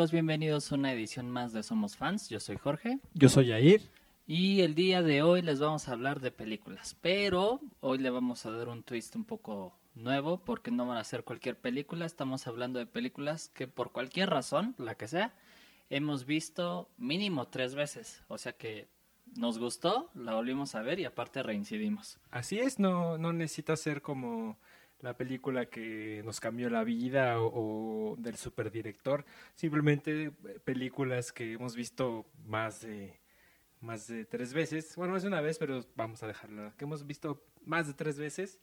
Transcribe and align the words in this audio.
amigos? 0.00 0.12
Bienvenidos 0.12 0.72
a 0.72 0.76
una 0.76 0.94
edición 0.94 1.28
más 1.28 1.52
de 1.52 1.62
Somos 1.62 1.94
Fans. 1.94 2.30
Yo 2.30 2.40
soy 2.40 2.56
Jorge. 2.56 3.00
Yo 3.12 3.28
soy 3.28 3.48
Yair. 3.48 3.82
Y 4.26 4.62
el 4.62 4.74
día 4.74 5.02
de 5.02 5.20
hoy 5.20 5.42
les 5.42 5.60
vamos 5.60 5.88
a 5.88 5.92
hablar 5.92 6.20
de 6.20 6.30
películas. 6.30 6.96
Pero 7.02 7.60
hoy 7.80 7.98
le 7.98 8.08
vamos 8.08 8.46
a 8.46 8.50
dar 8.50 8.68
un 8.68 8.82
twist 8.82 9.14
un 9.14 9.26
poco 9.26 9.74
nuevo 9.94 10.38
porque 10.42 10.70
no 10.70 10.86
van 10.86 10.96
a 10.96 11.04
ser 11.04 11.22
cualquier 11.22 11.58
película. 11.58 12.06
Estamos 12.06 12.46
hablando 12.46 12.78
de 12.78 12.86
películas 12.86 13.50
que 13.50 13.68
por 13.68 13.92
cualquier 13.92 14.30
razón, 14.30 14.74
la 14.78 14.94
que 14.94 15.06
sea, 15.06 15.34
hemos 15.90 16.24
visto 16.24 16.88
mínimo 16.96 17.48
tres 17.48 17.74
veces. 17.74 18.22
O 18.28 18.38
sea 18.38 18.52
que 18.54 18.88
nos 19.36 19.58
gustó, 19.58 20.08
la 20.14 20.32
volvimos 20.32 20.74
a 20.76 20.80
ver 20.80 20.98
y 20.98 21.04
aparte 21.04 21.42
reincidimos. 21.42 22.18
Así 22.30 22.58
es, 22.58 22.78
no, 22.78 23.18
no 23.18 23.34
necesita 23.34 23.76
ser 23.76 24.00
como 24.00 24.56
la 25.02 25.16
película 25.16 25.66
que 25.66 26.22
nos 26.24 26.40
cambió 26.40 26.70
la 26.70 26.84
vida 26.84 27.40
o, 27.40 28.16
del 28.18 28.36
superdirector, 28.36 29.24
simplemente 29.54 30.24
eh, 30.24 30.32
películas 30.64 31.32
que 31.32 31.52
hemos 31.52 31.74
visto 31.74 32.26
más 32.44 32.82
de 32.82 33.20
más 33.80 34.06
de 34.08 34.26
tres 34.26 34.52
veces, 34.52 34.94
bueno, 34.96 35.18
de 35.18 35.26
una 35.26 35.40
vez, 35.40 35.58
pero 35.58 35.86
vamos 35.96 36.22
a 36.22 36.26
dejarla, 36.26 36.74
que 36.76 36.84
hemos 36.84 37.06
visto 37.06 37.42
más 37.64 37.86
de 37.86 37.94
tres 37.94 38.18
veces. 38.18 38.60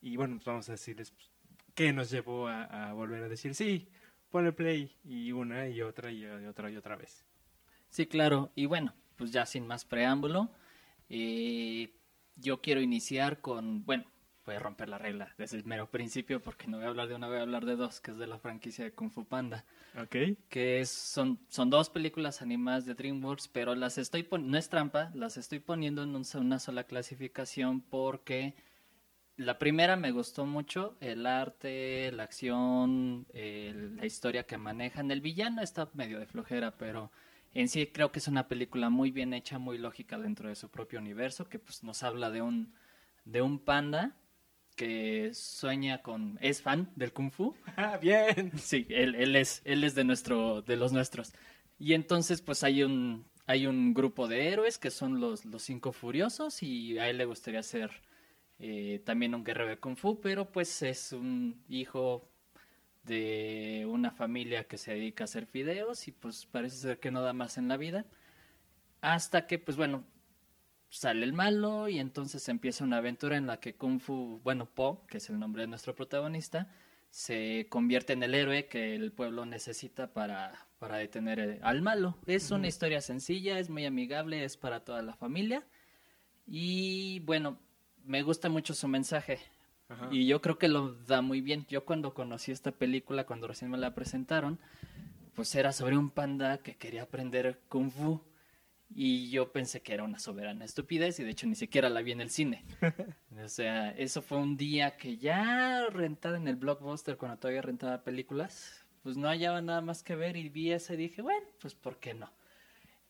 Y 0.00 0.16
bueno, 0.16 0.36
pues 0.36 0.44
vamos 0.44 0.68
a 0.68 0.72
decirles 0.72 1.10
pues, 1.10 1.30
qué 1.74 1.92
nos 1.92 2.10
llevó 2.10 2.48
a, 2.48 2.92
volver 2.92 3.22
a 3.22 3.28
decir, 3.28 3.54
sí, 3.54 3.88
ponle 4.30 4.52
play 4.52 4.94
y 5.04 5.32
una 5.32 5.68
y 5.68 5.80
otra 5.80 6.12
y, 6.12 6.24
otra 6.26 6.70
y 6.70 6.76
otra 6.76 6.96
vez. 6.96 7.24
Sí, 7.88 8.06
claro, 8.06 8.52
y 8.54 8.66
bueno, 8.66 8.94
pues 9.16 9.32
ya 9.32 9.46
sin 9.46 9.66
más 9.66 9.84
preámbulo, 9.84 10.50
eh, 11.08 11.94
yo 12.36 12.60
quiero 12.60 12.82
iniciar 12.82 13.40
con, 13.40 13.84
bueno, 13.86 14.04
voy 14.48 14.56
a 14.56 14.60
romper 14.60 14.88
la 14.88 14.96
regla 14.96 15.34
desde 15.36 15.58
el 15.58 15.64
mero 15.66 15.90
principio 15.90 16.40
porque 16.40 16.68
no 16.68 16.78
voy 16.78 16.86
a 16.86 16.88
hablar 16.88 17.06
de 17.06 17.14
una, 17.14 17.28
voy 17.28 17.36
a 17.36 17.42
hablar 17.42 17.66
de 17.66 17.76
dos, 17.76 18.00
que 18.00 18.12
es 18.12 18.16
de 18.16 18.26
la 18.26 18.38
franquicia 18.38 18.82
de 18.82 18.92
Kung 18.92 19.10
Fu 19.10 19.26
Panda. 19.26 19.62
Ok. 20.00 20.16
Que 20.48 20.86
son, 20.86 21.38
son 21.48 21.68
dos 21.68 21.90
películas 21.90 22.40
animadas 22.40 22.86
de 22.86 22.94
DreamWorks, 22.94 23.48
pero 23.48 23.74
las 23.74 23.98
estoy 23.98 24.22
poniendo, 24.22 24.52
no 24.52 24.58
es 24.58 24.70
trampa, 24.70 25.10
las 25.14 25.36
estoy 25.36 25.58
poniendo 25.58 26.02
en 26.02 26.16
una 26.16 26.58
sola 26.58 26.84
clasificación 26.84 27.82
porque 27.82 28.54
la 29.36 29.58
primera 29.58 29.96
me 29.96 30.12
gustó 30.12 30.46
mucho, 30.46 30.96
el 31.02 31.26
arte, 31.26 32.10
la 32.12 32.22
acción, 32.22 33.26
la 33.34 34.06
historia 34.06 34.44
que 34.44 34.56
manejan. 34.56 35.10
El 35.10 35.20
villano 35.20 35.60
está 35.60 35.90
medio 35.92 36.18
de 36.18 36.26
flojera, 36.26 36.70
pero 36.70 37.12
en 37.52 37.68
sí 37.68 37.86
creo 37.88 38.12
que 38.12 38.18
es 38.18 38.28
una 38.28 38.48
película 38.48 38.88
muy 38.88 39.10
bien 39.10 39.34
hecha, 39.34 39.58
muy 39.58 39.76
lógica 39.76 40.18
dentro 40.18 40.48
de 40.48 40.54
su 40.54 40.70
propio 40.70 41.00
universo, 41.00 41.50
que 41.50 41.58
pues 41.58 41.84
nos 41.84 42.02
habla 42.02 42.30
de 42.30 42.40
un, 42.40 42.72
de 43.26 43.42
un 43.42 43.58
panda 43.58 44.16
que 44.78 45.30
sueña 45.34 46.02
con 46.02 46.38
es 46.40 46.62
fan 46.62 46.90
del 46.96 47.12
kung 47.12 47.32
fu. 47.32 47.54
Ah, 47.76 47.98
bien. 47.98 48.52
Sí, 48.58 48.86
él, 48.90 49.16
él 49.16 49.34
es 49.36 49.60
él 49.64 49.82
es 49.84 49.94
de 49.96 50.04
nuestro 50.04 50.62
de 50.62 50.76
los 50.76 50.92
nuestros. 50.92 51.32
Y 51.78 51.94
entonces 51.94 52.42
pues 52.42 52.62
hay 52.64 52.84
un 52.84 53.26
hay 53.46 53.66
un 53.66 53.92
grupo 53.94 54.28
de 54.28 54.48
héroes 54.48 54.78
que 54.78 54.90
son 54.90 55.20
los 55.20 55.44
los 55.44 55.62
cinco 55.62 55.92
furiosos 55.92 56.62
y 56.62 56.98
a 56.98 57.10
él 57.10 57.18
le 57.18 57.24
gustaría 57.24 57.62
ser 57.64 57.90
eh, 58.60 59.02
también 59.04 59.34
un 59.34 59.44
guerrero 59.44 59.70
de 59.70 59.78
kung 59.78 59.96
fu, 59.96 60.20
pero 60.20 60.50
pues 60.52 60.82
es 60.82 61.12
un 61.12 61.62
hijo 61.68 62.28
de 63.04 63.86
una 63.88 64.10
familia 64.12 64.64
que 64.68 64.78
se 64.78 64.92
dedica 64.94 65.24
a 65.24 65.26
hacer 65.26 65.46
fideos 65.46 66.06
y 66.08 66.12
pues 66.12 66.46
parece 66.46 66.76
ser 66.76 67.00
que 67.00 67.10
no 67.10 67.22
da 67.22 67.32
más 67.32 67.58
en 67.58 67.68
la 67.68 67.76
vida. 67.76 68.06
Hasta 69.00 69.46
que 69.46 69.58
pues 69.58 69.76
bueno, 69.76 70.04
sale 70.90 71.24
el 71.24 71.32
malo 71.32 71.88
y 71.88 71.98
entonces 71.98 72.48
empieza 72.48 72.84
una 72.84 72.98
aventura 72.98 73.36
en 73.36 73.46
la 73.46 73.60
que 73.60 73.74
Kung 73.74 74.00
Fu, 74.00 74.40
bueno, 74.42 74.66
Po, 74.66 75.06
que 75.06 75.18
es 75.18 75.28
el 75.30 75.38
nombre 75.38 75.62
de 75.62 75.68
nuestro 75.68 75.94
protagonista, 75.94 76.72
se 77.10 77.66
convierte 77.68 78.12
en 78.12 78.22
el 78.22 78.34
héroe 78.34 78.66
que 78.66 78.94
el 78.94 79.12
pueblo 79.12 79.46
necesita 79.46 80.12
para, 80.12 80.66
para 80.78 80.96
detener 80.96 81.38
eh, 81.38 81.60
al 81.62 81.82
malo. 81.82 82.18
Es 82.26 82.50
una 82.50 82.68
historia 82.68 83.00
sencilla, 83.00 83.58
es 83.58 83.70
muy 83.70 83.86
amigable, 83.86 84.44
es 84.44 84.56
para 84.56 84.80
toda 84.80 85.02
la 85.02 85.14
familia 85.14 85.66
y 86.46 87.20
bueno, 87.20 87.58
me 88.04 88.22
gusta 88.22 88.48
mucho 88.48 88.74
su 88.74 88.88
mensaje. 88.88 89.38
Y 90.10 90.26
yo 90.26 90.42
creo 90.42 90.58
que 90.58 90.68
lo 90.68 90.92
da 91.06 91.22
muy 91.22 91.40
bien. 91.40 91.64
Yo 91.70 91.86
cuando 91.86 92.12
conocí 92.12 92.52
esta 92.52 92.72
película, 92.72 93.24
cuando 93.24 93.46
recién 93.46 93.70
me 93.70 93.78
la 93.78 93.94
presentaron, 93.94 94.58
pues 95.34 95.54
era 95.54 95.72
sobre 95.72 95.96
un 95.96 96.10
panda 96.10 96.58
que 96.58 96.76
quería 96.76 97.04
aprender 97.04 97.60
kung 97.70 97.90
fu 97.90 98.20
y 98.90 99.30
yo 99.30 99.52
pensé 99.52 99.82
que 99.82 99.94
era 99.94 100.04
una 100.04 100.18
soberana 100.18 100.64
estupidez 100.64 101.20
y 101.20 101.24
de 101.24 101.30
hecho 101.30 101.46
ni 101.46 101.54
siquiera 101.54 101.88
la 101.88 102.02
vi 102.02 102.12
en 102.12 102.20
el 102.20 102.30
cine. 102.30 102.64
o 103.44 103.48
sea, 103.48 103.90
eso 103.90 104.22
fue 104.22 104.38
un 104.38 104.56
día 104.56 104.96
que 104.96 105.18
ya 105.18 105.86
rentada 105.90 106.36
en 106.36 106.48
el 106.48 106.56
blockbuster 106.56 107.16
cuando 107.16 107.38
todavía 107.38 107.62
rentaba 107.62 108.02
películas, 108.02 108.86
pues 109.02 109.16
no 109.16 109.28
hallaba 109.28 109.60
nada 109.60 109.80
más 109.80 110.02
que 110.02 110.16
ver 110.16 110.36
y 110.36 110.48
vi 110.48 110.72
esa 110.72 110.94
y 110.94 110.96
dije, 110.96 111.22
bueno, 111.22 111.46
pues 111.60 111.74
¿por 111.74 111.98
qué 111.98 112.14
no? 112.14 112.32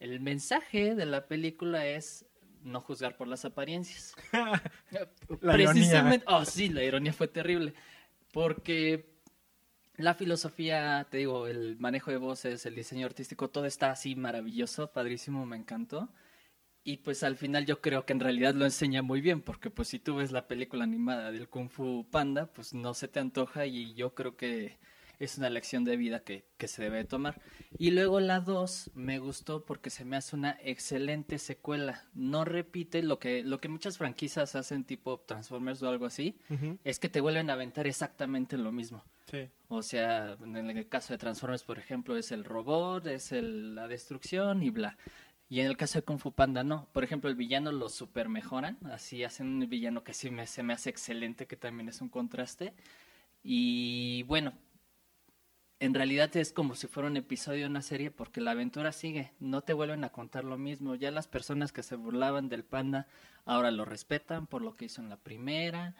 El 0.01 0.21
mensaje 0.21 0.95
de 0.95 1.07
la 1.07 1.27
película 1.27 1.87
es 1.87 2.27
no 2.63 2.81
juzgar 2.81 3.17
por 3.17 3.29
las 3.29 3.45
apariencias. 3.45 4.15
la 5.41 5.53
Precisamente, 5.53 6.25
oh 6.29 6.45
sí, 6.45 6.69
la 6.69 6.85
ironía 6.85 7.13
fue 7.13 7.29
terrible, 7.29 7.75
porque 8.33 9.18
la 9.99 10.15
filosofía, 10.15 11.07
te 11.11 11.19
digo, 11.19 11.49
el 11.49 11.77
manejo 11.79 12.13
de 12.13 12.19
voces, 12.19 12.65
el 12.67 12.77
diseño 12.77 13.05
artístico, 13.07 13.51
todo 13.51 13.67
está 13.67 13.91
así 13.91 14.15
maravilloso, 14.15 14.93
padrísimo, 14.93 15.45
me 15.45 15.57
encantó. 15.57 16.09
Y 16.85 16.99
pues 16.99 17.23
al 17.25 17.37
final 17.37 17.67
yo 17.67 17.81
creo 17.81 18.07
que 18.07 18.13
en 18.13 18.21
realidad 18.21 18.55
lo 18.55 18.65
enseña 18.65 19.03
muy 19.03 19.21
bien, 19.21 19.43
porque 19.43 19.71
pues 19.71 19.89
si 19.89 19.99
tú 19.99 20.17
ves 20.17 20.31
la 20.31 20.47
película 20.47 20.85
animada 20.85 21.33
del 21.33 21.49
Kung 21.49 21.69
Fu 21.69 22.07
Panda, 22.11 22.47
pues 22.47 22.73
no 22.75 22.95
se 22.95 23.09
te 23.09 23.19
antoja 23.21 23.67
y 23.67 23.95
yo 23.95 24.15
creo 24.15 24.37
que 24.37 24.79
es 25.19 25.37
una 25.37 25.51
lección 25.51 25.85
de 25.85 25.97
vida 25.97 26.21
que, 26.21 26.47
que 26.57 26.69
se 26.69 26.81
debe 26.81 27.05
tomar. 27.05 27.43
Y 27.77 27.91
luego 27.91 28.21
la 28.21 28.39
2 28.39 28.93
me 28.95 29.19
gustó 29.19 29.65
porque 29.65 29.91
se 29.91 30.05
me 30.05 30.17
hace 30.17 30.37
una 30.37 30.57
excelente 30.63 31.39
secuela. 31.39 32.05
No 32.15 32.45
repite 32.45 33.03
lo 33.03 33.19
que, 33.19 33.43
lo 33.43 33.61
que 33.61 33.69
muchas 33.69 33.99
franquicias 33.99 34.55
hacen 34.55 34.85
tipo 34.85 35.19
Transformers 35.19 35.83
o 35.83 35.89
algo 35.89 36.07
así, 36.07 36.39
es 36.85 37.01
que 37.01 37.09
te 37.09 37.21
vuelven 37.21 37.51
a 37.51 37.55
aventar 37.55 37.89
exactamente 37.89 38.57
lo 38.57 38.71
mismo. 38.71 39.05
O 39.69 39.83
sea, 39.83 40.37
en 40.43 40.57
el 40.57 40.89
caso 40.89 41.13
de 41.13 41.19
Transformers, 41.19 41.65
por 41.65 41.79
ejemplo, 41.79 42.17
es 42.17 42.33
el 42.33 42.45
robot, 42.45 43.07
es 43.07 43.33
el, 43.33 43.75
la 43.75 43.89
destrucción 43.89 44.63
y 44.63 44.71
bla. 44.71 44.97
Y 45.49 45.61
en 45.61 45.67
el 45.67 45.77
caso 45.77 45.99
de 45.99 46.05
Kung 46.05 46.19
Fu 46.19 46.33
Panda, 46.33 46.63
no. 46.63 46.89
Por 46.93 47.05
ejemplo, 47.05 47.31
el 47.31 47.37
villano 47.37 47.73
lo 47.73 47.89
super 47.89 48.29
mejoran. 48.29 48.79
Así 48.85 49.25
hacen 49.25 49.47
un 49.47 49.69
villano 49.69 50.05
que 50.05 50.13
sí 50.13 50.31
me, 50.31 50.47
se 50.47 50.63
me 50.63 50.75
hace 50.75 50.91
excelente, 50.91 51.47
que 51.47 51.57
también 51.57 51.89
es 51.89 52.01
un 52.01 52.11
contraste. 52.11 52.75
Y 53.43 54.25
bueno, 54.25 54.53
en 55.81 55.95
realidad 55.95 56.37
es 56.37 56.53
como 56.53 56.75
si 56.75 56.87
fuera 56.87 57.09
un 57.09 57.17
episodio 57.17 57.61
de 57.61 57.71
una 57.71 57.83
serie 57.83 58.11
porque 58.11 58.41
la 58.41 58.51
aventura 58.51 58.93
sigue, 58.93 59.33
no 59.39 59.63
te 59.63 59.73
vuelven 59.73 60.05
a 60.05 60.11
contar 60.11 60.45
lo 60.45 60.59
mismo. 60.59 60.95
Ya 60.97 61.11
las 61.11 61.29
personas 61.29 61.73
que 61.73 61.83
se 61.83 61.97
burlaban 61.97 62.49
del 62.49 62.65
panda 62.65 63.07
ahora 63.45 63.71
lo 63.71 63.85
respetan 63.85 64.47
por 64.47 64.63
lo 64.63 64.75
que 64.75 64.87
hizo 64.87 65.01
en 65.01 65.09
la 65.09 65.17
primera, 65.19 65.95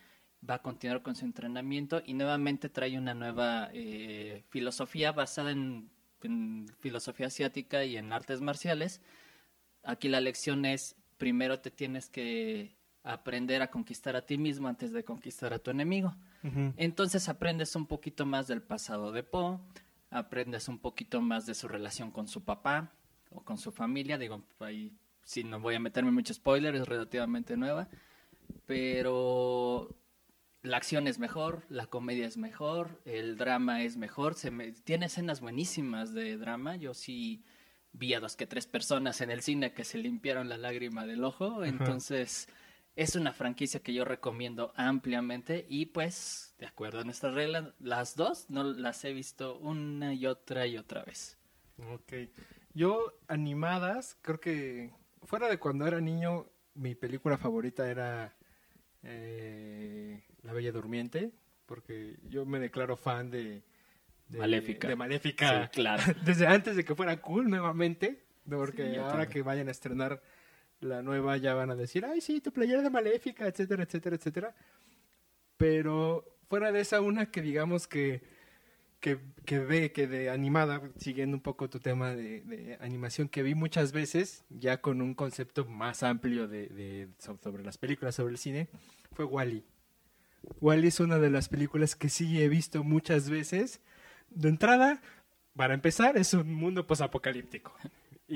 va 0.49 0.55
a 0.55 0.63
continuar 0.63 1.03
con 1.03 1.17
su 1.17 1.25
entrenamiento 1.25 2.03
y 2.05 2.15
nuevamente 2.15 2.69
trae 2.69 2.99
una 2.99 3.15
nueva 3.15 3.71
eh, 3.73 4.45
filosofía 4.49 5.13
basada 5.13 5.51
en, 5.51 5.91
filosofía 6.81 7.29
asiática 7.29 7.85
y 7.85 7.97
en 7.97 8.13
artes 8.13 8.41
marciales. 8.41 9.01
Aquí 9.85 10.09
la 10.09 10.21
lección 10.21 10.65
es, 10.65 10.97
primero 11.17 11.61
te 11.61 11.71
tienes 11.71 12.09
que 12.09 12.77
aprender 13.05 13.63
a 13.63 13.71
conquistar 13.71 14.17
a 14.17 14.27
ti 14.27 14.37
mismo 14.37 14.69
antes 14.69 14.93
de 14.93 15.05
conquistar 15.05 15.53
a 15.53 15.59
tu 15.59 15.71
enemigo. 15.71 16.15
Entonces 16.77 17.29
aprendes 17.29 17.75
un 17.75 17.87
poquito 17.87 18.25
más 18.25 18.47
del 18.47 18.63
pasado 18.63 19.13
de 19.13 19.23
Po, 19.23 19.61
aprendes 20.11 20.69
un 20.69 20.79
poquito 20.79 21.21
más 21.21 21.47
de 21.47 21.55
su 21.55 21.69
relación 21.69 22.11
con 22.11 22.29
su 22.29 22.45
papá 22.45 22.93
o 23.31 23.43
con 23.43 23.59
su 23.59 23.73
familia. 23.73 24.19
Digo, 24.19 24.43
ahí 24.61 24.93
sí 25.23 25.45
no 25.45 25.61
voy 25.61 25.75
a 25.75 25.81
meterme 25.81 26.11
mucho 26.11 26.33
spoiler, 26.33 26.75
es 26.75 26.87
relativamente 26.87 27.57
nueva, 27.57 27.89
pero 28.67 29.95
la 30.63 30.77
acción 30.77 31.07
es 31.07 31.19
mejor, 31.19 31.63
la 31.69 31.87
comedia 31.87 32.27
es 32.27 32.37
mejor, 32.37 33.01
el 33.05 33.37
drama 33.37 33.83
es 33.83 33.97
mejor, 33.97 34.35
se 34.35 34.51
me, 34.51 34.73
tiene 34.73 35.07
escenas 35.07 35.41
buenísimas 35.41 36.13
de 36.13 36.37
drama. 36.37 36.77
Yo 36.77 36.95
sí 36.95 37.45
vi 37.93 38.15
a 38.15 38.21
dos 38.21 38.37
que 38.37 38.47
tres 38.47 38.67
personas 38.67 39.21
en 39.21 39.31
el 39.31 39.43
cine 39.43 39.73
que 39.73 39.85
se 39.85 39.99
limpiaron 39.99 40.49
la 40.49 40.57
lágrima 40.57 41.07
del 41.07 41.25
ojo, 41.25 41.65
entonces 41.65 42.49
es 42.97 43.15
una 43.15 43.33
franquicia 43.33 43.81
que 43.81 43.95
yo 43.95 44.05
recomiendo 44.05 44.73
ampliamente 44.75 45.65
y 45.69 45.87
pues, 45.87 46.55
de 46.59 46.67
acuerdo 46.67 47.01
a 47.01 47.05
nuestras 47.05 47.35
reglas, 47.35 47.73
las 47.79 48.17
dos 48.17 48.51
no 48.51 48.65
las 48.65 49.05
he 49.05 49.13
visto 49.13 49.59
una 49.59 50.15
y 50.15 50.27
otra 50.27 50.67
y 50.67 50.77
otra 50.77 51.05
vez. 51.05 51.39
Ok. 51.93 52.13
Yo, 52.75 53.15
animadas, 53.29 54.19
creo 54.23 54.41
que 54.41 54.93
fuera 55.23 55.49
de 55.49 55.59
cuando 55.59 55.87
era 55.87 56.01
niño, 56.01 56.47
mi 56.75 56.95
película 56.95 57.39
favorita 57.39 57.89
era 57.89 58.37
eh, 59.03 60.23
La 60.43 60.53
Bella 60.53 60.73
Durmiente, 60.73 61.33
porque 61.67 62.17
yo 62.29 62.45
me 62.47 62.59
declaro 62.59 62.97
fan 62.97 63.31
de... 63.31 63.63
Maléfica. 64.31 64.89
De 64.89 64.97
Maléfica. 64.97 65.69
claro. 65.69 66.03
Desde 66.25 66.47
antes 66.47 66.77
de 66.77 66.85
que 66.85 66.95
fuera 66.95 67.21
cool 67.21 67.49
nuevamente, 67.49 68.25
porque 68.49 68.99
ahora 68.99 69.29
que 69.29 69.43
vayan 69.43 69.69
a 69.69 69.71
estrenar 69.71 70.23
la 70.81 71.03
nueva 71.03 71.37
ya 71.37 71.55
van 71.55 71.71
a 71.71 71.77
decir, 71.77 72.05
ay, 72.05 72.21
sí, 72.21 72.41
tu 72.41 72.53
playera 72.53 72.83
de 72.83 72.91
Maléfica, 72.91 73.47
etcétera, 73.47 73.83
etcétera, 73.83 74.17
etcétera. 74.17 74.55
Pero 75.57 76.39
fuera 76.49 76.71
de 76.73 76.81
esa, 76.81 77.01
una 77.01 77.31
que 77.31 77.43
digamos 77.43 77.89
que 77.89 78.23
que, 79.01 79.19
que 79.45 79.59
ve, 79.61 79.93
que 79.93 80.07
de 80.07 80.31
animada, 80.31 80.83
siguiendo 80.97 81.37
un 81.37 81.43
poco 81.43 81.69
tu 81.71 81.81
tema 81.81 82.15
de, 82.15 82.43
de 82.43 82.79
animación, 82.81 83.29
que 83.29 83.43
vi 83.43 83.55
muchas 83.55 83.93
veces, 83.93 84.45
ya 84.51 84.81
con 84.81 85.01
un 85.01 85.15
concepto 85.15 85.65
más 85.65 86.03
amplio 86.03 86.49
de, 86.49 86.69
de 86.69 87.09
sobre 87.19 87.63
las 87.63 87.79
películas, 87.79 88.15
sobre 88.15 88.33
el 88.33 88.39
cine, 88.39 88.69
fue 89.13 89.25
Wally. 89.25 89.65
Wally 90.61 90.89
es 90.89 91.01
una 91.01 91.19
de 91.19 91.31
las 91.31 91.49
películas 91.49 91.97
que 91.97 92.09
sí 92.09 92.43
he 92.43 92.49
visto 92.49 92.83
muchas 92.85 93.31
veces. 93.31 93.81
De 94.31 94.49
entrada, 94.49 95.01
para 95.55 95.75
empezar, 95.75 96.17
es 96.17 96.35
un 96.35 96.55
mundo 96.55 96.87
posapocalíptico. 96.87 97.75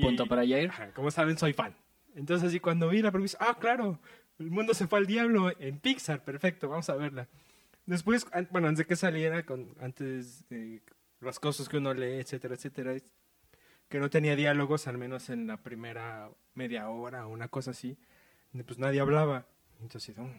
Punto 0.01 0.25
para 0.25 0.47
Jair. 0.47 0.71
como 0.95 1.11
saben, 1.11 1.37
soy 1.37 1.53
fan. 1.53 1.75
Entonces, 2.15 2.49
así 2.49 2.59
cuando 2.59 2.89
vi 2.89 3.01
la 3.01 3.11
película, 3.11 3.37
ah, 3.41 3.57
claro, 3.59 3.99
el 4.39 4.49
mundo 4.49 4.73
se 4.73 4.87
fue 4.87 4.99
al 4.99 5.07
diablo 5.07 5.51
en 5.59 5.79
Pixar, 5.79 6.23
perfecto, 6.23 6.69
vamos 6.69 6.89
a 6.89 6.95
verla. 6.95 7.27
Después, 7.85 8.25
bueno, 8.49 8.67
antes 8.67 8.79
de 8.79 8.85
que 8.85 8.95
saliera, 8.95 9.45
con, 9.45 9.75
antes 9.79 10.47
de 10.49 10.81
las 11.19 11.39
cosas 11.39 11.67
que 11.67 11.77
uno 11.77 11.93
lee, 11.93 12.19
etcétera, 12.19 12.55
etcétera, 12.55 12.95
que 13.89 13.99
no 13.99 14.09
tenía 14.09 14.35
diálogos, 14.35 14.87
al 14.87 14.97
menos 14.97 15.29
en 15.29 15.47
la 15.47 15.57
primera 15.57 16.29
media 16.55 16.89
hora 16.89 17.27
o 17.27 17.29
una 17.29 17.49
cosa 17.49 17.71
así, 17.71 17.97
pues 18.65 18.79
nadie 18.79 19.01
hablaba. 19.01 19.47
Entonces, 19.81 20.17
no, 20.17 20.29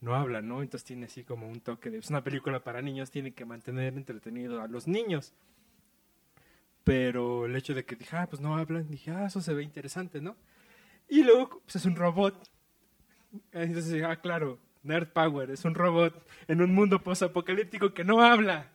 no 0.00 0.14
habla, 0.14 0.40
¿no? 0.42 0.62
Entonces 0.62 0.84
tiene 0.84 1.06
así 1.06 1.24
como 1.24 1.48
un 1.48 1.60
toque 1.60 1.90
de, 1.90 1.98
es 1.98 2.10
una 2.10 2.24
película 2.24 2.64
para 2.64 2.80
niños, 2.80 3.10
tiene 3.10 3.32
que 3.34 3.44
mantener 3.44 3.94
entretenido 3.94 4.62
a 4.62 4.68
los 4.68 4.88
niños. 4.88 5.34
Pero 6.84 7.44
el 7.46 7.54
hecho 7.54 7.74
de 7.74 7.84
que 7.84 7.96
dije, 7.96 8.16
ah, 8.16 8.26
pues 8.28 8.40
no 8.40 8.56
hablan, 8.56 8.88
dije, 8.88 9.10
ah, 9.10 9.26
eso 9.26 9.42
se 9.42 9.52
ve 9.52 9.62
interesante, 9.62 10.22
¿no? 10.22 10.36
Y 11.08 11.22
luego, 11.22 11.60
pues 11.60 11.76
es 11.76 11.84
un 11.84 11.96
robot. 11.96 12.50
Entonces, 13.52 14.02
ah, 14.02 14.16
claro, 14.20 14.58
Nerd 14.88 15.08
Power 15.08 15.50
es 15.50 15.64
un 15.64 15.74
robot 15.74 16.26
en 16.48 16.60
un 16.62 16.74
mundo 16.74 17.02
post-apocalíptico 17.02 17.94
que 17.94 18.04
no 18.04 18.22
habla. 18.22 18.72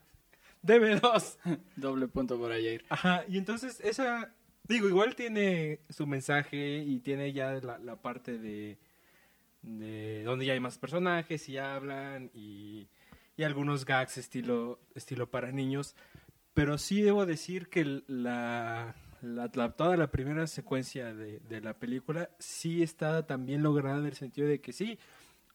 Debe 0.61 0.99
dos. 0.99 1.37
Doble 1.75 2.07
punto 2.07 2.37
por 2.37 2.51
ayer. 2.51 2.85
Ajá, 2.89 3.25
y 3.27 3.37
entonces 3.37 3.81
esa, 3.81 4.33
digo, 4.63 4.87
igual 4.87 5.15
tiene 5.15 5.79
su 5.89 6.07
mensaje 6.07 6.77
y 6.77 6.99
tiene 6.99 7.33
ya 7.33 7.53
la, 7.53 7.79
la 7.79 7.95
parte 7.97 8.37
de, 8.37 8.77
de 9.63 10.23
donde 10.23 10.45
ya 10.45 10.53
hay 10.53 10.59
más 10.59 10.77
personajes 10.77 11.49
y 11.49 11.57
hablan 11.57 12.31
y, 12.33 12.87
y 13.35 13.43
algunos 13.43 13.85
gags 13.85 14.17
estilo, 14.17 14.79
estilo 14.95 15.29
para 15.29 15.51
niños. 15.51 15.95
Pero 16.53 16.77
sí 16.77 17.01
debo 17.01 17.25
decir 17.25 17.67
que 17.67 18.03
la, 18.07 18.95
la, 19.21 19.49
toda 19.49 19.97
la 19.97 20.11
primera 20.11 20.45
secuencia 20.47 21.13
de, 21.13 21.39
de, 21.39 21.61
la 21.61 21.73
película 21.73 22.29
sí 22.39 22.83
está 22.83 23.25
también 23.25 23.63
lograda 23.63 23.99
en 23.99 24.05
el 24.05 24.15
sentido 24.15 24.47
de 24.47 24.61
que 24.61 24.71
sí, 24.71 24.99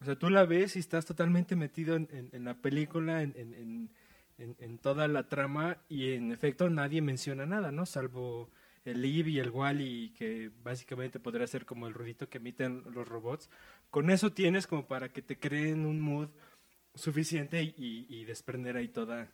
o 0.00 0.04
sea, 0.04 0.16
tú 0.16 0.30
la 0.30 0.44
ves 0.44 0.76
y 0.76 0.78
estás 0.78 1.06
totalmente 1.06 1.56
metido 1.56 1.96
en, 1.96 2.08
en, 2.32 2.44
la 2.44 2.54
película, 2.54 3.22
en, 3.22 3.90
en, 4.38 4.78
toda 4.78 5.08
la 5.08 5.28
trama 5.28 5.78
y 5.88 6.12
en 6.12 6.30
efecto 6.32 6.70
nadie 6.70 7.02
menciona 7.02 7.46
nada, 7.46 7.72
¿no? 7.72 7.84
Salvo 7.84 8.50
el 8.84 9.04
Eve 9.04 9.30
y 9.30 9.38
el 9.40 9.50
Wally, 9.50 10.14
que 10.16 10.50
básicamente 10.62 11.18
podría 11.18 11.46
ser 11.46 11.66
como 11.66 11.88
el 11.88 11.94
ruidito 11.94 12.28
que 12.28 12.38
emiten 12.38 12.84
los 12.94 13.08
robots. 13.08 13.50
Con 13.90 14.10
eso 14.10 14.32
tienes 14.32 14.66
como 14.66 14.86
para 14.86 15.08
que 15.08 15.22
te 15.22 15.38
creen 15.38 15.84
un 15.84 16.00
mood 16.00 16.28
suficiente 16.94 17.62
y, 17.62 18.06
y 18.08 18.24
desprender 18.24 18.76
ahí 18.76 18.88
toda, 18.88 19.28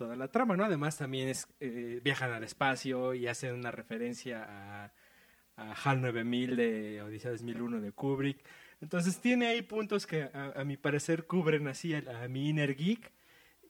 toda 0.00 0.16
la 0.16 0.28
trama, 0.28 0.56
¿no? 0.56 0.64
Además 0.64 0.96
también 0.96 1.28
es, 1.28 1.46
eh, 1.60 2.00
viajan 2.02 2.32
al 2.32 2.42
espacio 2.42 3.12
y 3.12 3.26
hacen 3.26 3.54
una 3.54 3.70
referencia 3.70 4.44
a, 4.48 4.92
a 5.56 5.72
HAL 5.72 6.00
9000 6.00 6.56
de 6.56 7.02
Odisea 7.02 7.30
2001 7.32 7.80
de 7.82 7.92
Kubrick. 7.92 8.42
Entonces 8.80 9.18
tiene 9.18 9.48
ahí 9.48 9.62
puntos 9.62 10.06
que 10.06 10.30
a, 10.32 10.64
mi 10.64 10.76
parecer 10.76 11.26
cubren 11.26 11.68
así 11.68 11.94
a, 11.94 12.28
mi 12.28 12.48
inner 12.48 12.74
geek 12.74 13.12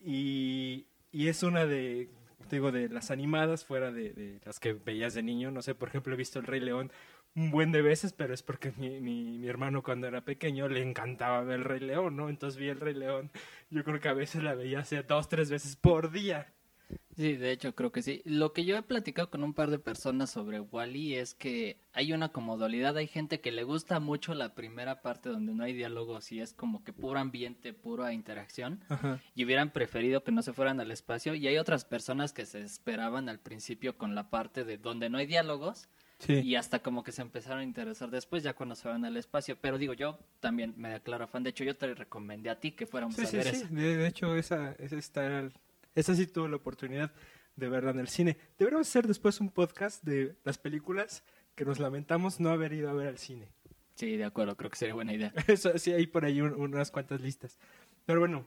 y, 0.01 0.87
y, 1.11 1.29
es 1.29 1.43
una 1.43 1.67
de, 1.67 2.11
digo, 2.51 2.71
de 2.71 2.89
las 2.89 3.11
animadas 3.11 3.65
fuera 3.65 3.91
de, 3.91 4.41
las 4.45 4.61
que 4.61 4.73
veías 4.73 5.15
de 5.15 5.23
niño. 5.23 5.51
No 5.51 5.63
sé, 5.63 5.75
por 5.75 5.89
ejemplo, 5.89 6.15
he 6.15 6.17
visto 6.17 6.39
El 6.39 6.47
Rey 6.47 6.61
León 6.61 6.93
un 7.35 7.51
buen 7.51 7.73
de 7.73 7.83
veces, 7.83 8.13
pero 8.13 8.35
es 8.35 8.43
porque 8.43 8.73
mi, 8.77 9.01
mi, 9.01 9.39
mi 9.39 9.49
hermano 9.49 9.83
cuando 9.83 10.07
era 10.07 10.25
pequeño 10.25 10.69
le 10.69 10.83
encantaba 10.83 11.43
ver 11.43 11.61
El 11.61 11.65
Rey 11.65 11.81
León, 11.81 12.17
¿no? 12.17 12.29
Entonces 12.29 12.59
vi 12.59 12.69
El 12.69 12.81
Rey 12.81 12.95
León, 12.95 13.31
yo 13.71 13.85
creo 13.85 14.01
que 14.01 14.09
a 14.09 14.15
veces 14.15 14.43
la 14.43 14.55
veía 14.55 14.81
hace 14.81 15.03
dos, 15.03 15.29
tres 15.29 15.51
veces 15.51 15.77
por 15.77 16.11
día. 16.11 16.53
Sí, 17.17 17.37
de 17.37 17.51
hecho 17.53 17.75
creo 17.75 17.93
que 17.93 18.03
sí. 18.03 18.23
Lo 18.25 18.53
que 18.53 18.65
yo 18.65 18.77
he 18.77 18.83
platicado 18.83 19.31
con 19.31 19.43
un 19.43 19.53
par 19.53 19.71
de 19.71 19.79
personas 19.79 20.31
sobre 20.31 20.61
Wally 20.61 21.17
es 21.17 21.35
que 21.35 21.77
hay 21.93 22.13
una 22.13 22.31
comodalidad, 22.31 22.97
hay 22.97 23.07
gente 23.07 23.41
que 23.41 23.53
le 23.53 23.65
gusta 23.65 24.01
mucho 24.01 24.35
la 24.35 24.55
primera 24.55 25.03
parte 25.03 25.29
donde 25.29 25.53
no 25.53 25.65
hay 25.65 25.75
diálogos 25.75 26.33
y 26.33 26.41
es 26.41 26.55
como 26.55 26.83
que 26.83 26.93
puro 26.93 27.19
ambiente, 27.19 27.75
pura 27.75 28.13
interacción 28.13 28.81
y 29.35 29.45
hubieran 29.45 29.71
preferido 29.71 30.25
que 30.25 30.33
no 30.33 30.43
se 30.43 30.53
fueran 30.53 30.81
al 30.81 30.91
espacio 30.91 31.35
y 31.35 31.47
hay 31.47 31.59
otras 31.59 31.85
personas 31.85 32.33
que 32.33 32.47
se 32.47 32.63
esperaban 32.63 33.29
al 33.29 33.39
principio 33.39 33.99
con 33.99 34.15
la 34.15 34.31
parte 34.31 34.65
de 34.65 34.79
donde 34.79 35.11
no 35.11 35.19
hay 35.19 35.27
diálogos 35.27 35.89
y 36.29 36.55
hasta 36.55 36.81
como 36.81 37.03
que 37.03 37.13
se 37.13 37.23
empezaron 37.23 37.61
a 37.61 37.65
interesar 37.65 38.11
después 38.11 38.43
ya 38.43 38.55
cuando 38.55 38.75
se 38.75 38.89
van 38.89 39.05
al 39.05 39.17
espacio. 39.17 39.57
Pero 39.61 39.79
digo, 39.79 39.95
yo 39.95 40.19
también 40.41 40.75
me 40.77 40.91
declaro 40.91 41.27
fan. 41.27 41.43
De 41.43 41.51
hecho, 41.51 41.65
yo 41.65 41.77
te 41.77 41.95
recomendé 41.95 42.51
a 42.51 42.61
ti 42.61 42.73
que 42.73 42.87
fuéramos 42.87 43.19
a 43.19 43.23
ver 43.23 43.55
sí, 43.55 43.67
De, 43.71 44.07
hecho, 44.07 44.37
esa, 44.37 44.73
esa 44.73 44.97
está 44.97 45.51
esa 45.95 46.15
sí 46.15 46.27
tuve 46.27 46.49
la 46.49 46.57
oportunidad 46.57 47.13
de 47.57 47.69
verla 47.69 47.91
en 47.91 48.01
el 48.01 48.09
cine. 48.09 48.37
Deberíamos 48.59 48.89
hacer 48.89 49.07
después 49.07 49.41
un 49.41 49.51
podcast 49.51 50.03
de 50.05 50.37
las 50.45 50.59
películas 50.59 51.25
que 51.55 51.65
nos 51.65 51.79
lamentamos 51.79 52.41
no 52.41 52.51
haber 52.51 52.73
ido 52.73 52.91
a 52.91 52.95
ver 52.95 53.09
al 53.09 53.19
cine. 53.19 53.49
Sí, 53.95 54.17
de 54.17 54.25
acuerdo, 54.25 54.57
creo 54.57 54.71
que 54.71 54.79
sería 54.79 54.95
buena 54.95 55.13
idea. 55.13 55.33
Eso 55.47 55.77
sí, 55.79 55.93
hay 55.93 56.07
por 56.07 56.25
ahí 56.25 56.41
unas 56.41 56.91
cuantas 56.91 57.21
listas. 57.21 57.59
Pero 58.07 58.21
bueno, 58.21 58.47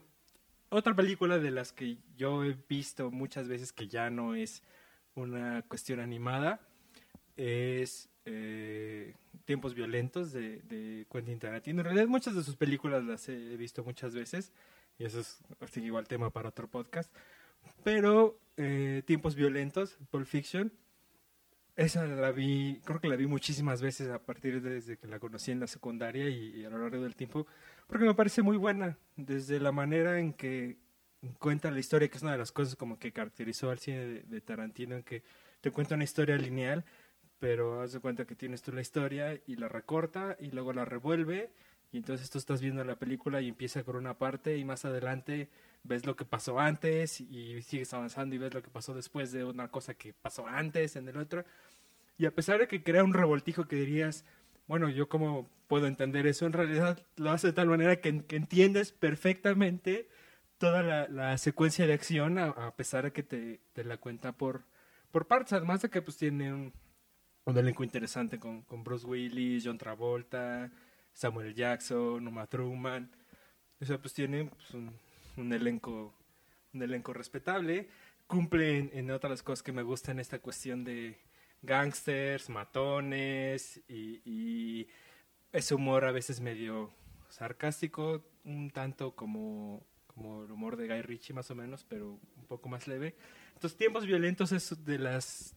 otra 0.68 0.94
película 0.96 1.38
de 1.38 1.50
las 1.50 1.72
que 1.72 1.98
yo 2.16 2.44
he 2.44 2.56
visto 2.68 3.10
muchas 3.10 3.46
veces 3.46 3.72
que 3.72 3.86
ya 3.86 4.10
no 4.10 4.34
es 4.34 4.62
una 5.14 5.62
cuestión 5.62 6.00
animada 6.00 6.60
es 7.36 8.08
eh, 8.24 9.14
Tiempos 9.44 9.74
Violentos 9.74 10.32
de, 10.32 10.60
de 10.62 11.06
Quentin 11.10 11.38
Tarantino. 11.38 11.80
En 11.80 11.84
realidad 11.84 12.06
muchas 12.06 12.34
de 12.34 12.42
sus 12.42 12.56
películas 12.56 13.04
las 13.04 13.28
he 13.28 13.56
visto 13.56 13.84
muchas 13.84 14.14
veces 14.14 14.52
y 14.98 15.04
eso 15.04 15.20
es 15.20 15.38
igual 15.76 16.06
tema 16.06 16.30
para 16.30 16.48
otro 16.48 16.68
podcast. 16.68 17.12
Pero 17.82 18.38
eh, 18.56 19.02
Tiempos 19.06 19.34
Violentos, 19.34 19.98
Pulp 20.10 20.26
Fiction, 20.26 20.72
esa 21.76 22.06
la 22.06 22.30
vi, 22.30 22.80
creo 22.84 23.00
que 23.00 23.08
la 23.08 23.16
vi 23.16 23.26
muchísimas 23.26 23.82
veces 23.82 24.10
a 24.10 24.24
partir 24.24 24.62
de 24.62 24.70
desde 24.70 24.96
que 24.96 25.08
la 25.08 25.18
conocí 25.18 25.50
en 25.50 25.60
la 25.60 25.66
secundaria 25.66 26.28
y, 26.28 26.64
a 26.64 26.70
lo 26.70 26.78
largo 26.78 27.02
del 27.02 27.16
tiempo, 27.16 27.46
porque 27.88 28.04
me 28.04 28.14
parece 28.14 28.42
muy 28.42 28.56
buena, 28.56 28.96
desde 29.16 29.58
la 29.58 29.72
manera 29.72 30.20
en 30.20 30.34
que 30.34 30.78
cuenta 31.38 31.70
la 31.70 31.80
historia, 31.80 32.08
que 32.08 32.16
es 32.16 32.22
una 32.22 32.32
de 32.32 32.38
las 32.38 32.52
cosas 32.52 32.76
como 32.76 32.98
que 32.98 33.12
caracterizó 33.12 33.70
al 33.70 33.78
cine 33.78 34.06
de, 34.06 34.22
de 34.22 34.40
Tarantino, 34.40 34.94
en 34.94 35.02
que 35.02 35.24
te 35.60 35.72
cuenta 35.72 35.96
una 35.96 36.04
historia 36.04 36.36
lineal, 36.36 36.84
pero 37.40 37.80
haz 37.80 37.92
de 37.92 38.00
cuenta 38.00 38.24
que 38.24 38.36
tienes 38.36 38.62
tú 38.62 38.72
la 38.72 38.80
historia 38.80 39.40
y 39.46 39.56
la 39.56 39.68
recorta 39.68 40.36
y 40.38 40.50
luego 40.50 40.72
la 40.72 40.84
revuelve 40.84 41.50
y 41.94 41.98
entonces 41.98 42.28
tú 42.28 42.38
estás 42.38 42.60
viendo 42.60 42.82
la 42.82 42.96
película 42.96 43.40
y 43.40 43.46
empieza 43.46 43.84
con 43.84 43.94
una 43.94 44.18
parte 44.18 44.58
y 44.58 44.64
más 44.64 44.84
adelante 44.84 45.48
ves 45.84 46.04
lo 46.04 46.16
que 46.16 46.24
pasó 46.24 46.58
antes 46.58 47.20
y 47.20 47.62
sigues 47.62 47.94
avanzando 47.94 48.34
y 48.34 48.38
ves 48.38 48.52
lo 48.52 48.64
que 48.64 48.68
pasó 48.68 48.94
después 48.94 49.30
de 49.30 49.44
una 49.44 49.68
cosa 49.68 49.94
que 49.94 50.12
pasó 50.12 50.44
antes 50.48 50.96
en 50.96 51.06
el 51.06 51.16
otro. 51.16 51.44
Y 52.18 52.26
a 52.26 52.34
pesar 52.34 52.58
de 52.58 52.66
que 52.66 52.82
crea 52.82 53.04
un 53.04 53.14
revoltijo 53.14 53.68
que 53.68 53.76
dirías, 53.76 54.24
bueno, 54.66 54.88
yo 54.88 55.08
cómo 55.08 55.48
puedo 55.68 55.86
entender 55.86 56.26
eso, 56.26 56.46
en 56.46 56.52
realidad 56.54 57.00
lo 57.14 57.30
hace 57.30 57.46
de 57.46 57.52
tal 57.52 57.68
manera 57.68 58.00
que, 58.00 58.08
entiendes 58.08 58.90
perfectamente 58.90 60.08
toda 60.58 61.06
la, 61.06 61.38
secuencia 61.38 61.86
de 61.86 61.92
acción 61.92 62.40
a, 62.40 62.74
pesar 62.74 63.04
de 63.04 63.12
que 63.12 63.22
te, 63.22 63.60
te, 63.72 63.84
la 63.84 63.98
cuenta 63.98 64.32
por, 64.32 64.64
por 65.12 65.28
partes, 65.28 65.52
además 65.52 65.80
de 65.82 65.90
que 65.90 66.02
pues 66.02 66.16
tiene 66.16 66.52
un, 66.52 66.72
un 67.44 67.56
elenco 67.56 67.84
interesante 67.84 68.40
con, 68.40 68.62
con 68.62 68.82
Bruce 68.82 69.06
Willis, 69.06 69.62
John 69.64 69.78
Travolta, 69.78 70.72
Samuel 71.14 71.54
Jackson, 71.54 72.26
Uma 72.26 72.46
Truman. 72.46 73.10
O 73.80 73.84
sea, 73.84 73.98
pues 73.98 74.12
tiene 74.12 74.44
pues, 74.44 74.74
un, 75.36 75.52
elenco 75.52 76.14
un 76.74 76.82
elenco 76.82 77.12
respetable. 77.12 77.88
Cumple 78.26 78.90
en, 78.92 79.10
otras 79.10 79.42
cosas 79.42 79.62
que 79.62 79.72
me 79.72 79.82
gustan 79.82 80.18
esta 80.18 80.40
cuestión 80.40 80.84
de 80.84 81.18
gangsters, 81.62 82.50
matones 82.50 83.80
y, 83.88 84.20
y, 84.24 84.88
ese 85.52 85.74
humor 85.74 86.04
a 86.04 86.12
veces 86.12 86.40
medio 86.40 86.92
sarcástico, 87.28 88.24
un 88.44 88.70
tanto 88.70 89.14
como, 89.14 89.86
como 90.06 90.44
el 90.44 90.50
humor 90.50 90.76
de 90.76 90.88
Guy 90.88 91.02
Ritchie 91.02 91.34
más 91.34 91.50
o 91.50 91.54
menos, 91.54 91.84
pero 91.84 92.18
un 92.36 92.46
poco 92.48 92.68
más 92.68 92.88
leve. 92.88 93.14
Entonces, 93.54 93.76
Tiempos 93.78 94.04
Violentos 94.04 94.50
es 94.52 94.84
de 94.84 94.98
las 94.98 95.54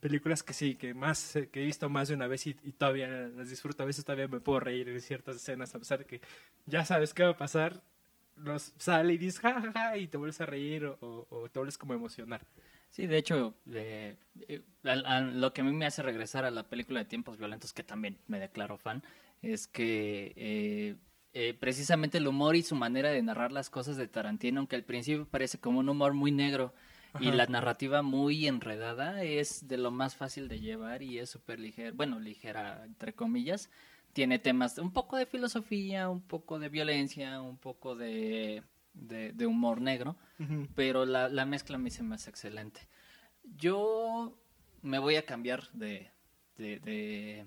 películas 0.00 0.42
que 0.42 0.52
sí, 0.52 0.74
que 0.76 0.94
más 0.94 1.36
eh, 1.36 1.48
que 1.48 1.62
he 1.62 1.64
visto 1.64 1.88
más 1.88 2.08
de 2.08 2.14
una 2.14 2.26
vez 2.26 2.46
y, 2.46 2.54
todavía 2.54 3.08
las 3.08 3.50
disfruto. 3.50 3.82
A 3.82 3.86
veces 3.86 4.04
todavía 4.04 4.28
me 4.28 4.40
puedo 4.40 4.60
reír 4.60 4.88
en 4.88 5.00
ciertas 5.00 5.36
escenas, 5.36 5.74
a 5.74 5.78
pesar 5.78 5.98
de 5.98 6.04
que 6.04 6.20
ya 6.66 6.84
sabes 6.84 7.14
qué 7.14 7.24
va 7.24 7.30
a 7.30 7.36
pasar. 7.36 7.82
Los 8.36 8.72
sale 8.78 9.14
y 9.14 9.18
dices 9.18 9.40
ja, 9.40 9.96
y 9.96 10.06
te 10.06 10.16
vuelves 10.16 10.40
a 10.40 10.46
reír 10.46 10.86
o, 10.86 11.48
te 11.52 11.58
vuelves 11.58 11.76
como 11.76 11.92
a 11.92 11.96
emocionar. 11.96 12.46
Sí, 12.90 13.06
de 13.06 13.18
hecho, 13.18 13.54
eh, 13.72 14.16
lo 14.84 15.52
que 15.52 15.60
a 15.60 15.64
mí 15.64 15.72
me 15.72 15.86
hace 15.86 16.02
regresar 16.02 16.44
a 16.44 16.50
la 16.50 16.62
película 16.62 17.00
de 17.00 17.04
Tiempos 17.04 17.36
Violentos, 17.36 17.72
que 17.72 17.82
también 17.82 18.16
me 18.28 18.38
declaro 18.38 18.78
fan, 18.78 19.02
es 19.42 19.66
que 19.66 20.96
eh, 21.34 21.54
precisamente 21.54 22.18
el 22.18 22.26
humor 22.26 22.56
y 22.56 22.62
su 22.62 22.76
manera 22.76 23.10
de 23.10 23.22
narrar 23.22 23.52
las 23.52 23.70
cosas 23.70 23.96
de 23.96 24.08
Tarantino, 24.08 24.60
aunque 24.60 24.76
al 24.76 24.84
principio 24.84 25.26
parece 25.26 25.58
como 25.58 25.80
un 25.80 25.88
humor 25.88 26.14
muy 26.14 26.32
negro, 26.32 26.72
y 27.20 27.30
la 27.30 27.46
narrativa 27.46 28.02
muy 28.02 28.46
enredada 28.46 29.22
es 29.22 29.68
de 29.68 29.78
lo 29.78 29.90
más 29.90 30.16
fácil 30.16 30.48
de 30.48 30.60
llevar 30.60 31.02
y 31.02 31.18
es 31.18 31.30
súper 31.30 31.60
ligera, 31.60 31.92
bueno, 31.94 32.18
ligera 32.18 32.84
entre 32.84 33.14
comillas. 33.14 33.70
Tiene 34.12 34.38
temas, 34.38 34.78
un 34.78 34.92
poco 34.92 35.16
de 35.16 35.26
filosofía, 35.26 36.08
un 36.08 36.22
poco 36.22 36.58
de 36.58 36.68
violencia, 36.68 37.40
un 37.40 37.58
poco 37.58 37.94
de, 37.94 38.62
de, 38.94 39.46
humor 39.46 39.80
negro, 39.80 40.16
pero 40.74 41.04
la, 41.04 41.28
la 41.28 41.44
mezcla 41.44 41.76
a 41.76 41.78
mí 41.78 41.90
se 41.90 42.02
me 42.02 42.14
hace 42.14 42.30
excelente. 42.30 42.88
Yo 43.56 44.36
me 44.82 44.98
voy 44.98 45.16
a 45.16 45.26
cambiar 45.26 45.70
de, 45.72 46.10
de, 46.56 47.46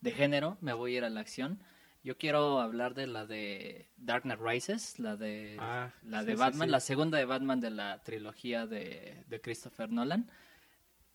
de, 0.00 0.10
género, 0.10 0.58
me 0.60 0.72
voy 0.72 0.94
a 0.94 0.98
ir 0.98 1.04
a 1.04 1.10
la 1.10 1.20
acción. 1.20 1.60
Yo 2.06 2.16
quiero 2.16 2.60
hablar 2.60 2.94
de 2.94 3.08
la 3.08 3.26
de 3.26 3.88
Dark 3.96 4.22
Knight 4.22 4.38
Rises, 4.40 5.00
la 5.00 5.16
de, 5.16 5.56
ah, 5.58 5.90
la 6.04 6.22
de 6.22 6.36
Batman, 6.36 6.70
la 6.70 6.78
segunda 6.78 7.18
de 7.18 7.24
Batman 7.24 7.58
de 7.58 7.70
la 7.70 8.00
trilogía 8.04 8.64
de, 8.68 9.24
de, 9.26 9.40
Christopher 9.40 9.90
Nolan. 9.90 10.30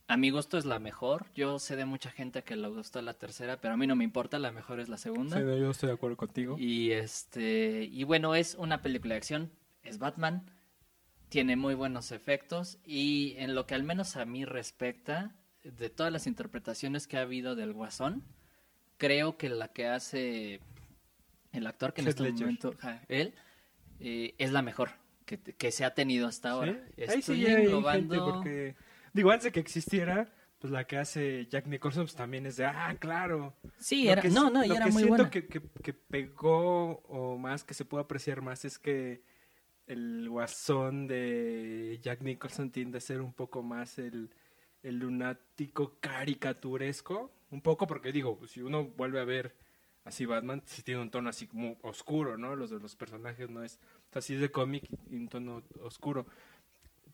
A 0.07 0.17
mi 0.17 0.31
gusto 0.31 0.57
es 0.57 0.65
la 0.65 0.79
mejor. 0.79 1.27
Yo 1.33 1.59
sé 1.59 1.77
de 1.77 1.85
mucha 1.85 2.11
gente 2.11 2.43
que 2.43 2.57
le 2.57 2.67
gustó 2.67 3.01
la 3.01 3.13
tercera, 3.13 3.61
pero 3.61 3.75
a 3.75 3.77
mí 3.77 3.87
no 3.87 3.95
me 3.95 4.03
importa, 4.03 4.37
la 4.37 4.51
mejor 4.51 4.81
es 4.81 4.89
la 4.89 4.97
segunda. 4.97 5.37
Sí, 5.37 5.43
yo 5.45 5.71
estoy 5.71 5.87
de 5.87 5.93
acuerdo 5.93 6.17
contigo. 6.17 6.57
Y 6.59 6.91
este 6.91 7.85
y 7.89 8.03
bueno, 8.03 8.35
es 8.35 8.55
una 8.55 8.81
película 8.81 9.13
de 9.13 9.19
acción, 9.19 9.49
es 9.83 9.97
Batman, 9.97 10.43
tiene 11.29 11.55
muy 11.55 11.73
buenos 11.73 12.11
efectos 12.11 12.79
y 12.83 13.35
en 13.37 13.55
lo 13.55 13.65
que 13.65 13.75
al 13.75 13.83
menos 13.83 14.17
a 14.17 14.25
mí 14.25 14.43
respecta, 14.43 15.37
de 15.63 15.89
todas 15.89 16.11
las 16.11 16.27
interpretaciones 16.27 17.07
que 17.07 17.15
ha 17.15 17.21
habido 17.21 17.55
del 17.55 17.71
Guasón, 17.71 18.25
creo 18.97 19.37
que 19.37 19.47
la 19.47 19.69
que 19.69 19.87
hace 19.87 20.59
el 21.51 21.67
actor 21.67 21.93
que 21.93 22.01
en 22.01 22.07
este 22.07 22.31
momento, 22.31 22.75
él, 23.07 23.33
eh, 23.99 24.35
es 24.37 24.51
la 24.51 24.61
mejor 24.61 24.91
que, 25.25 25.39
que, 25.39 25.71
se 25.71 25.85
ha 25.85 25.93
tenido 25.93 26.27
hasta 26.27 26.51
ahora. 26.51 26.83
Estoy 26.97 27.21
sí, 27.21 27.45
englobando... 27.45 28.25
porque, 28.25 28.75
digo, 29.13 29.31
antes 29.31 29.45
de 29.45 29.51
que 29.51 29.59
existiera, 29.59 30.33
pues 30.59 30.71
la 30.71 30.85
que 30.85 30.97
hace 30.97 31.47
Jack 31.47 31.67
Nicholson 31.67 32.05
pues, 32.05 32.15
también 32.15 32.45
es 32.45 32.57
de, 32.57 32.65
ah, 32.65 32.95
claro. 32.99 33.55
Sí, 33.77 34.07
era, 34.07 34.23
no, 34.23 34.49
no, 34.49 34.63
y 34.63 34.71
era 34.71 34.87
muy 34.87 35.03
siento 35.03 35.29
Que, 35.29 35.47
que, 35.47 35.61
que 35.83 35.93
pegó, 35.93 37.01
o 37.07 37.37
más 37.37 37.63
que 37.63 37.73
se 37.73 37.85
puede 37.85 38.03
apreciar 38.03 38.41
más, 38.41 38.65
es 38.65 38.79
que 38.79 39.23
el 39.87 40.29
guasón 40.29 41.07
de 41.07 41.99
Jack 42.01 42.21
Nicholson 42.21 42.71
tiende 42.71 42.97
a 42.97 43.01
ser 43.01 43.21
un 43.21 43.33
poco 43.33 43.61
más 43.61 43.97
el 43.97 44.31
el 44.83 44.99
lunático 44.99 45.97
caricaturesco, 45.99 47.31
un 47.51 47.61
poco 47.61 47.87
porque 47.87 48.11
digo, 48.11 48.39
si 48.47 48.61
uno 48.61 48.85
vuelve 48.85 49.19
a 49.19 49.25
ver 49.25 49.55
así 50.05 50.25
Batman, 50.25 50.61
si 50.65 50.81
tiene 50.83 51.01
un 51.01 51.11
tono 51.11 51.29
así 51.29 51.47
como 51.47 51.77
oscuro, 51.81 52.37
¿no? 52.37 52.55
Los 52.55 52.69
de 52.69 52.79
los 52.79 52.95
personajes 52.95 53.49
no 53.49 53.63
es, 53.63 53.79
así 54.13 54.35
es 54.35 54.41
de 54.41 54.51
cómic 54.51 54.83
y 55.09 55.15
un 55.15 55.27
tono 55.27 55.63
oscuro. 55.81 56.25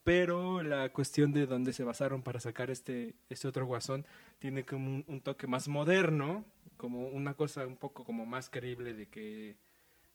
Pero 0.03 0.63
la 0.63 0.89
cuestión 0.89 1.33
de 1.33 1.45
dónde 1.45 1.73
se 1.73 1.83
basaron 1.83 2.21
para 2.21 2.39
sacar 2.39 2.69
este, 2.71 3.15
este 3.29 3.47
otro 3.47 3.65
guasón 3.65 4.05
tiene 4.39 4.63
como 4.63 5.03
un, 5.05 5.21
toque 5.21 5.47
más 5.47 5.67
moderno, 5.67 6.45
como 6.77 7.07
una 7.07 7.33
cosa 7.33 7.67
un 7.67 7.75
poco 7.75 8.05
como 8.05 8.25
más 8.25 8.49
creíble 8.49 8.93
de 8.93 9.07
que, 9.07 9.57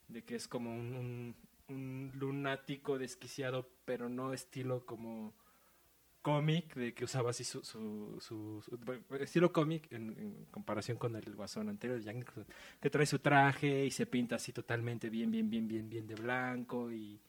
de 0.08 0.22
que 0.24 0.36
es 0.36 0.48
como 0.48 0.74
un 0.74 1.34
lunático 2.14 2.98
desquiciado, 2.98 3.68
pero 3.84 4.08
no 4.08 4.32
estilo 4.32 4.86
como 4.86 5.34
cómic 6.22 6.74
de 6.74 6.94
que 6.94 7.04
usaba 7.04 7.30
así 7.30 7.44
su, 7.44 7.62
su, 7.62 8.62
estilo 9.20 9.52
cómic 9.52 9.92
en, 9.92 10.46
comparación 10.50 10.96
con 10.96 11.16
el 11.16 11.34
guasón 11.34 11.68
anterior 11.68 12.00
que 12.80 12.90
trae 12.90 13.06
su 13.06 13.18
traje 13.18 13.84
y 13.84 13.90
se 13.90 14.06
pinta 14.06 14.36
así 14.36 14.52
totalmente 14.52 15.10
bien 15.10 15.30
bien 15.30 15.50
bien 15.50 15.68
bien 15.68 15.90
bien 15.90 16.06
de 16.06 16.14
blanco 16.14 16.90
y 16.92 17.20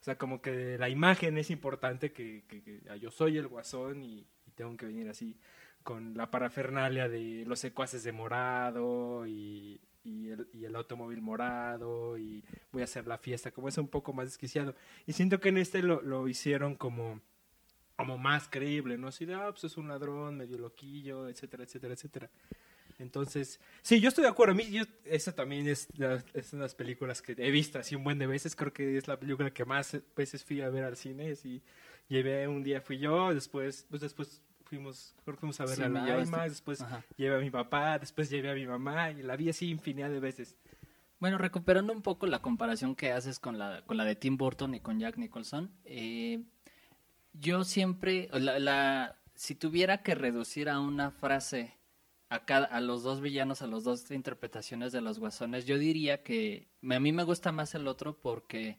o 0.00 0.04
sea 0.04 0.16
como 0.16 0.40
que 0.40 0.78
la 0.78 0.88
imagen 0.88 1.36
es 1.36 1.50
importante 1.50 2.12
que, 2.12 2.44
que, 2.46 2.80
ah, 2.88 2.96
yo 2.96 3.10
soy 3.10 3.36
el 3.36 3.48
guasón 3.48 4.02
y, 4.02 4.26
tengo 4.54 4.74
que 4.74 4.86
venir 4.86 5.06
así 5.10 5.36
con 5.82 6.16
la 6.16 6.30
parafernalia 6.30 7.10
de 7.10 7.44
los 7.46 7.58
secuaces 7.60 8.02
de 8.04 8.12
morado 8.12 9.26
y, 9.26 9.78
y 10.02 10.30
el, 10.30 10.48
y 10.54 10.64
el, 10.64 10.74
automóvil 10.74 11.20
morado 11.20 12.16
y 12.16 12.42
voy 12.72 12.80
a 12.80 12.84
hacer 12.84 13.06
la 13.06 13.18
fiesta, 13.18 13.50
como 13.50 13.68
es 13.68 13.76
un 13.76 13.88
poco 13.88 14.14
más 14.14 14.28
desquiciado. 14.28 14.74
Y 15.04 15.12
siento 15.12 15.40
que 15.40 15.50
en 15.50 15.58
este 15.58 15.82
lo, 15.82 16.00
lo 16.00 16.26
hicieron 16.26 16.74
como 16.74 17.20
como 17.96 18.18
más 18.18 18.48
creíble, 18.48 18.98
¿no? 18.98 19.08
Así 19.08 19.24
de, 19.24 19.34
ah, 19.34 19.48
pues 19.50 19.64
es 19.64 19.76
un 19.76 19.88
ladrón, 19.88 20.36
medio 20.36 20.58
loquillo, 20.58 21.28
etcétera, 21.28 21.64
etcétera, 21.64 21.94
etcétera. 21.94 22.30
Entonces, 22.98 23.60
sí, 23.82 24.00
yo 24.00 24.08
estoy 24.08 24.22
de 24.22 24.30
acuerdo. 24.30 24.52
A 24.52 24.56
mí, 24.56 24.70
yo, 24.70 24.84
esa 25.04 25.34
también 25.34 25.68
es, 25.68 25.88
es 26.34 26.52
una 26.52 26.62
de 26.62 26.64
las 26.64 26.74
películas 26.74 27.20
que 27.20 27.34
he 27.36 27.50
visto 27.50 27.78
así 27.78 27.94
un 27.94 28.04
buen 28.04 28.18
de 28.18 28.26
veces. 28.26 28.56
Creo 28.56 28.72
que 28.72 28.96
es 28.96 29.06
la 29.06 29.18
película 29.18 29.50
que 29.50 29.64
más 29.64 29.98
veces 30.14 30.44
fui 30.44 30.60
a 30.62 30.70
ver 30.70 30.84
al 30.84 30.96
cine. 30.96 31.34
Y 31.44 31.62
llevé 32.08 32.48
un 32.48 32.62
día 32.62 32.80
fui 32.80 32.98
yo, 32.98 33.34
después, 33.34 33.86
pues 33.90 34.00
después 34.00 34.42
fuimos, 34.64 35.14
creo 35.24 35.36
que 35.36 35.40
fuimos 35.40 35.60
a 35.60 35.66
ver 35.66 35.82
a 35.82 35.88
la 35.88 36.04
Alma, 36.14 36.48
después 36.48 36.84
llevé 37.16 37.36
a 37.36 37.40
mi 37.40 37.50
papá, 37.50 37.98
después 37.98 38.30
llevé 38.30 38.50
a 38.50 38.54
mi 38.54 38.66
mamá 38.66 39.10
y 39.10 39.22
la 39.22 39.36
vi 39.36 39.48
así 39.48 39.70
infinidad 39.70 40.10
de 40.10 40.20
veces. 40.20 40.56
Bueno, 41.18 41.38
recuperando 41.38 41.92
un 41.92 42.02
poco 42.02 42.26
la 42.26 42.40
comparación 42.40 42.94
que 42.94 43.12
haces 43.12 43.38
con 43.38 43.58
la, 43.58 43.82
con 43.86 43.96
la 43.96 44.04
de 44.04 44.16
Tim 44.16 44.36
Burton 44.36 44.74
y 44.74 44.80
con 44.80 44.98
Jack 44.98 45.16
Nicholson, 45.16 45.72
eh, 45.84 46.42
yo 47.40 47.64
siempre, 47.64 48.28
la, 48.32 49.16
si 49.34 49.54
tuviera 49.54 50.02
que 50.02 50.14
reducir 50.14 50.68
a 50.68 50.80
una 50.80 51.10
frase 51.10 51.74
a, 52.28 52.44
cada, 52.44 52.66
a 52.66 52.80
los 52.80 53.02
dos 53.02 53.20
villanos, 53.20 53.62
a 53.62 53.66
las 53.66 53.84
dos 53.84 54.10
interpretaciones 54.10 54.92
de 54.92 55.00
los 55.00 55.18
guasones, 55.18 55.66
yo 55.66 55.78
diría 55.78 56.22
que 56.22 56.68
a 56.82 57.00
mí 57.00 57.12
me 57.12 57.24
gusta 57.24 57.52
más 57.52 57.74
el 57.74 57.86
otro 57.86 58.18
porque 58.18 58.78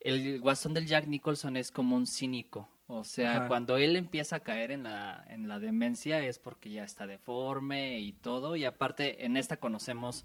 el 0.00 0.40
guasón 0.40 0.74
del 0.74 0.86
Jack 0.86 1.06
Nicholson 1.06 1.56
es 1.56 1.70
como 1.70 1.96
un 1.96 2.06
cínico. 2.06 2.68
O 2.86 3.04
sea, 3.04 3.46
cuando 3.46 3.76
él 3.76 3.94
empieza 3.94 4.36
a 4.36 4.40
caer 4.40 4.72
en 4.72 4.82
la, 4.82 5.24
en 5.28 5.46
la 5.46 5.60
demencia 5.60 6.24
es 6.24 6.40
porque 6.40 6.70
ya 6.70 6.82
está 6.82 7.06
deforme 7.06 8.00
y 8.00 8.12
todo. 8.12 8.56
Y 8.56 8.64
aparte, 8.64 9.24
en 9.24 9.36
esta 9.36 9.58
conocemos 9.58 10.24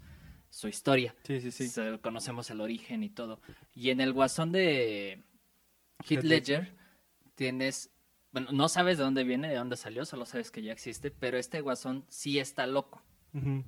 su 0.50 0.66
historia. 0.66 1.14
Sí, 1.22 1.40
sí, 1.40 1.52
sí. 1.52 1.80
Conocemos 2.02 2.50
el 2.50 2.60
origen 2.60 3.04
y 3.04 3.08
todo. 3.08 3.40
Y 3.72 3.90
en 3.90 4.00
el 4.00 4.12
guasón 4.12 4.50
de 4.50 5.22
Heath 6.08 6.24
Ledger 6.24 6.75
tienes, 7.36 7.90
bueno, 8.32 8.48
no 8.50 8.68
sabes 8.68 8.98
de 8.98 9.04
dónde 9.04 9.22
viene, 9.22 9.48
de 9.48 9.56
dónde 9.56 9.76
salió, 9.76 10.04
solo 10.04 10.26
sabes 10.26 10.50
que 10.50 10.62
ya 10.62 10.72
existe, 10.72 11.12
pero 11.12 11.38
este 11.38 11.60
guasón 11.60 12.04
sí 12.08 12.40
está 12.40 12.66
loco. 12.66 13.02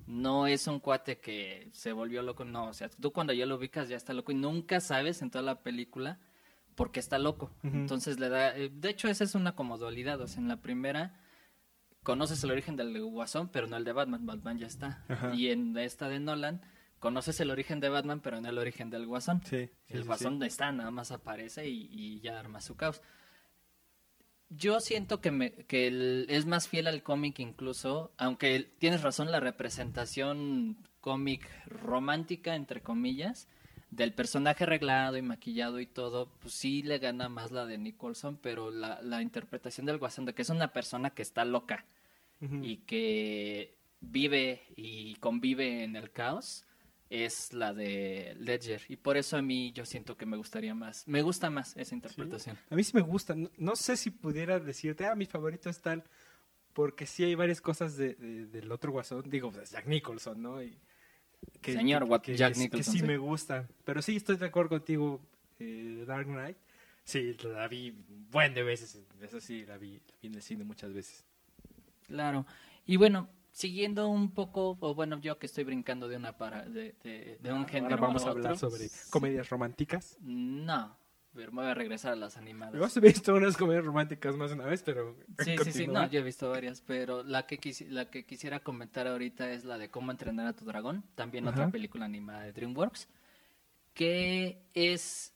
No 0.07 0.47
es 0.47 0.67
un 0.67 0.81
cuate 0.81 1.19
que 1.19 1.69
se 1.75 1.93
volvió 1.93 2.23
loco, 2.23 2.43
no, 2.47 2.69
o 2.69 2.73
sea, 2.73 2.89
tú 2.89 3.13
cuando 3.13 3.35
ya 3.35 3.45
lo 3.45 3.57
ubicas 3.57 3.91
ya 3.91 3.99
está 3.99 4.15
loco 4.15 4.33
y 4.33 4.35
nunca 4.35 4.81
sabes 4.81 5.21
en 5.21 5.31
toda 5.31 5.43
la 5.43 5.63
película 5.63 6.19
por 6.75 6.91
qué 6.91 7.01
está 7.01 7.19
loco. 7.19 7.51
Entonces 7.63 8.19
le 8.19 8.31
da, 8.31 8.57
eh, 8.57 8.71
de 8.73 8.89
hecho 8.89 9.09
esa 9.09 9.25
es 9.25 9.35
una 9.35 9.55
como 9.55 9.77
dualidad, 9.77 10.23
o 10.23 10.27
sea, 10.27 10.41
en 10.41 10.49
la 10.49 10.63
primera 10.63 11.21
conoces 12.03 12.43
el 12.45 12.51
origen 12.51 12.77
del 12.77 12.99
guasón, 12.99 13.51
pero 13.51 13.67
no 13.67 13.77
el 13.77 13.85
de 13.85 13.93
Batman, 13.93 14.25
Batman 14.25 14.59
ya 14.59 14.67
está. 14.67 15.05
Y 15.35 15.49
en 15.49 15.77
esta 15.77 16.09
de 16.09 16.19
Nolan 16.19 16.63
conoces 16.99 17.39
el 17.41 17.51
origen 17.51 17.79
de 17.79 17.91
Batman, 17.91 18.21
pero 18.21 18.41
no 18.41 18.49
el 18.49 18.57
origen 18.57 18.89
del 18.89 19.05
guasón. 19.05 19.43
Sí, 19.45 19.69
el 19.89 20.05
guasón 20.05 20.43
está, 20.45 20.73
nada 20.73 20.91
más 20.91 21.11
aparece 21.11 21.69
y, 21.69 21.91
y 21.93 22.21
ya 22.21 22.39
arma 22.41 22.63
su 22.63 22.75
caos 22.75 23.03
yo 24.51 24.81
siento 24.81 25.21
que, 25.21 25.31
me, 25.31 25.53
que 25.53 26.27
es 26.29 26.47
más 26.47 26.69
fiel 26.69 26.87
al 26.87 27.03
cómic 27.03 27.39
incluso, 27.39 28.13
aunque 28.17 28.71
tienes 28.79 29.03
razón, 29.03 29.31
la 29.31 29.41
representación 29.41 30.77
cómic 31.01 31.49
romántica, 31.67 32.55
entre 32.55 32.81
comillas, 32.81 33.49
del 33.91 34.13
personaje 34.13 34.65
arreglado 34.65 35.17
y 35.17 35.23
maquillado 35.23 35.81
y 35.81 35.87
todo, 35.87 36.31
pues 36.41 36.55
sí 36.55 36.83
le 36.83 36.99
gana 36.99 37.29
más 37.29 37.53
la 37.53 37.67
de 37.67 37.79
Nicholson, 37.79 38.39
pero 38.41 38.71
la, 38.71 39.01
la 39.03 39.23
interpretación 39.23 39.87
del 39.87 39.99
Guasón 39.99 40.27
de 40.27 40.35
que 40.35 40.43
es 40.43 40.51
una 40.51 40.73
persona 40.73 41.11
que 41.11 41.23
está 41.23 41.45
loca 41.45 41.87
y 42.63 42.77
que 42.79 43.75
vive 44.01 44.63
y 44.77 45.17
convive 45.17 45.83
en 45.83 45.97
el 45.97 46.13
caos, 46.13 46.65
es 47.11 47.53
la 47.53 47.73
de 47.73 48.37
Ledger 48.39 48.83
y 48.89 48.97
por 48.97 49.17
eso 49.17 49.37
a 49.37 49.43
mí 49.43 49.73
yo 49.73 49.87
siento 49.87 50.17
que 50.17 50.27
me 50.27 50.37
gustaría 50.37 50.75
más, 50.75 51.07
me 51.09 51.23
gusta 51.23 51.49
más 51.49 51.77
esa 51.77 51.95
interpretación. 51.95 52.59
A 52.71 52.75
mí 52.75 52.85
sí 52.85 52.93
me 52.95 53.01
gusta, 53.01 53.35
no, 53.57 53.77
sé 53.77 53.97
si 53.97 54.11
pudiera 54.11 54.61
decirte, 54.61 55.07
ah, 55.07 55.15
mi 55.15 55.27
favorito 55.27 55.71
es 55.71 55.81
tal, 55.81 56.05
porque 56.75 57.07
sí 57.07 57.25
hay 57.25 57.35
varias 57.35 57.61
cosas 57.61 57.97
de, 57.97 58.15
del 58.15 58.71
otro 58.71 58.93
guasón, 58.93 59.25
digo, 59.29 59.51
pues 59.51 59.71
Jack 59.71 59.87
Nicholson, 59.87 60.43
¿no? 60.43 60.63
Y 60.63 60.79
que, 61.63 61.73
Señor 61.73 62.07
Jack 62.23 62.57
Nicholson. 62.57 62.95
Que 62.95 62.99
sí, 62.99 63.03
me 63.03 63.17
gusta, 63.17 63.67
pero 63.85 64.03
sí 64.03 64.17
estoy 64.17 64.37
de 64.37 64.47
acuerdo 64.47 64.71
contigo, 64.71 65.21
eh, 65.59 66.05
Dark 66.07 66.27
Knight, 66.27 66.59
sí, 67.05 67.35
la 67.43 67.69
vi 67.69 67.95
buen 68.31 68.53
de 68.53 68.63
veces, 68.63 69.01
eso 69.23 69.41
sí, 69.41 69.65
la 69.65 69.79
vi, 69.79 69.95
la 69.95 70.15
vi 70.21 70.29
en 70.29 70.35
el 70.35 70.43
cine 70.43 70.65
muchas 70.65 70.93
veces. 70.93 71.25
Claro, 72.07 72.47
y 72.85 72.97
bueno, 72.97 73.29
siguiendo 73.59 74.09
un 74.09 74.31
poco, 74.31 74.79
o 74.79 74.95
bueno, 74.95 75.21
yo 75.21 75.37
que 75.41 75.47
estoy 75.47 75.65
brincando 75.65 76.07
de 76.07 76.17
una 76.17 76.37
para, 76.37 76.65
de, 76.65 76.95
de, 77.43 77.53
un 77.53 77.67
género. 77.67 77.99
Vamos 77.99 78.25
a, 78.25 78.31
hablar 78.31 78.57
sobre 78.57 78.89
comedias 79.11 79.49
románticas. 79.49 80.17
No, 80.21 80.97
pero 81.35 81.51
me 81.51 81.63
voy 81.63 81.71
a 81.73 81.75
regresar 81.75 82.13
a 82.13 82.17
las 82.17 82.37
animadas. 82.37 82.95
Yo 82.95 83.01
he 83.01 83.03
visto 83.03 83.35
unas 83.35 83.57
comedias 83.57 83.85
románticas 83.85 84.37
más 84.37 84.53
una 84.53 84.65
vez, 84.65 84.85
pero. 84.85 85.17
Sí, 85.41 85.57
sí, 85.65 85.73
sí, 85.73 85.87
no, 85.89 86.09
yo 86.09 86.21
he 86.21 86.23
visto 86.23 86.49
varias, 86.49 86.83
pero 86.83 87.25
la 87.25 87.49
que, 87.49 87.59
la 87.89 88.09
que 88.09 88.25
quisiera 88.25 88.61
comentar 88.61 89.09
ahorita 89.09 89.51
es 89.51 89.65
la 89.65 89.77
de 89.77 89.91
Cómo 89.91 90.13
entrenar 90.13 90.47
a 90.47 90.53
tu 90.53 90.65
dragón, 90.65 91.03
también 91.17 91.49
otra 91.49 91.69
película 91.69 92.05
animada 92.05 92.45
de 92.45 92.53
DreamWorks, 92.53 93.09
que 93.93 94.63
es 94.73 95.35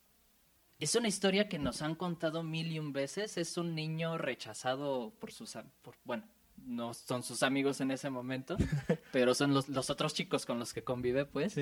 es 0.78 0.94
una 0.94 1.08
historia 1.08 1.48
que 1.48 1.58
nos 1.58 1.82
han 1.82 1.96
contado 1.96 2.44
mil 2.44 2.70
y 2.70 2.78
un 2.78 2.92
veces. 2.92 3.36
Es 3.36 3.56
un 3.56 3.74
niño 3.74 4.18
rechazado 4.18 5.12
por 5.20 5.30
sus... 5.30 5.56
Por, 5.80 5.94
bueno, 6.02 6.24
no 6.66 6.94
son 6.94 7.22
sus 7.22 7.42
amigos 7.42 7.80
en 7.80 7.90
ese 7.90 8.10
momento, 8.10 8.56
pero 9.12 9.34
son 9.34 9.54
los, 9.54 9.68
los, 9.68 9.90
otros 9.90 10.14
chicos 10.14 10.46
con 10.46 10.58
los 10.58 10.72
que 10.72 10.84
convive, 10.84 11.24
pues, 11.24 11.54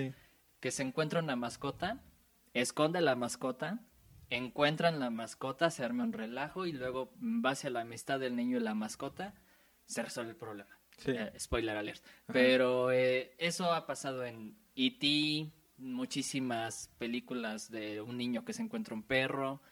que 0.60 0.70
se 0.70 0.82
encuentra 0.82 1.20
una 1.20 1.36
mascota, 1.36 2.02
esconde 2.54 3.00
la 3.00 3.16
mascota, 3.16 3.80
encuentran 4.28 5.00
la 5.00 5.10
mascota, 5.10 5.70
se 5.70 5.84
arma 5.84 6.04
un 6.04 6.12
relajo 6.12 6.66
y 6.66 6.72
luego, 6.72 7.12
base 7.16 7.68
a 7.68 7.70
la 7.70 7.80
amistad 7.80 8.20
del 8.20 8.36
niño 8.36 8.58
y 8.58 8.60
la 8.60 8.74
mascota, 8.74 9.34
se 9.86 10.02
resuelve 10.02 10.32
el 10.32 10.36
problema. 10.36 10.80
Eh, 11.06 11.32
spoiler 11.38 11.76
alert. 11.76 12.04
Pero 12.26 12.92
eh, 12.92 13.34
eso 13.38 13.72
ha 13.72 13.86
pasado 13.86 14.24
en 14.24 14.56
E.T., 14.76 15.52
muchísimas 15.78 16.88
películas 16.98 17.70
de 17.70 18.02
un 18.02 18.18
niño 18.18 18.44
que 18.44 18.52
se 18.52 18.62
encuentra 18.62 18.94
un 18.94 19.02
perro 19.02 19.62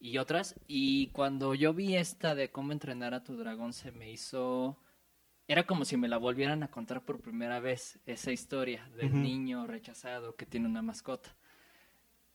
y 0.00 0.18
otras. 0.18 0.54
Y 0.66 1.08
cuando 1.08 1.54
yo 1.54 1.74
vi 1.74 1.96
esta 1.96 2.34
de 2.34 2.50
cómo 2.50 2.72
entrenar 2.72 3.14
a 3.14 3.24
tu 3.24 3.36
dragón, 3.36 3.72
se 3.72 3.92
me 3.92 4.10
hizo... 4.10 4.78
Era 5.46 5.66
como 5.66 5.84
si 5.84 5.96
me 5.96 6.08
la 6.08 6.18
volvieran 6.18 6.62
a 6.62 6.70
contar 6.70 7.04
por 7.04 7.20
primera 7.20 7.58
vez, 7.58 7.98
esa 8.04 8.32
historia 8.32 8.86
del 8.96 9.22
niño 9.22 9.66
rechazado 9.66 10.36
que 10.36 10.44
tiene 10.44 10.68
una 10.68 10.82
mascota. 10.82 11.34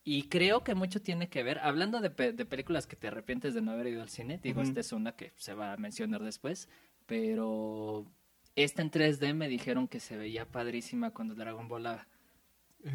Y 0.03 0.23
creo 0.29 0.63
que 0.63 0.73
mucho 0.73 0.99
tiene 0.99 1.29
que 1.29 1.43
ver, 1.43 1.59
hablando 1.59 2.01
de, 2.01 2.09
de 2.09 2.45
películas 2.45 2.87
que 2.87 2.95
te 2.95 3.07
arrepientes 3.07 3.53
de 3.53 3.61
no 3.61 3.71
haber 3.71 3.87
ido 3.87 4.01
al 4.01 4.09
cine, 4.09 4.39
digo, 4.41 4.61
esta 4.61 4.79
es 4.79 4.91
una 4.91 5.15
que 5.15 5.31
se 5.35 5.53
va 5.53 5.73
a 5.73 5.77
mencionar 5.77 6.23
después, 6.23 6.67
pero 7.05 8.11
esta 8.55 8.81
en 8.81 8.91
3D 8.91 9.33
me 9.33 9.47
dijeron 9.47 9.87
que 9.87 9.99
se 9.99 10.17
veía 10.17 10.49
padrísima 10.49 11.11
cuando 11.11 11.33
el 11.33 11.39
dragón 11.39 11.67
volaba. 11.67 12.07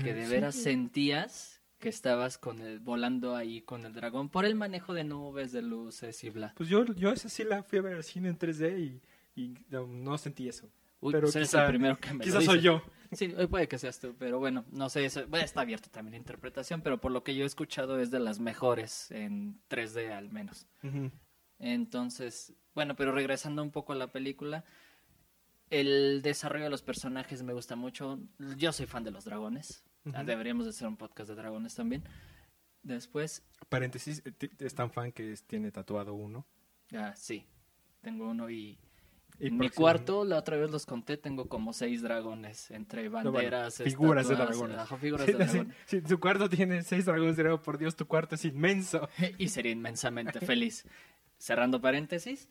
Que 0.03 0.13
de 0.13 0.29
veras 0.29 0.55
sentías 0.55 1.58
que 1.79 1.89
estabas 1.89 2.39
con 2.39 2.61
el, 2.61 2.81
volando 2.81 3.37
ahí 3.37 3.63
con 3.63 3.85
el 3.87 3.93
dragón 3.93 4.29
por 4.29 4.45
el 4.45 4.55
manejo 4.55 4.95
de 4.95 5.05
nubes, 5.05 5.53
de 5.53 5.63
luces 5.63 6.23
y 6.25 6.31
bla. 6.31 6.53
Pues 6.57 6.69
yo, 6.69 6.85
yo 6.85 7.13
esa 7.13 7.29
sí 7.29 7.45
la 7.45 7.63
fui 7.63 7.79
a 7.79 7.83
ver 7.83 7.97
al 7.97 8.05
cine 8.05 8.29
en 8.29 8.39
3D 8.39 9.01
y, 9.37 9.55
no, 9.71 10.19
sentí 10.19 10.49
eso. 10.49 10.69
pero 11.01 11.21
pues 11.21 11.37
quizá, 11.37 11.65
el 11.65 11.71
primero 11.71 11.99
que 11.99 12.13
me 12.13 12.25
quizás 12.25 12.45
soy 12.45 12.61
yo. 12.61 12.83
Sí, 13.13 13.29
puede 13.49 13.69
que 13.69 13.79
seas 13.79 13.99
tú, 14.01 14.15
pero 14.19 14.39
bueno, 14.39 14.67
no 14.71 14.91
sé, 14.91 15.07
eso, 15.07 15.27
bueno, 15.29 15.45
está 15.45 15.63
abierto 15.63 15.89
también 15.89 16.13
la 16.13 16.19
interpretación, 16.19 16.83
pero 16.83 17.01
por 17.01 17.11
lo 17.11 17.25
que 17.25 17.35
yo 17.35 17.45
he 17.45 17.47
escuchado 17.47 17.99
es 18.01 18.11
de 18.11 18.19
las 18.19 18.39
mejores 18.39 19.11
en 19.11 19.59
3D 19.71 20.13
al 20.13 20.31
menos. 20.31 20.67
Entonces, 21.59 22.53
bueno, 22.75 22.97
pero 22.97 23.13
regresando 23.13 23.63
un 23.63 23.71
poco 23.71 23.93
a 23.93 23.97
la 23.97 24.13
película, 24.13 24.65
el 25.71 26.21
desarrollo 26.23 26.65
de 26.65 26.71
los 26.71 26.83
personajes 26.83 27.43
me 27.43 27.53
gusta 27.53 27.77
mucho. 27.77 28.19
Yo 28.57 28.73
soy 28.73 28.87
fan 28.87 29.05
de 29.05 29.11
los 29.11 29.25
dragones. 29.25 29.85
Ah, 30.15 30.25
deberíamos 30.25 30.65
de 30.65 30.71
hacer 30.71 30.89
un 30.89 30.97
podcast 30.97 31.29
de 31.29 31.37
dragones 31.37 31.75
también. 31.75 32.05
Después. 32.83 33.43
Paréntesis, 33.69 34.23
eh, 34.25 34.51
es 34.59 34.75
tan 34.75 34.91
fan 34.91 35.13
que 35.13 35.35
tiene 35.47 35.71
tatuado 35.71 36.15
uno. 36.15 36.47
Ah, 36.93 37.15
sí. 37.15 37.47
Tengo 38.01 38.29
uno 38.29 38.49
y. 38.49 38.79
en 39.41 39.59
mi 39.59 39.69
cuarto, 39.69 40.25
la 40.25 40.39
otra 40.39 40.57
vez 40.57 40.71
los 40.71 40.87
conté, 40.87 41.17
tengo 41.17 41.49
como 41.49 41.73
seis 41.73 42.03
dragones 42.03 42.71
entre 42.71 43.09
banderas, 43.09 43.83
figuras 43.83 44.29
de 44.29 44.37
dragones. 44.37 44.89
figuras 45.01 45.27
de 45.27 45.33
dragones. 45.35 45.77
Si, 45.87 46.01
tu 46.01 46.19
cuarto 46.19 46.49
tiene 46.49 46.83
seis 46.83 47.05
dragones 47.05 47.37
de 47.37 47.59
por 47.59 47.79
Dios, 47.79 47.97
tu 47.97 48.07
cuarto 48.07 48.37
es 48.37 48.45
inmenso. 48.45 49.09
y 49.39 49.49
sería 49.49 49.73
inmensamente 49.73 50.41
feliz. 50.41 50.87
Cerrando 51.37 51.81
paréntesis, 51.81 52.49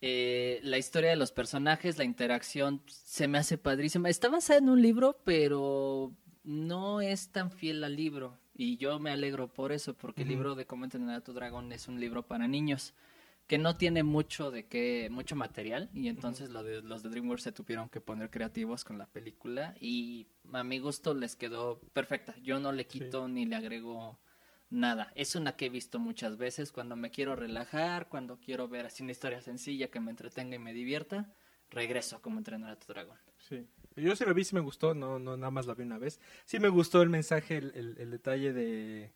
eh, 0.00 0.60
la 0.62 0.78
historia 0.78 1.10
de 1.10 1.16
los 1.16 1.32
personajes, 1.32 1.98
la 1.98 2.04
interacción, 2.04 2.82
se 2.86 3.26
me 3.26 3.38
hace 3.38 3.58
padrísima. 3.58 4.08
Está 4.08 4.28
basada 4.28 4.58
en 4.58 4.68
un 4.68 4.82
libro, 4.82 5.20
pero 5.24 6.12
no 6.46 7.00
es 7.00 7.28
tan 7.28 7.50
fiel 7.50 7.84
al 7.84 7.96
libro. 7.96 8.38
Y 8.54 8.78
yo 8.78 8.98
me 8.98 9.10
alegro 9.10 9.52
por 9.52 9.72
eso, 9.72 9.94
porque 9.94 10.22
el 10.22 10.28
libro 10.28 10.54
de 10.54 10.64
Cómo 10.64 10.84
entrenar 10.84 11.16
a 11.16 11.24
tu 11.24 11.34
dragón 11.34 11.72
es 11.72 11.88
un 11.88 12.00
libro 12.00 12.26
para 12.26 12.48
niños 12.48 12.94
que 13.46 13.58
no 13.58 13.76
tiene 13.76 14.02
mucho 14.02 14.50
de 14.50 14.66
qué, 14.66 15.08
mucho 15.10 15.36
material 15.36 15.88
y 15.94 16.08
entonces 16.08 16.52
de, 16.52 16.82
los 16.82 17.02
de 17.02 17.10
DreamWorks 17.10 17.44
se 17.44 17.52
tuvieron 17.52 17.88
que 17.88 18.00
poner 18.00 18.30
creativos 18.30 18.84
con 18.84 18.98
la 18.98 19.06
película 19.06 19.76
y 19.80 20.26
a 20.52 20.64
mi 20.64 20.78
gusto 20.78 21.14
les 21.14 21.36
quedó 21.36 21.78
perfecta. 21.92 22.34
Yo 22.42 22.58
no 22.58 22.72
le 22.72 22.86
quito 22.86 23.28
ni 23.28 23.46
le 23.46 23.56
agrego 23.56 24.18
nada. 24.68 25.12
Es 25.14 25.36
una 25.36 25.54
que 25.54 25.66
he 25.66 25.70
visto 25.70 26.00
muchas 26.00 26.36
veces 26.38 26.72
cuando 26.72 26.96
me 26.96 27.10
quiero 27.10 27.36
relajar, 27.36 28.08
cuando 28.08 28.40
quiero 28.40 28.66
ver 28.68 28.86
así 28.86 29.04
una 29.04 29.12
historia 29.12 29.40
sencilla 29.40 29.90
que 29.90 30.00
me 30.00 30.10
entretenga 30.10 30.56
y 30.56 30.60
me 30.60 30.72
divierta, 30.72 31.32
regreso 31.70 32.16
a 32.16 32.22
cómo 32.22 32.38
entrenar 32.38 32.72
a 32.72 32.78
tu 32.80 32.92
dragón. 32.92 33.18
Sí. 33.38 33.68
Yo 33.96 34.14
sí 34.14 34.24
lo 34.24 34.34
vi, 34.34 34.44
sí 34.44 34.54
me 34.54 34.60
gustó, 34.60 34.94
no, 34.94 35.18
no 35.18 35.36
nada 35.36 35.50
más 35.50 35.66
la 35.66 35.74
vi 35.74 35.82
una 35.82 35.98
vez. 35.98 36.20
Sí 36.44 36.58
me 36.60 36.68
gustó 36.68 37.02
el 37.02 37.08
mensaje, 37.08 37.56
el, 37.56 37.96
el, 37.98 38.10
detalle 38.10 38.52
de, 38.52 39.12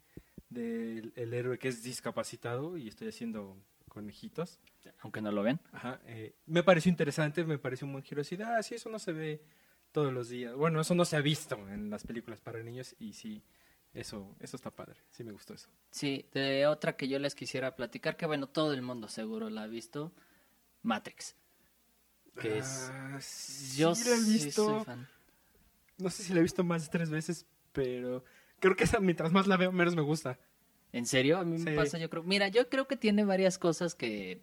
el 0.50 1.34
héroe 1.34 1.58
que 1.58 1.68
es 1.68 1.82
discapacitado 1.82 2.76
y 2.76 2.88
estoy 2.88 3.08
haciendo 3.08 3.56
conejitos. 3.88 4.58
Aunque 5.00 5.20
no 5.20 5.30
lo 5.30 5.42
ven. 5.42 5.60
Ajá. 5.72 6.00
Eh, 6.06 6.34
me 6.46 6.62
pareció 6.62 6.88
interesante, 6.90 7.44
me 7.44 7.58
pareció 7.58 7.86
un 7.86 7.92
buen 7.92 8.04
giro 8.04 8.22
así, 8.22 8.38
ah, 8.42 8.62
sí, 8.62 8.74
eso 8.76 8.88
no 8.88 8.98
se 8.98 9.12
ve 9.12 9.44
todos 9.92 10.12
los 10.12 10.28
días. 10.28 10.54
Bueno, 10.54 10.80
eso 10.80 10.94
no 10.94 11.04
se 11.04 11.16
ha 11.16 11.20
visto 11.20 11.56
en 11.68 11.90
las 11.90 12.04
películas 12.04 12.40
para 12.40 12.62
niños 12.62 12.94
y 12.98 13.12
sí, 13.12 13.42
eso, 13.92 14.36
eso 14.40 14.56
está 14.56 14.70
padre, 14.70 15.00
sí 15.10 15.24
me 15.24 15.32
gustó 15.32 15.54
eso. 15.54 15.68
Sí, 15.90 16.28
de 16.32 16.66
otra 16.66 16.96
que 16.96 17.08
yo 17.08 17.18
les 17.18 17.34
quisiera 17.34 17.76
platicar, 17.76 18.16
que 18.16 18.26
bueno, 18.26 18.48
todo 18.48 18.72
el 18.72 18.82
mundo 18.82 19.08
seguro 19.08 19.50
la 19.50 19.64
ha 19.64 19.66
visto, 19.66 20.12
Matrix. 20.82 21.36
Que 22.40 22.59
es... 22.59 22.90
Ah, 22.92 23.18
yo 23.76 23.94
sí 23.94 24.09
la 24.09 24.16
he 24.16 24.20
visto. 24.20 24.87
No 25.98 26.11
sé 26.11 26.22
si 26.22 26.33
la 26.33 26.40
he 26.40 26.42
visto 26.42 26.64
más 26.64 26.85
de 26.85 26.88
tres 26.90 27.11
veces, 27.11 27.46
pero 27.72 28.24
creo 28.59 28.74
que 28.74 28.85
esa 28.85 28.98
mientras 29.00 29.33
más 29.33 29.46
la 29.46 29.57
veo, 29.57 29.70
menos 29.72 29.94
me 29.94 30.03
gusta. 30.03 30.38
¿En 30.92 31.07
serio? 31.07 31.38
A 31.38 31.44
mí 31.44 31.59
me 31.59 31.76
pasa, 31.76 31.98
yo 31.98 32.11
creo. 32.11 32.22
Mira, 32.22 32.48
yo 32.48 32.68
creo 32.68 32.88
que 32.88 32.96
tiene 32.96 33.24
varias 33.24 33.59
cosas 33.59 33.94
que 33.94 34.42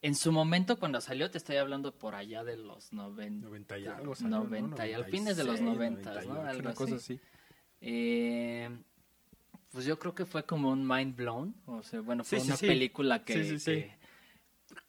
en 0.00 0.14
su 0.14 0.32
momento 0.32 0.78
cuando 0.78 1.00
salió, 1.00 1.30
te 1.30 1.38
estoy 1.38 1.56
hablando 1.56 1.92
por 1.92 2.14
allá 2.14 2.44
de 2.44 2.56
los 2.56 2.92
90. 2.92 3.46
90 3.46 3.78
y 3.78 3.86
algo. 3.86 4.14
90 4.20 4.88
y 4.88 4.92
al 4.92 5.04
fines 5.06 5.36
de 5.36 5.44
los 5.44 5.60
90, 5.60 6.22
¿no? 6.24 6.40
Algo 6.42 6.74
cosa 6.74 6.96
así. 6.96 7.18
Eh, 7.80 8.70
pues 9.72 9.84
yo 9.84 9.98
creo 9.98 10.14
que 10.14 10.24
fue 10.24 10.44
como 10.44 10.70
un 10.70 10.86
mind 10.86 11.16
blown. 11.16 11.54
O 11.66 11.82
sea, 11.82 12.00
bueno, 12.00 12.22
fue 12.22 12.38
una 12.40 12.56
película 12.56 13.24
que, 13.24 13.96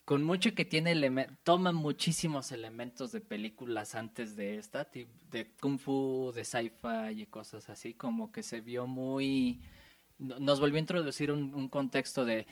con 0.05 0.23
mucho 0.23 0.53
que 0.53 0.65
tiene 0.65 0.95
toma 1.43 1.71
muchísimos 1.71 2.51
elementos 2.51 3.11
de 3.11 3.21
películas 3.21 3.95
antes 3.95 4.35
de 4.35 4.57
esta, 4.57 4.87
de 5.31 5.51
kung 5.59 5.79
fu, 5.79 6.31
de 6.33 6.45
sci-fi 6.45 7.21
y 7.21 7.25
cosas 7.25 7.69
así, 7.69 7.95
como 7.95 8.31
que 8.31 8.43
se 8.43 8.61
vio 8.61 8.85
muy, 8.85 9.61
nos 10.19 10.59
volvió 10.59 10.77
a 10.77 10.81
introducir 10.81 11.31
un, 11.31 11.69
contexto 11.69 12.23
de 12.23 12.45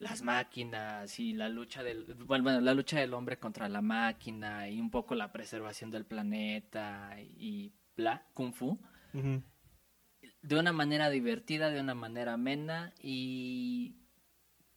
las 0.00 0.22
máquinas 0.22 1.20
y 1.20 1.32
la 1.32 1.48
lucha 1.48 1.84
del, 1.84 2.04
bueno, 2.26 2.60
la 2.60 2.74
lucha 2.74 2.98
del 2.98 3.14
hombre 3.14 3.38
contra 3.38 3.68
la 3.68 3.82
máquina 3.82 4.68
y 4.68 4.80
un 4.80 4.90
poco 4.90 5.14
la 5.14 5.30
preservación 5.30 5.92
del 5.92 6.04
planeta 6.04 7.16
y 7.20 7.72
bla, 7.96 8.26
kung 8.34 8.52
fu. 8.52 8.80
De 10.42 10.58
una 10.58 10.72
manera 10.72 11.08
divertida, 11.08 11.70
de 11.70 11.80
una 11.80 11.94
manera 11.94 12.32
amena 12.32 12.92
y 13.00 13.99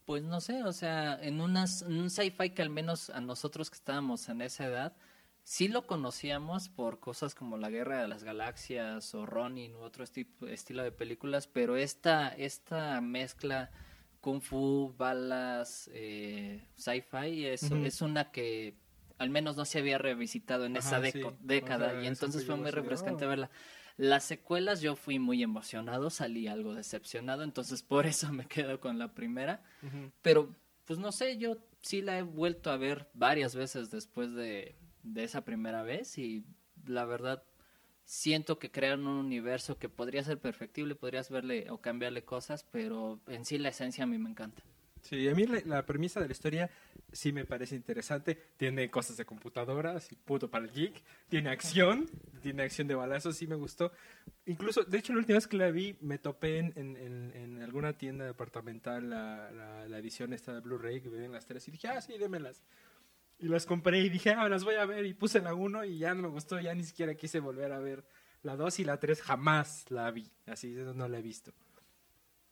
pues 0.06 0.24
no 0.24 0.42
sé, 0.42 0.64
o 0.64 0.74
sea, 0.74 1.18
en, 1.22 1.42
unas, 1.42 1.82
un 1.84 2.10
sci-fi 2.10 2.52
que 2.52 2.62
al 2.62 2.70
menos 2.70 3.10
a 3.10 3.22
nosotros 3.22 3.70
que 3.70 3.76
estábamos 3.76 4.30
en 4.30 4.42
esa 4.42 4.66
edad, 4.66 4.96
sí 5.44 5.68
lo 5.68 5.88
conocíamos 5.88 6.70
por 6.70 7.00
cosas 7.00 7.36
como 7.36 7.58
La 7.58 7.70
Guerra 7.70 8.02
de 8.02 8.08
las 8.08 8.24
Galaxias 8.24 9.14
o 9.16 9.26
Ronin 9.26 9.76
u 9.76 9.80
otro 9.80 10.04
estilo 10.04 10.84
de 10.84 10.92
películas, 10.92 11.48
pero 11.48 11.78
esta, 11.78 12.30
esta 12.30 13.02
mezcla 13.02 13.72
kung 14.22 14.42
fu, 14.42 14.94
balas, 14.98 15.90
eh, 15.94 16.66
sci-fi 16.76 17.46
es, 17.46 17.64
es 17.64 18.02
una 18.02 18.32
que 18.32 18.78
al 19.18 19.30
menos 19.30 19.58
no 19.58 19.66
se 19.66 19.80
había 19.80 19.98
revisitado 19.98 20.66
en 20.66 20.78
esa 20.78 21.00
década 21.00 22.02
y 22.02 22.08
entonces 22.08 22.46
fue 22.46 22.56
muy 22.56 22.72
refrescante 22.72 23.26
oh". 23.26 23.50
Las 23.98 24.24
secuelas 24.24 24.82
yo 24.82 24.96
fui 24.96 25.20
muy 25.20 25.44
emocionado, 25.44 26.10
salí 26.10 26.48
algo 26.48 26.74
decepcionado, 26.74 27.44
entonces 27.44 27.84
por 27.84 28.06
eso 28.06 28.32
me 28.32 28.48
quedo 28.48 28.80
con 28.80 28.98
la 28.98 29.14
primera. 29.14 29.64
Pero, 30.22 30.56
pues 30.86 31.00
no 31.00 31.12
sé, 31.12 31.38
yo 31.38 31.58
sí 31.82 32.02
la 32.02 32.18
he 32.18 32.24
vuelto 32.24 32.72
a 32.72 32.78
ver 32.78 33.10
varias 33.14 33.56
veces 33.56 33.92
después 33.92 34.34
de, 34.34 34.76
de 35.04 35.24
esa 35.24 35.46
primera 35.46 35.84
vez 35.84 36.18
y 36.18 36.44
la 36.86 37.06
verdad 37.06 37.44
siento 38.06 38.60
que 38.60 38.72
crean 38.72 39.08
un 39.08 39.18
universo 39.26 39.78
que 39.78 39.90
podría 39.90 40.24
ser 40.24 40.40
perfectible, 40.40 40.96
podrías 40.96 41.30
verle 41.30 41.70
o 41.70 41.80
cambiarle 41.80 42.24
cosas, 42.24 42.66
pero 42.72 43.20
en 43.28 43.46
sí 43.46 43.58
la 43.58 43.70
esencia 43.70 44.04
a 44.04 44.08
mí 44.08 44.18
me 44.18 44.30
encanta. 44.30 44.64
Sí, 45.04 45.28
a 45.28 45.36
mí 45.36 45.46
la, 45.46 45.86
premisa 45.86 46.22
de 46.22 46.28
la 46.28 46.32
historia 46.32 46.70
sí 47.12 47.34
me 47.34 47.44
parece 47.44 47.76
interesante. 47.76 48.38
Tiene 48.56 48.90
cosas 48.90 49.18
de 49.18 49.26
computadora, 49.26 49.98
así 49.98 50.16
puto 50.16 50.50
para 50.50 50.64
el 50.64 50.72
geek. 50.72 51.04
Tiene 51.28 51.50
acción, 51.50 52.10
tiene 52.42 52.64
acción 52.64 52.88
de 52.88 52.96
balazos, 52.96 53.36
sí 53.36 53.46
me 53.46 53.56
gustó. 53.56 53.92
Incluso, 54.46 54.84
de 54.84 54.98
hecho, 54.98 55.12
la 55.12 55.20
última 55.20 55.36
vez 55.36 55.48
que 55.48 55.58
la 55.58 55.72
vi, 55.72 55.98
me 56.00 56.20
topé 56.20 56.60
en, 56.60 56.74
en, 56.78 57.62
alguna 57.62 57.94
tienda 57.98 58.26
departamental 58.26 59.10
la, 59.10 59.52
la, 59.88 59.98
edición 59.98 60.32
esta 60.32 60.54
de 60.54 60.62
Blu-ray 60.62 61.02
que 61.02 61.10
ven 61.10 61.32
las 61.32 61.46
tres 61.46 61.68
y 61.68 61.72
dije, 61.72 61.90
ah, 61.90 62.02
sí, 62.02 62.18
démelas. 62.18 62.62
Y 63.40 63.50
las 63.50 63.66
compré 63.66 64.00
y 64.00 64.10
dije, 64.10 64.32
ah, 64.32 64.48
las 64.48 64.64
voy 64.64 64.76
a 64.76 64.86
ver. 64.86 65.06
Y 65.06 65.14
puse 65.14 65.42
la 65.42 65.54
uno 65.54 65.84
y 65.84 65.98
ya 65.98 66.14
no 66.14 66.22
me 66.22 66.28
gustó, 66.30 66.62
ya 66.62 66.74
ni 66.74 66.84
siquiera 66.84 67.14
quise 67.16 67.42
volver 67.42 67.74
a 67.74 67.80
ver 67.80 68.06
la 68.42 68.56
dos 68.56 68.80
y 68.80 68.86
la 68.86 68.98
tres, 68.98 69.22
jamás 69.22 69.86
la 69.90 70.10
vi. 70.12 70.32
Así, 70.46 70.72
no 70.72 71.08
la 71.10 71.20
he 71.20 71.22
visto. 71.22 71.52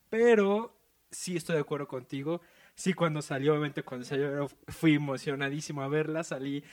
Pero 0.09 0.80
sí 1.11 1.35
estoy 1.35 1.55
de 1.55 1.61
acuerdo 1.61 1.87
contigo. 1.87 2.41
Sí, 2.75 2.93
cuando 2.93 3.21
salió, 3.21 3.51
obviamente 3.51 3.83
cuando 3.83 4.05
salió, 4.05 4.47
fui 4.67 4.95
emocionadísimo 4.95 5.81
a 5.81 5.87
verla, 5.87 6.23
salí 6.23 6.63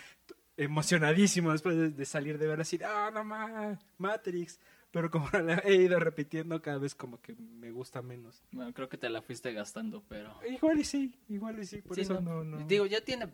emocionadísimo 0.57 1.53
después 1.53 1.77
de, 1.77 1.90
de 1.90 2.05
salir 2.05 2.38
de 2.38 2.46
verla 2.46 2.62
así, 2.62 2.79
ah, 2.85 3.11
no 3.12 3.24
más, 3.24 3.79
Matrix. 3.98 4.59
Pero 4.90 5.11
como 5.11 5.29
la 5.44 5.59
he 5.64 5.74
ido 5.74 5.98
repitiendo 5.98 6.61
cada 6.62 6.79
vez 6.79 6.94
como 6.94 7.20
que 7.20 7.35
me 7.35 7.70
gusta 7.70 8.03
menos. 8.03 8.42
Bueno, 8.53 8.72
creo 8.72 8.88
que 8.88 8.96
te 8.96 9.11
la 9.11 9.22
fuiste 9.22 9.53
gastando, 9.53 10.03
pero... 10.09 10.35
Igual 10.48 10.81
y 10.81 10.85
sí, 10.85 11.14
igual 11.29 11.59
y 11.59 11.66
sí, 11.66 11.83
por 11.83 11.94
Sí, 11.94 12.03
eso 12.03 12.20
no, 12.20 12.42
no. 12.42 12.66
Digo, 12.66 12.87
ya 12.87 13.03
tiene, 13.03 13.29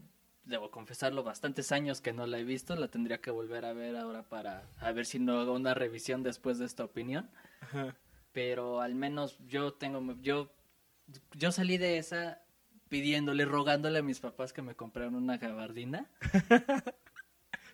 debo 0.44 0.70
confesarlo, 0.70 1.22
bastantes 1.22 1.72
años 1.72 2.00
que 2.00 2.12
no 2.12 2.26
la 2.26 2.38
he 2.38 2.44
visto. 2.44 2.74
La 2.76 2.88
tendría 2.88 3.20
que 3.20 3.30
volver 3.30 3.64
a 3.64 3.72
ver 3.72 3.96
ahora 3.96 4.24
para 4.24 4.68
a 4.80 4.92
ver 4.92 5.06
si 5.06 5.18
no 5.18 5.38
hago 5.40 5.54
una 5.54 5.74
revisión 5.74 6.22
después 6.22 6.58
de 6.58 6.66
esta 6.66 6.84
opinión. 6.84 7.30
Ajá. 7.60 7.96
Pero 8.32 8.80
al 8.80 8.96
menos 8.96 9.38
yo 9.46 9.74
tengo, 9.74 10.02
yo, 10.20 10.50
yo 11.34 11.52
salí 11.52 11.78
de 11.78 11.98
esa 11.98 12.42
pidiéndole, 12.88 13.44
rogándole 13.44 13.98
a 13.98 14.02
mis 14.02 14.20
papás 14.20 14.52
que 14.52 14.62
me 14.62 14.74
compraran 14.74 15.14
una 15.14 15.38
gabardina. 15.38 16.10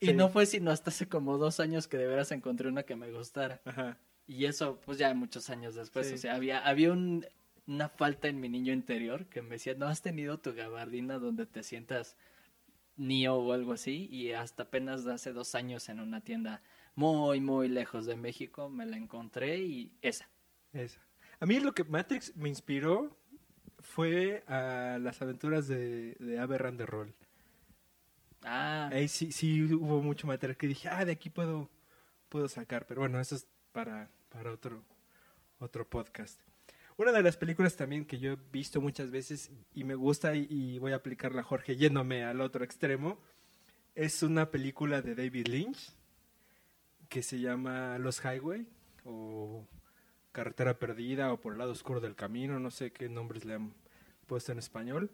y 0.00 0.06
Sí. 0.06 0.12
no 0.14 0.28
fue 0.30 0.46
sino 0.46 0.70
hasta 0.70 0.90
hace 0.90 1.08
como 1.08 1.36
dos 1.38 1.60
años 1.60 1.88
que 1.88 1.98
de 1.98 2.06
veras 2.06 2.32
encontré 2.32 2.68
una 2.68 2.84
que 2.84 2.96
me 2.96 3.10
gustara. 3.12 3.60
Ajá. 3.64 3.98
Y 4.26 4.46
eso, 4.46 4.80
pues 4.84 4.98
ya 4.98 5.12
muchos 5.14 5.50
años 5.50 5.74
después, 5.74 6.06
Sí. 6.08 6.14
o 6.14 6.18
sea, 6.18 6.34
había, 6.36 6.60
había 6.60 6.92
un, 6.92 7.26
una 7.66 7.88
falta 7.88 8.28
en 8.28 8.40
mi 8.40 8.48
niño 8.48 8.72
interior 8.72 9.26
que 9.26 9.42
me 9.42 9.50
decía, 9.50 9.74
no 9.74 9.86
has 9.88 10.02
tenido 10.02 10.38
tu 10.38 10.54
gabardina 10.54 11.18
donde 11.18 11.46
te 11.46 11.62
sientas 11.62 12.16
Neo 12.96 13.36
o 13.36 13.52
algo 13.52 13.72
así, 13.72 14.08
y 14.10 14.32
hasta 14.32 14.64
apenas 14.64 15.06
hace 15.06 15.32
dos 15.32 15.54
años 15.54 15.88
en 15.88 16.00
una 16.00 16.20
tienda 16.20 16.62
muy, 16.94 17.40
muy 17.40 17.68
lejos 17.68 18.04
de 18.06 18.14
México 18.16 18.68
me 18.68 18.84
la 18.86 18.96
encontré 18.96 19.58
y 19.58 19.90
esa. 20.02 20.28
Esa. 20.72 21.00
A 21.40 21.46
mí 21.46 21.58
lo 21.60 21.72
que 21.72 21.84
Matrix 21.84 22.36
me 22.36 22.48
inspiró 22.50 23.16
fue 23.82 24.42
a 24.46 24.98
las 25.00 25.20
aventuras 25.22 25.68
de, 25.68 26.14
de 26.18 26.38
Aberrand 26.38 26.78
de 26.78 26.86
Roll. 26.86 27.14
Ah, 28.42 28.88
Ahí 28.92 29.08
sí, 29.08 29.32
sí 29.32 29.62
hubo 29.74 30.02
mucho 30.02 30.26
material 30.26 30.56
que 30.56 30.66
dije, 30.66 30.88
ah, 30.88 31.04
de 31.04 31.12
aquí 31.12 31.30
puedo, 31.30 31.68
puedo 32.28 32.48
sacar. 32.48 32.86
Pero 32.86 33.00
bueno, 33.00 33.20
eso 33.20 33.34
es 33.34 33.46
para, 33.72 34.10
para 34.30 34.52
otro, 34.52 34.82
otro 35.58 35.88
podcast. 35.88 36.40
Una 36.96 37.12
de 37.12 37.22
las 37.22 37.36
películas 37.36 37.76
también 37.76 38.04
que 38.04 38.18
yo 38.18 38.32
he 38.32 38.38
visto 38.52 38.80
muchas 38.80 39.10
veces 39.10 39.50
y 39.74 39.84
me 39.84 39.94
gusta 39.94 40.34
y, 40.34 40.46
y 40.50 40.78
voy 40.78 40.92
a 40.92 40.96
aplicarla 40.96 41.42
Jorge 41.42 41.76
yéndome 41.76 42.24
al 42.24 42.40
otro 42.40 42.64
extremo, 42.64 43.18
es 43.94 44.22
una 44.22 44.50
película 44.50 45.00
de 45.02 45.14
David 45.14 45.48
Lynch 45.48 45.94
que 47.08 47.22
se 47.22 47.40
llama 47.40 47.98
Los 47.98 48.22
Highway 48.24 48.66
o 49.04 49.66
Carretera 50.32 50.78
Perdida 50.78 51.32
o 51.32 51.40
Por 51.40 51.52
el 51.52 51.58
lado 51.58 51.72
oscuro 51.72 52.00
del 52.00 52.14
camino, 52.14 52.58
no 52.58 52.70
sé 52.70 52.92
qué 52.92 53.08
nombres 53.08 53.44
le 53.44 53.54
han 53.54 53.72
puesto 54.26 54.52
en 54.52 54.58
español. 54.58 55.10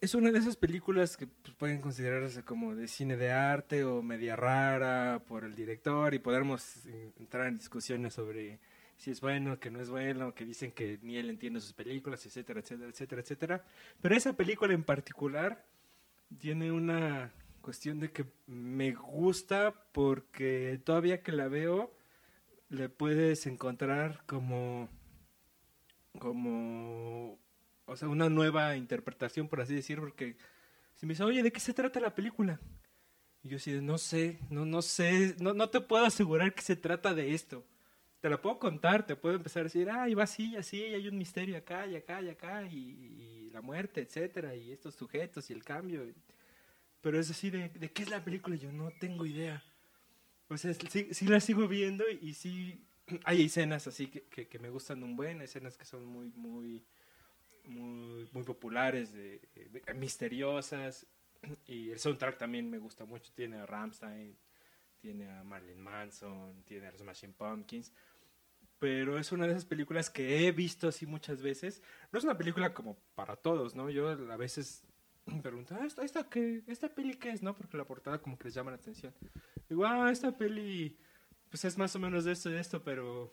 Es 0.00 0.14
una 0.14 0.32
de 0.32 0.38
esas 0.38 0.56
películas 0.56 1.16
que 1.16 1.26
pues, 1.26 1.54
pueden 1.54 1.80
considerarse 1.80 2.42
como 2.42 2.74
de 2.74 2.88
cine 2.88 3.16
de 3.16 3.32
arte 3.32 3.84
o 3.84 4.02
media 4.02 4.34
rara 4.34 5.22
por 5.28 5.44
el 5.44 5.54
director 5.54 6.14
y 6.14 6.18
podemos 6.18 6.86
entrar 7.18 7.46
en 7.46 7.58
discusiones 7.58 8.14
sobre 8.14 8.58
si 8.96 9.10
es 9.10 9.20
bueno, 9.20 9.58
que 9.60 9.70
no 9.70 9.80
es 9.80 9.88
bueno, 9.88 10.34
que 10.34 10.44
dicen 10.44 10.72
que 10.72 10.98
ni 11.02 11.16
él 11.16 11.30
entiende 11.30 11.60
sus 11.60 11.72
películas, 11.72 12.24
etcétera, 12.26 12.60
etcétera, 12.60 12.90
etcétera, 12.90 13.22
etcétera. 13.22 13.64
Pero 14.00 14.14
esa 14.14 14.32
película 14.34 14.74
en 14.74 14.84
particular 14.84 15.64
tiene 16.38 16.72
una 16.72 17.32
cuestión 17.60 18.00
de 18.00 18.10
que 18.10 18.26
me 18.46 18.92
gusta 18.92 19.74
porque 19.92 20.80
todavía 20.84 21.22
que 21.22 21.32
la 21.32 21.48
veo 21.48 21.92
le 22.70 22.88
puedes 22.88 23.46
encontrar 23.46 24.22
como 24.26 24.88
como 26.18 27.38
o 27.86 27.96
sea 27.96 28.08
una 28.08 28.28
nueva 28.28 28.76
interpretación 28.76 29.48
por 29.48 29.60
así 29.60 29.74
decir 29.74 29.98
porque 29.98 30.36
si 30.94 31.06
me 31.06 31.12
dice 31.12 31.24
oye 31.24 31.42
de 31.42 31.52
qué 31.52 31.60
se 31.60 31.74
trata 31.74 32.00
la 32.00 32.14
película 32.14 32.60
y 33.42 33.48
yo 33.48 33.58
sí 33.58 33.80
no 33.82 33.98
sé 33.98 34.38
no 34.50 34.64
no 34.64 34.82
sé 34.82 35.34
no 35.40 35.52
no 35.52 35.68
te 35.68 35.80
puedo 35.80 36.04
asegurar 36.04 36.54
que 36.54 36.62
se 36.62 36.76
trata 36.76 37.14
de 37.14 37.34
esto. 37.34 37.64
Te 38.20 38.28
la 38.28 38.40
puedo 38.40 38.58
contar 38.58 39.06
te 39.06 39.16
puedo 39.16 39.34
empezar 39.36 39.62
a 39.62 39.64
decir 39.64 39.90
ah 39.90 40.08
y 40.08 40.14
va 40.14 40.24
así 40.24 40.54
así 40.56 40.78
y 40.78 40.94
hay 40.94 41.08
un 41.08 41.18
misterio 41.18 41.56
acá 41.56 41.86
y 41.86 41.96
acá 41.96 42.20
y 42.22 42.28
acá 42.28 42.62
y, 42.64 42.76
y 42.76 43.50
la 43.50 43.62
muerte 43.62 44.02
etcétera 44.02 44.54
y 44.54 44.72
estos 44.72 44.94
sujetos 44.94 45.50
y 45.50 45.54
el 45.54 45.64
cambio 45.64 46.04
pero 47.00 47.18
es 47.18 47.30
así 47.30 47.50
de, 47.50 47.70
de 47.70 47.90
qué 47.90 48.02
es 48.02 48.10
la 48.10 48.22
película 48.22 48.56
yo 48.56 48.70
no 48.72 48.90
tengo 49.00 49.24
idea 49.24 49.64
o 50.50 50.58
sea, 50.58 50.74
sí, 50.74 51.08
sí 51.12 51.26
la 51.26 51.40
sigo 51.40 51.68
viendo 51.68 52.04
y, 52.08 52.34
sí 52.34 52.84
hay 53.24 53.44
escenas 53.44 53.86
así 53.86 54.08
que, 54.08 54.22
que, 54.48 54.58
me 54.58 54.68
gustan 54.68 55.02
un 55.02 55.16
buen, 55.16 55.40
escenas 55.40 55.76
que 55.76 55.84
son 55.84 56.04
muy, 56.04 56.32
muy, 56.34 56.84
muy, 57.64 58.42
populares, 58.44 59.12
de- 59.12 59.40
misteriosas. 59.94 61.06
Y 61.66 61.90
el 61.90 61.98
soundtrack 61.98 62.36
también 62.36 62.68
me 62.68 62.78
gusta 62.78 63.04
mucho. 63.04 63.32
Tiene 63.34 63.58
a 63.58 63.66
Rammstein, 63.66 64.36
tiene 65.00 65.30
a 65.30 65.42
Marilyn 65.42 65.80
Manson, 65.80 66.62
tiene 66.64 66.88
a 66.88 66.92
los 66.92 67.00
Smashing 67.00 67.32
Pumpkins. 67.32 67.92
Pero 68.78 69.18
es 69.18 69.30
una 69.32 69.46
de 69.46 69.52
esas 69.52 69.64
películas 69.64 70.10
que 70.10 70.46
he 70.46 70.52
visto 70.52 70.88
así 70.88 71.06
muchas 71.06 71.42
veces. 71.42 71.82
No 72.12 72.18
es 72.18 72.24
una 72.24 72.36
película 72.36 72.74
como 72.74 72.98
para 73.14 73.36
todos, 73.36 73.74
¿no? 73.74 73.88
Yo 73.88 74.08
a 74.08 74.36
veces 74.36 74.82
me 75.34 75.42
pregunto, 75.42 75.74
ah, 75.80 75.84
¿esta, 75.86 76.04
esta, 76.04 76.28
qué, 76.28 76.62
¿esta 76.66 76.88
peli 76.88 77.14
qué 77.14 77.30
es? 77.30 77.42
¿No? 77.42 77.54
Porque 77.54 77.76
la 77.76 77.84
portada 77.84 78.18
como 78.18 78.38
que 78.38 78.44
les 78.44 78.54
llama 78.54 78.70
la 78.70 78.76
atención. 78.76 79.12
Digo, 79.68 79.84
ah, 79.86 80.10
esta 80.10 80.36
peli 80.36 80.96
pues 81.50 81.64
es 81.64 81.76
más 81.76 81.94
o 81.96 81.98
menos 81.98 82.24
de 82.24 82.32
esto 82.32 82.48
y 82.48 82.52
de 82.54 82.60
esto, 82.60 82.82
pero 82.82 83.32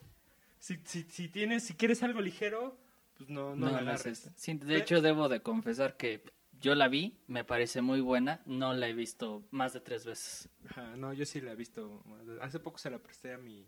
si, 0.59 0.77
si, 0.83 1.03
si 1.03 1.29
tienes, 1.29 1.63
si 1.63 1.75
quieres 1.75 2.01
algo 2.03 2.19
ligero, 2.19 2.77
pues 3.15 3.29
no, 3.29 3.55
no, 3.55 3.67
no, 3.67 3.71
la 3.71 3.79
agarres. 3.79 4.31
Sí, 4.35 4.55
de 4.55 4.77
hecho, 4.77 5.01
debo 5.01 5.29
de 5.29 5.41
confesar 5.41 5.97
que 5.97 6.23
yo 6.59 6.73
la 6.73 6.87
vi, 6.87 7.15
me 7.27 7.43
parece 7.43 7.81
muy 7.81 8.01
buena, 8.01 8.41
no 8.45 8.73
la 8.73 8.89
he 8.89 8.93
visto 8.93 9.43
más 9.51 9.73
de 9.73 9.81
tres 9.81 10.05
veces. 10.05 10.49
Ajá, 10.69 10.95
no, 10.97 11.13
yo 11.13 11.25
sí 11.25 11.41
la 11.41 11.51
he 11.51 11.55
visto. 11.55 12.03
Hace 12.41 12.59
poco 12.59 12.79
se 12.79 12.89
la 12.89 12.97
presté 12.97 13.33
a 13.33 13.37
mi, 13.37 13.67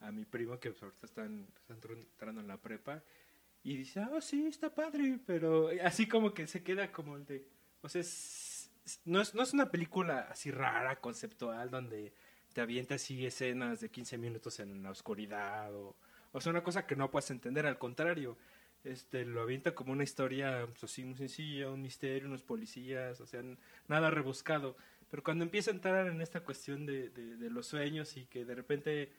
a 0.00 0.12
mi 0.12 0.24
primo 0.24 0.58
que 0.60 0.68
ahorita 0.68 1.06
están 1.06 1.48
entrando 1.68 2.40
en 2.40 2.46
la 2.46 2.56
prepa. 2.56 3.02
Y 3.64 3.76
dice, 3.76 4.00
ah, 4.00 4.20
sí, 4.20 4.46
está 4.46 4.74
padre, 4.74 5.18
pero 5.24 5.70
así 5.84 6.08
como 6.08 6.34
que 6.34 6.46
se 6.46 6.62
queda 6.62 6.90
como 6.92 7.16
el 7.16 7.24
de... 7.26 7.46
O 7.82 7.88
sea, 7.88 8.00
es- 8.00 8.70
no, 9.04 9.20
es, 9.20 9.34
no 9.34 9.42
es 9.42 9.52
una 9.52 9.70
película 9.70 10.26
así 10.30 10.50
rara, 10.50 11.00
conceptual, 11.00 11.70
donde 11.70 12.12
te 12.52 12.60
avienta 12.60 12.96
así 12.96 13.24
escenas 13.24 13.80
de 13.80 13.90
15 13.90 14.18
minutos 14.18 14.58
en 14.60 14.82
la 14.82 14.90
oscuridad 14.90 15.72
o, 15.74 15.96
o 16.32 16.40
sea, 16.40 16.50
una 16.50 16.62
cosa 16.64 16.86
que 16.86 16.96
no 16.96 17.10
puedes 17.10 17.30
entender, 17.30 17.66
al 17.66 17.78
contrario, 17.78 18.36
este, 18.84 19.24
lo 19.24 19.42
avienta 19.42 19.74
como 19.74 19.92
una 19.92 20.02
historia 20.02 20.66
pues, 20.68 20.84
así 20.84 21.04
muy 21.04 21.14
sencilla, 21.16 21.70
un 21.70 21.82
misterio, 21.82 22.26
unos 22.28 22.42
policías, 22.42 23.20
o 23.20 23.26
sea, 23.26 23.42
nada 23.88 24.10
rebuscado. 24.10 24.76
Pero 25.10 25.22
cuando 25.22 25.44
empieza 25.44 25.70
a 25.70 25.74
entrar 25.74 26.08
en 26.08 26.20
esta 26.20 26.40
cuestión 26.40 26.84
de, 26.86 27.10
de, 27.10 27.36
de 27.36 27.50
los 27.50 27.66
sueños 27.66 28.16
y 28.16 28.26
que 28.26 28.44
de 28.44 28.54
repente 28.54 29.12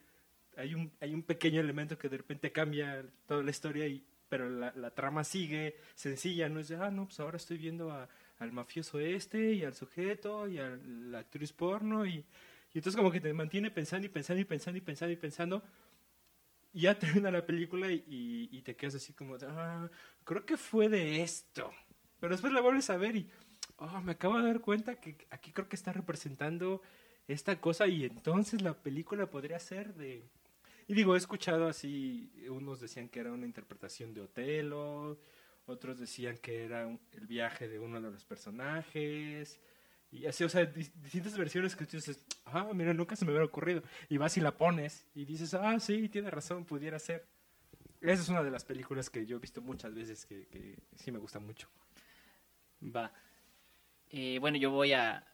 hay 0.56 0.74
un, 0.74 0.92
hay 1.00 1.14
un 1.14 1.22
pequeño 1.22 1.60
elemento 1.60 1.98
que 1.98 2.08
de 2.08 2.18
repente 2.18 2.52
cambia 2.52 3.04
toda 3.26 3.42
la 3.42 3.50
historia, 3.50 3.86
y, 3.86 4.04
pero 4.28 4.48
la, 4.48 4.90
trama 4.90 5.24
sigue 5.24 5.76
sencilla, 5.94 6.48
no 6.48 6.60
es 6.60 6.68
de, 6.68 6.76
ah, 6.76 6.90
no, 6.90 7.06
pues 7.06 7.20
ahora 7.20 7.36
estoy 7.36 7.58
viendo 7.58 7.90
a- 7.90 8.08
al 8.38 8.52
mafioso 8.52 8.98
este 8.98 9.52
y 9.52 9.64
al 9.64 9.74
sujeto 9.74 10.48
y 10.48 10.58
a 10.58 10.76
la 10.84 11.20
actriz 11.20 11.52
porno 11.52 12.04
y, 12.06 12.24
entonces 12.74 12.96
como 12.96 13.12
que 13.12 13.20
te 13.20 13.32
mantiene 13.32 13.70
pensando 13.70 14.06
y 14.06 14.10
pensando 14.10 14.40
y 14.40 14.44
pensando 14.44 14.78
y 14.78 14.80
pensando 14.80 15.12
y 15.12 15.16
pensando 15.16 15.62
y 16.74 16.80
ya 16.82 16.98
termina 16.98 17.30
la 17.30 17.46
película 17.46 17.90
y, 17.90 18.60
te 18.64 18.76
quedas 18.76 18.96
así 18.96 19.12
como, 19.12 19.36
ah, 19.42 19.88
creo 20.24 20.44
que 20.44 20.56
fue 20.56 20.88
de 20.88 21.22
esto. 21.22 21.70
Pero 22.20 22.34
después 22.34 22.52
la 22.52 22.60
vuelves 22.60 22.90
a 22.90 22.96
ver 22.96 23.16
y, 23.16 23.30
oh, 23.76 24.00
me 24.00 24.12
acabo 24.12 24.38
de 24.38 24.46
dar 24.46 24.60
cuenta 24.60 24.96
que 24.96 25.16
aquí 25.30 25.52
creo 25.52 25.68
que 25.68 25.76
está 25.76 25.92
representando 25.92 26.82
esta 27.28 27.60
cosa 27.60 27.86
y 27.86 28.04
entonces 28.04 28.60
la 28.60 28.74
película 28.74 29.26
podría 29.26 29.58
ser 29.58 29.94
de... 29.94 30.24
Y 30.86 30.94
digo, 30.94 31.14
he 31.14 31.18
escuchado 31.18 31.66
así, 31.68 32.30
unos 32.50 32.80
decían 32.80 33.08
que 33.08 33.20
era 33.20 33.32
una 33.32 33.46
interpretación 33.46 34.12
de 34.12 34.20
Otelo, 34.22 35.18
otros 35.66 35.98
decían 35.98 36.36
que 36.38 36.64
era 36.64 36.86
un- 36.86 37.00
el 37.12 37.26
viaje 37.26 37.68
de 37.68 37.78
uno 37.78 38.00
de 38.00 38.10
los 38.10 38.24
personajes, 38.24 39.60
y 40.12 40.26
así, 40.26 40.44
o 40.44 40.48
sea, 40.48 40.62
dis- 40.72 40.92
distintas 40.94 41.36
versiones 41.38 41.74
que 41.74 41.86
tú 41.86 41.96
dices, 41.96 42.20
ah, 42.46 42.70
mira, 42.74 42.92
nunca 42.94 43.16
se 43.16 43.24
me 43.24 43.30
hubiera 43.32 43.46
ocurrido. 43.46 43.82
Y 44.08 44.18
vas 44.18 44.36
y 44.36 44.40
la 44.40 44.56
pones 44.56 45.06
y 45.14 45.24
dices, 45.24 45.54
ah, 45.54 45.80
sí, 45.80 46.08
tiene 46.08 46.30
razón, 46.30 46.64
pudiera 46.64 46.98
ser. 46.98 47.26
Esa 48.00 48.22
es 48.22 48.28
una 48.28 48.42
de 48.44 48.50
las 48.50 48.64
películas 48.64 49.10
que 49.10 49.26
yo 49.26 49.36
he 49.36 49.40
visto 49.40 49.62
muchas 49.62 49.94
veces 49.94 50.26
que, 50.26 50.46
que 50.48 50.78
sí 50.96 51.10
me 51.12 51.18
gusta 51.18 51.38
mucho. 51.40 51.68
Va. 52.82 53.12
Eh, 54.10 54.38
bueno, 54.40 54.58
yo 54.58 54.70
voy 54.70 54.92
a 54.92 55.26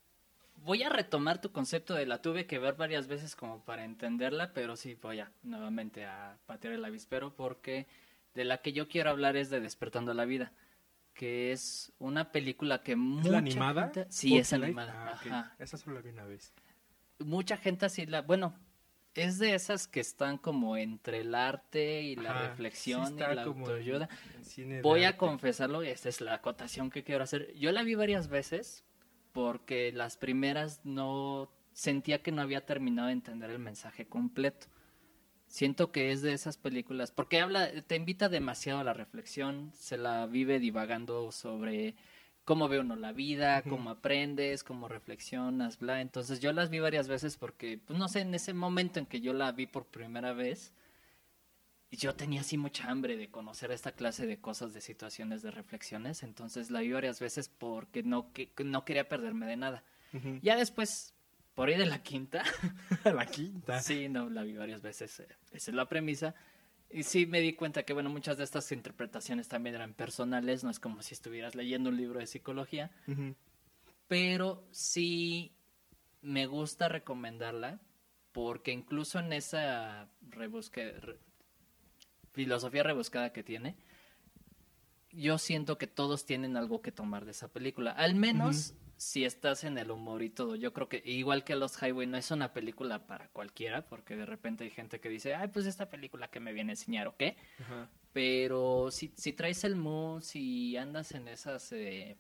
voy 0.64 0.83
a 0.83 0.88
retomar 0.88 1.40
tu 1.40 1.53
concepto 1.53 1.94
de 1.94 2.07
la 2.07 2.20
tuve 2.23 2.46
que 2.46 2.59
ver 2.59 2.75
varias 2.75 3.07
veces 3.07 3.35
como 3.37 3.64
para 3.64 3.85
entenderla, 3.85 4.53
pero 4.53 4.77
sí 4.77 4.94
voy 5.01 5.20
a 5.20 5.31
nuevamente 5.42 6.05
a 6.05 6.38
patear 6.46 6.75
el 6.75 6.85
avispero 6.85 7.35
porque 7.35 7.87
de 8.35 8.44
la 8.44 8.59
que 8.59 8.73
yo 8.73 8.88
quiero 8.88 9.11
hablar 9.11 9.37
es 9.37 9.51
de 9.51 9.61
Despertando 9.61 10.14
la 10.14 10.25
Vida, 10.25 10.53
que 11.14 11.53
es 11.53 11.92
una 11.99 12.31
película 12.33 12.83
que 12.83 12.92
¿Es 12.92 12.99
mucha 12.99 13.31
la 13.31 13.38
animada? 13.38 13.83
gente- 13.85 14.07
sí, 14.11 14.38
es 14.38 14.53
animada. 14.53 14.92
Ah, 14.96 15.12
ajá. 15.12 15.55
Esa 15.59 15.77
solo 15.77 15.96
la 15.96 16.03
vi 16.03 16.11
una 16.11 16.25
vez. 16.25 16.53
Mucha 17.18 17.57
gente 17.57 17.87
así 17.87 18.07
la, 18.07 18.23
bueno, 18.23 18.55
es 19.14 19.38
de 19.38 19.55
esas 19.55 19.88
que 19.88 20.01
están 20.01 20.38
como 20.38 20.77
entre 20.77 21.20
el 21.20 21.35
arte 21.35 22.03
y 22.03 22.16
la 22.16 22.31
Ajá, 22.31 22.49
reflexión 22.49 23.07
sí 23.09 23.14
y 23.14 23.35
la 23.35 23.42
autoayuda. 23.42 24.09
Voy 24.83 25.05
a 25.05 25.16
confesarlo, 25.16 25.83
esta 25.83 26.09
es 26.09 26.20
la 26.20 26.35
acotación 26.35 26.90
que 26.90 27.03
quiero 27.03 27.25
hacer. 27.25 27.53
Yo 27.55 27.73
la 27.73 27.83
vi 27.83 27.94
varias 27.96 28.29
veces 28.29 28.85
porque 29.33 29.93
las 29.93 30.16
primeras 30.16 30.81
no 30.85 31.51
sentía 31.73 32.23
que 32.23 32.33
no 32.33 32.43
había 32.43 32.66
terminado 32.66 33.09
de 33.09 33.14
entender 33.14 33.51
el 33.51 33.59
mensaje 33.59 34.07
completo. 34.07 34.66
Siento 35.47 35.90
que 35.90 36.12
es 36.12 36.23
de 36.23 36.33
esas 36.33 36.57
películas, 36.57 37.11
porque 37.11 37.40
habla, 37.40 37.69
te 37.83 37.97
invita 37.97 38.29
demasiado 38.29 38.81
a 38.81 38.85
la 38.85 38.93
reflexión, 38.93 39.73
se 39.75 39.97
la 39.97 40.27
vive 40.27 40.61
divagando 40.61 41.33
sobre 41.33 41.97
cómo 42.45 42.69
ve 42.69 42.81
uno 42.81 42.97
la 42.97 43.12
vida, 43.12 43.62
cómo 43.62 43.90
aprendes, 43.90 44.64
cómo 44.64 44.88
reflexionas, 44.88 45.79
bla. 45.79 46.01
Entonces 46.01 46.40
yo 46.40 46.53
las 46.53 46.71
vi 46.71 46.79
varias 46.79 47.09
veces 47.09 47.37
porque, 47.37 47.79
pues 47.85 47.99
no 47.99 48.09
sé, 48.09 48.21
en 48.21 48.35
ese 48.35 48.55
momento 48.55 48.99
en 48.99 49.07
que 49.07 49.21
yo 49.21 49.33
la 49.33 49.53
vi 49.53 49.66
por 49.66 49.87
primera 49.87 50.33
vez, 50.33 50.73
yo 51.96 52.14
tenía 52.14 52.42
así 52.42 52.57
mucha 52.57 52.88
hambre 52.90 53.16
de 53.16 53.31
conocer 53.31 53.70
esta 53.72 53.92
clase 53.92 54.26
de 54.26 54.40
cosas, 54.40 54.72
de 54.74 54.81
situaciones, 54.81 55.42
de 55.42 55.50
reflexiones. 55.50 56.22
Entonces 56.22 56.70
la 56.70 56.81
vi 56.81 56.92
varias 56.92 57.18
veces 57.20 57.48
porque 57.48 58.03
no, 58.03 58.33
que, 58.33 58.53
no 58.64 58.85
quería 58.85 59.09
perderme 59.09 59.46
de 59.46 59.57
nada. 59.57 59.83
Ya 60.42 60.57
después, 60.57 61.14
por 61.55 61.68
ahí 61.68 61.76
de 61.76 61.87
la 61.87 62.03
quinta, 62.03 62.42
la 63.05 63.26
quinta. 63.26 63.81
sí, 63.81 64.09
no, 64.09 64.29
la 64.31 64.42
vi 64.42 64.55
varias 64.57 64.83
veces. 64.83 65.20
eh, 65.20 65.29
Esa 65.53 65.70
es 65.70 65.74
la 65.74 65.88
premisa. 65.88 66.35
Y 66.92 67.05
sí 67.05 67.26
me 67.26 67.40
di 67.40 67.53
cuenta 67.55 67.85
que, 67.85 67.92
bueno, 67.92 68.11
muchas 68.11 68.37
de 68.37 68.42
estas 68.44 68.72
interpretaciones 68.72 69.46
también 69.48 69.76
eran 69.76 69.94
personales, 69.94 70.64
no 70.64 70.70
es 70.70 70.81
como 70.81 71.03
si 71.03 71.14
estuvieras 71.14 71.55
leyendo 71.55 71.88
un 71.90 71.96
libro 71.96 72.18
de 72.18 72.26
psicología, 72.26 72.90
pero 74.09 74.64
sí 74.72 75.53
me 76.22 76.46
gusta 76.46 76.88
recomendarla 76.88 77.81
porque 78.33 78.72
incluso 78.72 79.18
en 79.20 79.33
esa 79.33 80.09
rebusque, 80.31 80.92
re- 80.92 81.18
filosofía 82.44 82.83
rebuscada 82.83 83.33
que 83.33 83.42
tiene, 83.42 83.76
yo 85.12 85.38
siento 85.38 85.76
que 85.79 85.87
todos 85.87 86.24
tienen 86.24 86.57
algo 86.57 86.81
que 86.83 86.92
tomar 86.92 87.24
de 87.24 87.33
esa 87.33 87.48
película. 87.48 87.90
Al 87.92 88.14
menos 88.14 88.74
si 88.96 89.24
estás 89.24 89.64
en 89.64 89.79
el 89.79 89.90
humor 89.90 90.22
y 90.22 90.29
todo. 90.29 90.57
Yo 90.57 90.72
creo 90.74 90.88
que 90.90 91.03
igual 91.07 91.42
que 91.42 91.57
Los 91.57 91.83
Highway 91.83 92.07
no 92.07 92.18
es 92.18 92.31
una 92.31 92.53
película 92.53 93.07
para 93.07 93.29
cualquiera, 93.29 93.87
porque 93.87 94.14
de 94.14 94.26
repente 94.26 94.64
hay 94.64 94.70
gente 94.70 95.00
que 95.00 95.09
dice, 95.09 95.35
ay, 95.35 95.48
pues 95.48 95.64
esta 95.66 95.88
película 95.88 96.29
que 96.29 96.38
me 96.38 96.53
viene 96.53 96.72
a 96.72 96.74
enseñar, 96.74 97.09
¿o 97.09 97.16
qué? 97.16 97.37
Pero 98.12 98.90
si, 98.90 99.12
si 99.16 99.33
traes 99.33 99.64
el 99.64 99.74
mood, 99.76 100.20
si 100.22 100.76
andas 100.76 101.12
en 101.12 101.29
esas 101.29 101.72
eh, 101.72 102.18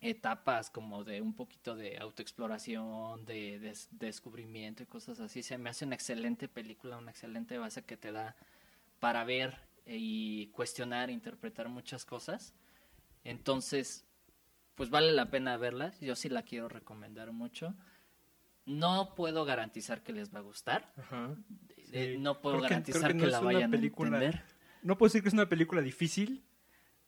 etapas 0.00 0.70
como 0.70 1.04
de 1.04 1.20
un 1.20 1.34
poquito 1.34 1.76
de 1.76 1.96
autoexploración, 1.98 3.24
de, 3.24 3.60
des- 3.60 3.88
descubrimiento 3.92 4.82
y 4.82 4.86
cosas 4.86 5.20
así, 5.20 5.42
se 5.44 5.56
me 5.56 5.70
hace 5.70 5.84
una 5.84 5.94
excelente 5.94 6.48
película, 6.48 6.98
una 6.98 7.12
excelente 7.12 7.58
base 7.58 7.84
que 7.84 7.96
te 7.96 8.10
da 8.10 8.34
para 9.02 9.24
ver 9.24 9.56
y 9.84 10.46
cuestionar, 10.52 11.10
interpretar 11.10 11.68
muchas 11.68 12.04
cosas. 12.04 12.54
Entonces, 13.24 14.06
pues 14.76 14.90
vale 14.90 15.10
la 15.10 15.28
pena 15.28 15.56
verla. 15.56 15.92
Yo 16.00 16.14
sí 16.14 16.28
la 16.28 16.42
quiero 16.44 16.68
recomendar 16.68 17.32
mucho. 17.32 17.74
No 18.64 19.16
puedo 19.16 19.44
garantizar 19.44 20.04
que 20.04 20.12
les 20.12 20.32
va 20.32 20.38
a 20.38 20.42
gustar. 20.42 20.92
Ajá. 20.96 21.34
Eh, 21.90 22.12
Sí. 22.14 22.18
no 22.20 22.40
puedo 22.40 22.58
Creo 22.58 22.68
que- 22.68 22.74
garantizar 22.74 23.10
que, 23.12 23.18
que 23.18 23.24
no 23.24 23.30
la 23.32 23.40
vayan 23.40 23.70
película- 23.72 24.18
a 24.18 24.22
entender. 24.22 24.44
No 24.84 24.96
puedo 24.96 25.08
decir 25.08 25.22
que 25.22 25.28
es 25.28 25.34
una 25.34 25.48
película 25.48 25.82
difícil, 25.82 26.44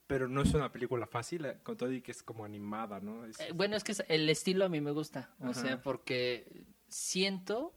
pero 0.09 0.26
no 0.28 0.42
es 0.42 0.52
una 0.52 0.72
película 0.72 1.07
fácil, 1.07 1.44
eh, 1.44 1.59
con 1.62 1.76
todo 1.76 1.92
y 1.92 2.02
que 2.02 2.11
es 2.11 2.24
como 2.24 2.44
animada, 2.44 2.98
¿no? 2.98 3.24
Es- 3.24 3.38
Eh, 3.38 3.52
bueno, 3.54 3.76
es 3.76 3.85
que 3.85 3.94
el 4.09 4.28
estilo 4.28 4.64
a 4.64 4.68
mí 4.68 4.80
me 4.80 4.90
gusta, 4.90 5.30
o 5.38 5.44
Ajá. 5.50 5.54
sea, 5.54 5.80
porque 5.80 6.64
siento 6.88 7.72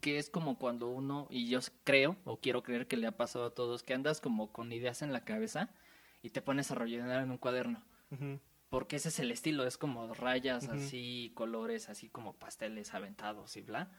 que 0.00 0.18
es 0.18 0.30
como 0.30 0.58
cuando 0.58 0.88
uno, 0.88 1.26
y 1.30 1.48
yo 1.48 1.58
creo, 1.84 2.16
o 2.24 2.38
quiero 2.38 2.62
creer 2.62 2.86
que 2.86 2.96
le 2.96 3.06
ha 3.06 3.16
pasado 3.16 3.46
a 3.46 3.54
todos, 3.54 3.82
que 3.82 3.94
andas 3.94 4.20
como 4.20 4.52
con 4.52 4.72
ideas 4.72 5.02
en 5.02 5.12
la 5.12 5.24
cabeza 5.24 5.70
y 6.22 6.30
te 6.30 6.42
pones 6.42 6.70
a 6.70 6.74
rellenar 6.74 7.22
en 7.22 7.30
un 7.30 7.38
cuaderno, 7.38 7.82
porque 8.70 8.96
ese 8.96 9.08
es 9.08 9.18
el 9.18 9.30
estilo, 9.30 9.66
es 9.66 9.76
como 9.78 10.12
rayas 10.14 10.68
así, 10.68 11.32
colores 11.34 11.88
así 11.88 12.08
como 12.08 12.34
pasteles 12.34 12.94
aventados 12.94 13.56
y 13.56 13.62
bla, 13.62 13.90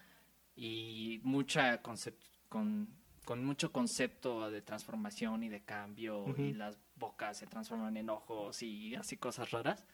y 0.56 1.20
mucha 1.24 1.82
concep- 1.84 2.16
con, 2.50 2.88
con 3.26 3.44
mucho 3.44 3.72
concepto 3.72 4.50
de 4.50 4.62
transformación 4.62 5.44
y 5.44 5.50
de 5.50 5.64
cambio, 5.64 6.26
y 6.50 6.54
las 6.54 6.78
bocas 6.96 7.38
se 7.38 7.48
transforman 7.48 7.98
en 7.98 8.10
ojos 8.10 8.62
y 8.64 8.96
así 8.96 9.18
cosas 9.18 9.52
raras. 9.52 9.86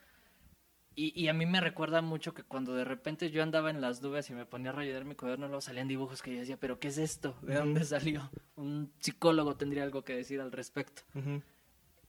Y, 0.98 1.20
y 1.22 1.28
a 1.28 1.34
mí 1.34 1.46
me 1.46 1.60
recuerda 1.60 2.02
mucho 2.02 2.34
que 2.34 2.44
cuando 2.44 2.74
de 2.74 2.86
repente 2.86 3.30
yo 3.30 3.44
andaba 3.44 3.70
en 3.70 3.82
las 3.82 4.02
nubes 4.02 4.30
y 4.30 4.34
me 4.34 4.46
ponía 4.46 4.70
a 4.70 4.74
rayar 4.74 5.04
mi 5.04 5.14
cuaderno, 5.16 5.48
luego 5.48 5.60
salían 5.60 5.90
dibujos 5.90 6.22
que 6.22 6.32
yo 6.34 6.40
decía, 6.40 6.58
pero 6.58 6.80
¿qué 6.80 6.88
es 6.88 6.98
esto? 6.98 7.36
¿De 7.42 7.56
dónde 7.56 7.84
salió? 7.84 8.30
Un 8.56 8.92
psicólogo 9.00 9.58
tendría 9.58 9.84
algo 9.84 10.04
que 10.06 10.16
decir 10.16 10.40
al 10.40 10.54
respecto. 10.54 11.02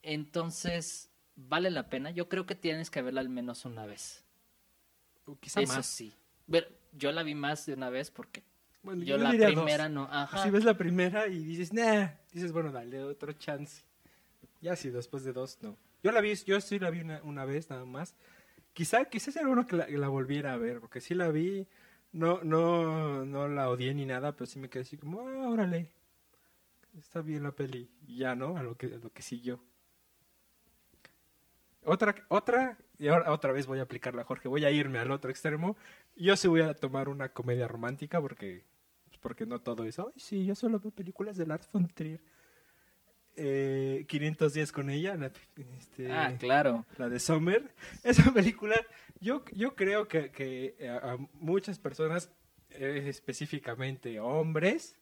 Entonces, 0.03 1.11
vale 1.35 1.71
la 1.71 1.89
pena. 1.89 2.11
Yo 2.11 2.29
creo 2.29 2.47
que 2.47 2.55
tienes 2.55 2.91
que 2.91 3.03
verla 3.03 3.21
al 3.21 3.29
menos 3.29 3.65
una 3.65 3.87
vez. 3.87 4.25
O 5.25 5.37
quizá 5.39 5.61
Eso 5.61 5.75
más. 5.75 5.87
sí. 5.87 6.13
Ver, 6.47 6.79
yo 6.93 7.11
la 7.11 7.23
vi 7.25 7.35
más 7.35 7.67
de 7.67 7.75
una 7.75 7.91
vez 7.91 8.11
porque 8.13 8.45
Bueno, 8.83 9.03
yo, 9.03 9.17
yo 9.17 9.23
la 9.25 9.31
primera 9.31 9.85
dos. 9.85 9.93
no. 9.93 10.09
Ajá. 10.11 10.45
Si 10.45 10.51
ves 10.51 10.65
la 10.65 10.77
primera 10.77 11.27
y 11.27 11.43
dices, 11.43 11.73
nah, 11.73 12.09
dices, 12.33 12.53
bueno, 12.53 12.71
dale 12.71 13.03
otro 13.03 13.33
chance. 13.33 13.83
Ya 14.61 14.77
si 14.77 14.91
después 14.91 15.25
de 15.25 15.33
dos, 15.33 15.59
no. 15.61 15.77
Yo 16.05 16.13
la 16.13 16.21
vi, 16.21 16.35
yo 16.37 16.61
sí 16.61 16.79
la 16.79 16.91
vi 16.91 17.01
una, 17.01 17.21
una 17.25 17.45
vez 17.45 17.69
nada 17.69 17.85
más. 17.85 18.15
Quizá, 18.77 19.07
quizás 19.07 19.35
era 19.37 19.47
bueno 19.47 19.67
que 19.67 19.75
la, 19.75 20.09
volviera 20.09 20.53
a 20.53 20.59
ver, 20.59 20.81
porque 20.81 21.01
sí 21.01 21.15
la 21.15 21.31
vi, 21.31 21.67
no, 22.13 22.45
no, 22.45 23.25
no 23.25 23.49
la 23.49 23.71
odié 23.71 23.95
ni 23.95 24.05
nada, 24.05 24.33
pero 24.37 24.45
sí 24.45 24.59
me 24.59 24.69
quedé 24.69 24.83
así 24.83 24.99
como, 24.99 25.27
ah, 25.27 25.49
órale, 25.49 25.91
está 26.99 27.23
bien 27.23 27.43
la 27.43 27.53
peli. 27.53 27.89
Ya, 28.07 28.35
¿no? 28.35 28.59
A 28.59 28.63
lo 28.63 28.77
que, 28.77 28.89
a 28.89 28.99
lo 28.99 29.11
que 29.11 29.23
siguió. 29.23 29.61
Otra, 31.85 32.15
otra, 32.29 32.77
y 32.99 33.09
ahora 33.09 33.33
otra 33.33 33.51
vez 33.53 33.67
voy 33.67 33.79
a 33.79 33.85
aplicarla, 33.85 34.25
Jorge, 34.25 34.47
voy 34.47 34.67
a 34.67 34.71
irme 34.71 34.99
al 34.99 35.11
otro 35.11 35.31
extremo. 35.31 35.75
Yo 36.15 36.37
sí 36.37 36.47
voy 36.47 36.61
a 36.61 36.75
tomar 36.75 37.09
una 37.09 37.31
comedia 37.31 37.67
romántica 37.67 38.21
porque 38.21 38.67
pues, 39.07 39.19
porque 39.19 39.47
no 39.47 39.63
todo 39.63 39.85
es, 39.85 39.99
ay, 39.99 40.13
sí, 40.17 40.45
yo 40.45 40.55
solo 40.55 40.79
veo 40.81 40.91
películas 40.91 41.39
de 41.39 41.47
Lars 41.47 41.67
von 41.73 41.89
Trier. 41.89 42.21
Eh, 43.37 44.07
500 44.09 44.55
días 44.55 44.73
con 44.73 44.89
ella, 44.89 45.15
la, 45.15 45.31
este, 45.79 46.11
Ah, 46.11 46.35
claro. 46.39 46.87
la 46.97 47.09
de 47.11 47.19
Sommer. 47.21 47.75
Esa 48.05 48.33
película, 48.33 48.75
yo, 49.21 49.45
yo 49.53 49.75
creo 49.75 50.09
que, 50.09 50.31
que 50.31 50.75
a, 50.89 51.17
muchas 51.35 51.79
personas, 51.79 52.31
eh, 52.71 53.05
específicamente 53.09 54.21
hombres, 54.21 54.97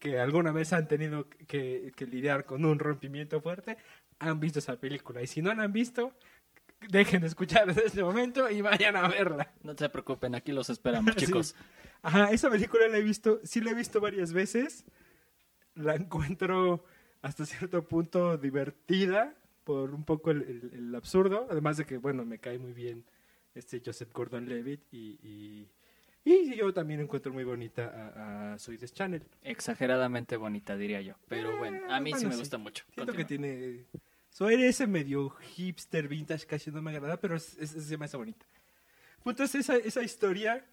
que 0.00 0.18
alguna 0.18 0.50
vez 0.52 0.72
han 0.72 0.88
tenido 0.88 1.28
que, 1.28 1.92
que 1.96 2.06
lidiar 2.06 2.44
con 2.44 2.64
un 2.64 2.78
rompimiento 2.78 3.40
fuerte, 3.40 3.76
han 4.18 4.40
visto 4.40 4.58
esa 4.58 4.76
película. 4.78 5.22
Y 5.22 5.26
si 5.26 5.40
no 5.40 5.54
la 5.54 5.62
han 5.64 5.72
visto, 5.72 6.12
dejen 6.88 7.20
de 7.20 7.26
escuchar 7.28 7.66
desde 7.66 7.86
este 7.86 8.02
momento 8.02 8.50
y 8.50 8.60
vayan 8.60 8.96
a 8.96 9.06
verla. 9.08 9.52
No 9.62 9.76
se 9.76 9.88
preocupen, 9.88 10.34
aquí 10.34 10.50
los 10.52 10.68
esperamos, 10.70 11.14
Sí. 11.16 11.26
chicos. 11.26 11.54
Ajá, 12.02 12.30
esa 12.32 12.50
película 12.50 12.88
la 12.88 12.98
he 12.98 13.02
visto, 13.02 13.40
sí 13.44 13.60
la 13.60 13.70
he 13.70 13.74
visto 13.74 14.00
varias 14.00 14.32
veces. 14.32 14.84
La 15.74 15.94
encuentro 15.94 16.84
hasta 17.22 17.44
cierto 17.46 17.86
punto 17.86 18.36
divertida 18.38 19.34
por 19.64 19.92
un 19.94 20.04
poco 20.04 20.30
el, 20.30 20.42
el- 20.42 20.70
el 20.74 20.94
absurdo. 20.94 21.46
Además 21.50 21.76
de 21.76 21.84
que, 21.86 21.98
bueno, 21.98 22.24
me 22.24 22.38
cae 22.38 22.58
muy 22.58 22.72
bien 22.72 23.04
este 23.54 23.82
Joseph 23.84 24.12
Gordon-Levitt 24.12 24.80
y, 24.92 25.18
y, 25.22 25.68
y 26.24 26.54
yo 26.56 26.72
también 26.72 27.00
encuentro 27.00 27.32
muy 27.32 27.44
bonita 27.44 28.12
a, 28.14 28.52
a 28.54 28.58
Suides 28.58 28.92
Channel. 28.92 29.22
Exageradamente 29.42 30.36
bonita, 30.36 30.76
diría 30.76 31.00
yo. 31.02 31.14
Pero 31.28 31.52
Eh, 31.52 31.58
bueno, 31.58 31.92
a 31.92 32.00
mí 32.00 32.10
sí 32.10 32.14
bueno, 32.14 32.28
me 32.28 32.34
sí. 32.34 32.40
gusta 32.40 32.58
mucho. 32.58 32.84
Siento 32.94 33.12
que 33.12 33.22
Continúa. 33.24 33.48
tiene... 33.52 33.84
Soy 34.30 34.54
ese 34.62 34.86
medio 34.86 35.30
hipster 35.30 36.06
vintage 36.06 36.46
casi 36.46 36.70
no 36.70 36.80
me 36.80 36.92
agrada, 36.92 37.18
pero 37.20 37.34
es, 37.36 37.58
es- 37.58 37.70
se 37.70 37.98
me 37.98 38.04
hace 38.04 38.16
bonita. 38.16 38.46
Punto 39.24 39.42
es 39.42 39.54
esa, 39.56 39.76
esa 39.76 40.02
historia 40.02 40.64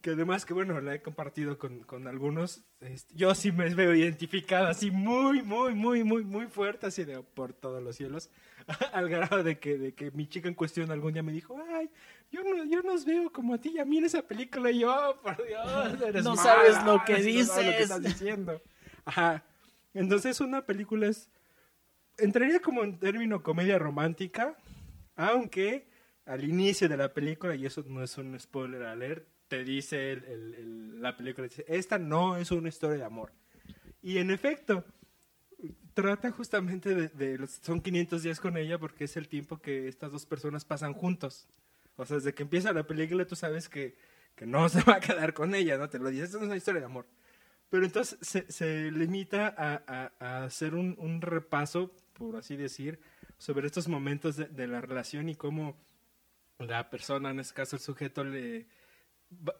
que 0.00 0.10
además 0.10 0.44
que 0.46 0.54
bueno, 0.54 0.80
la 0.80 0.94
he 0.94 1.02
compartido 1.02 1.58
con, 1.58 1.80
con 1.80 2.06
algunos. 2.06 2.64
este, 2.80 3.14
yo 3.16 3.34
sí 3.34 3.50
me 3.52 3.74
veo 3.74 3.94
identificada 3.94 4.70
así 4.70 4.90
muy, 4.90 5.42
muy, 5.42 5.74
muy, 5.74 6.04
muy, 6.04 6.24
muy 6.24 6.46
fuerte, 6.46 6.86
así 6.86 7.04
de 7.04 7.20
por 7.22 7.52
todos 7.52 7.82
los 7.82 7.96
cielos. 7.96 8.30
Al 8.92 9.08
grado 9.08 9.42
de 9.42 9.58
que, 9.58 9.78
de 9.78 9.94
que 9.94 10.10
mi 10.12 10.28
chica 10.28 10.48
en 10.48 10.54
cuestión 10.54 10.90
algún 10.90 11.12
día 11.12 11.22
me 11.22 11.32
dijo, 11.32 11.56
ay, 11.70 11.90
yo 12.30 12.42
no, 12.44 12.64
yo 12.64 12.82
nos 12.82 13.04
veo 13.04 13.32
como 13.32 13.54
a 13.54 13.58
ti 13.58 13.70
y 13.74 13.78
a 13.78 13.84
mí 13.84 13.98
en 13.98 14.04
esa 14.04 14.22
película. 14.22 14.70
Y 14.70 14.80
yo, 14.80 14.94
"Oh, 14.94 15.20
por 15.20 15.44
Dios, 15.46 16.02
eres 16.02 16.24
No 16.24 16.30
mala, 16.36 16.42
sabes 16.42 16.84
lo 16.84 17.04
que 17.04 17.12
no 17.12 17.18
sabes 17.18 17.22
lo 17.22 17.22
que 17.22 17.22
dices". 17.22 17.80
estás 17.80 18.02
diciendo. 18.02 18.62
Ajá. 19.04 19.44
Entonces 19.94 20.40
una 20.40 20.64
película 20.66 21.06
es 21.08 21.30
entraría 22.18 22.60
como 22.60 22.82
en 22.84 22.98
término 22.98 23.42
comedia 23.42 23.78
romántica, 23.78 24.56
aunque 25.16 25.88
al 26.24 26.44
inicio 26.44 26.88
de 26.88 26.96
la 26.96 27.12
película, 27.12 27.54
y 27.54 27.66
eso 27.66 27.84
no 27.86 28.02
es 28.02 28.16
un 28.18 28.38
spoiler 28.40 28.82
alert, 28.84 29.26
te 29.48 29.64
dice 29.64 30.12
el- 30.12 30.24
el- 30.24 30.54
el- 30.54 31.02
la 31.02 31.16
película, 31.16 31.46
dice, 31.46 31.64
esta 31.68 31.98
no 31.98 32.36
es 32.36 32.50
una 32.50 32.68
historia 32.68 32.96
de 32.98 33.04
amor. 33.04 33.32
Y 34.02 34.18
en 34.18 34.30
efecto, 34.30 34.84
trata 35.94 36.30
justamente 36.30 36.94
de, 36.94 37.08
de 37.08 37.38
los, 37.38 37.50
son 37.62 37.80
500 37.80 38.22
días 38.22 38.40
con 38.40 38.56
ella 38.56 38.78
porque 38.78 39.04
es 39.04 39.16
el 39.16 39.28
tiempo 39.28 39.58
que 39.58 39.88
estas 39.88 40.12
dos 40.12 40.26
personas 40.26 40.64
pasan 40.64 40.92
juntos. 40.92 41.48
O 41.96 42.04
sea, 42.04 42.16
desde 42.16 42.34
que 42.34 42.42
empieza 42.42 42.72
la 42.72 42.86
película 42.86 43.26
tú 43.26 43.36
sabes 43.36 43.68
que, 43.68 43.96
que 44.34 44.46
no 44.46 44.68
se 44.68 44.82
va 44.82 44.96
a 44.96 45.00
quedar 45.00 45.32
con 45.34 45.54
ella, 45.54 45.78
¿no? 45.78 45.88
Te 45.88 45.98
lo 45.98 46.10
dice, 46.10 46.24
esto 46.24 46.36
no 46.38 46.44
es 46.44 46.48
una 46.48 46.56
historia 46.56 46.80
de 46.80 46.86
amor. 46.86 47.06
Pero 47.70 47.84
entonces 47.84 48.18
se, 48.20 48.50
se 48.52 48.90
limita 48.92 49.48
a, 49.56 49.82
a- 49.86 50.12
a 50.20 50.44
hacer 50.44 50.74
un, 50.74 50.94
un 50.98 51.20
repaso, 51.20 51.92
por 52.12 52.36
así 52.36 52.56
decir, 52.56 53.00
sobre 53.38 53.66
estos 53.66 53.88
momentos 53.88 54.36
de, 54.36 54.46
de 54.46 54.66
la 54.66 54.80
relación 54.80 55.28
y 55.28 55.34
cómo 55.34 55.76
la 56.58 56.88
persona, 56.90 57.30
en 57.30 57.40
este 57.40 57.54
caso 57.54 57.76
el 57.76 57.82
sujeto, 57.82 58.22
le 58.24 58.66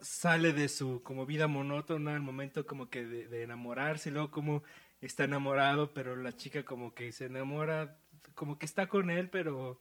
sale 0.00 0.52
de 0.52 0.68
su 0.68 1.02
como 1.02 1.26
vida 1.26 1.48
monótona 1.48 2.14
al 2.14 2.22
momento 2.22 2.66
como 2.66 2.88
que 2.88 3.04
de, 3.04 3.42
enamorarse 3.42 4.08
y 4.08 4.12
luego 4.12 4.30
como 4.30 4.62
está 5.00 5.24
enamorado, 5.24 5.92
pero 5.92 6.16
la 6.16 6.36
chica 6.36 6.64
como 6.64 6.94
que 6.94 7.12
se 7.12 7.26
enamora, 7.26 7.98
como 8.34 8.58
que 8.58 8.66
está 8.66 8.88
con 8.88 9.10
él, 9.10 9.28
pero 9.28 9.80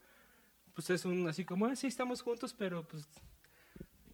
pues 0.74 0.90
es 0.90 1.06
un 1.06 1.28
así 1.28 1.46
como, 1.46 1.68
ah, 1.68 1.74
estamos 1.74 2.22
juntos, 2.22 2.54
pero 2.54 2.88
pues 2.88 3.08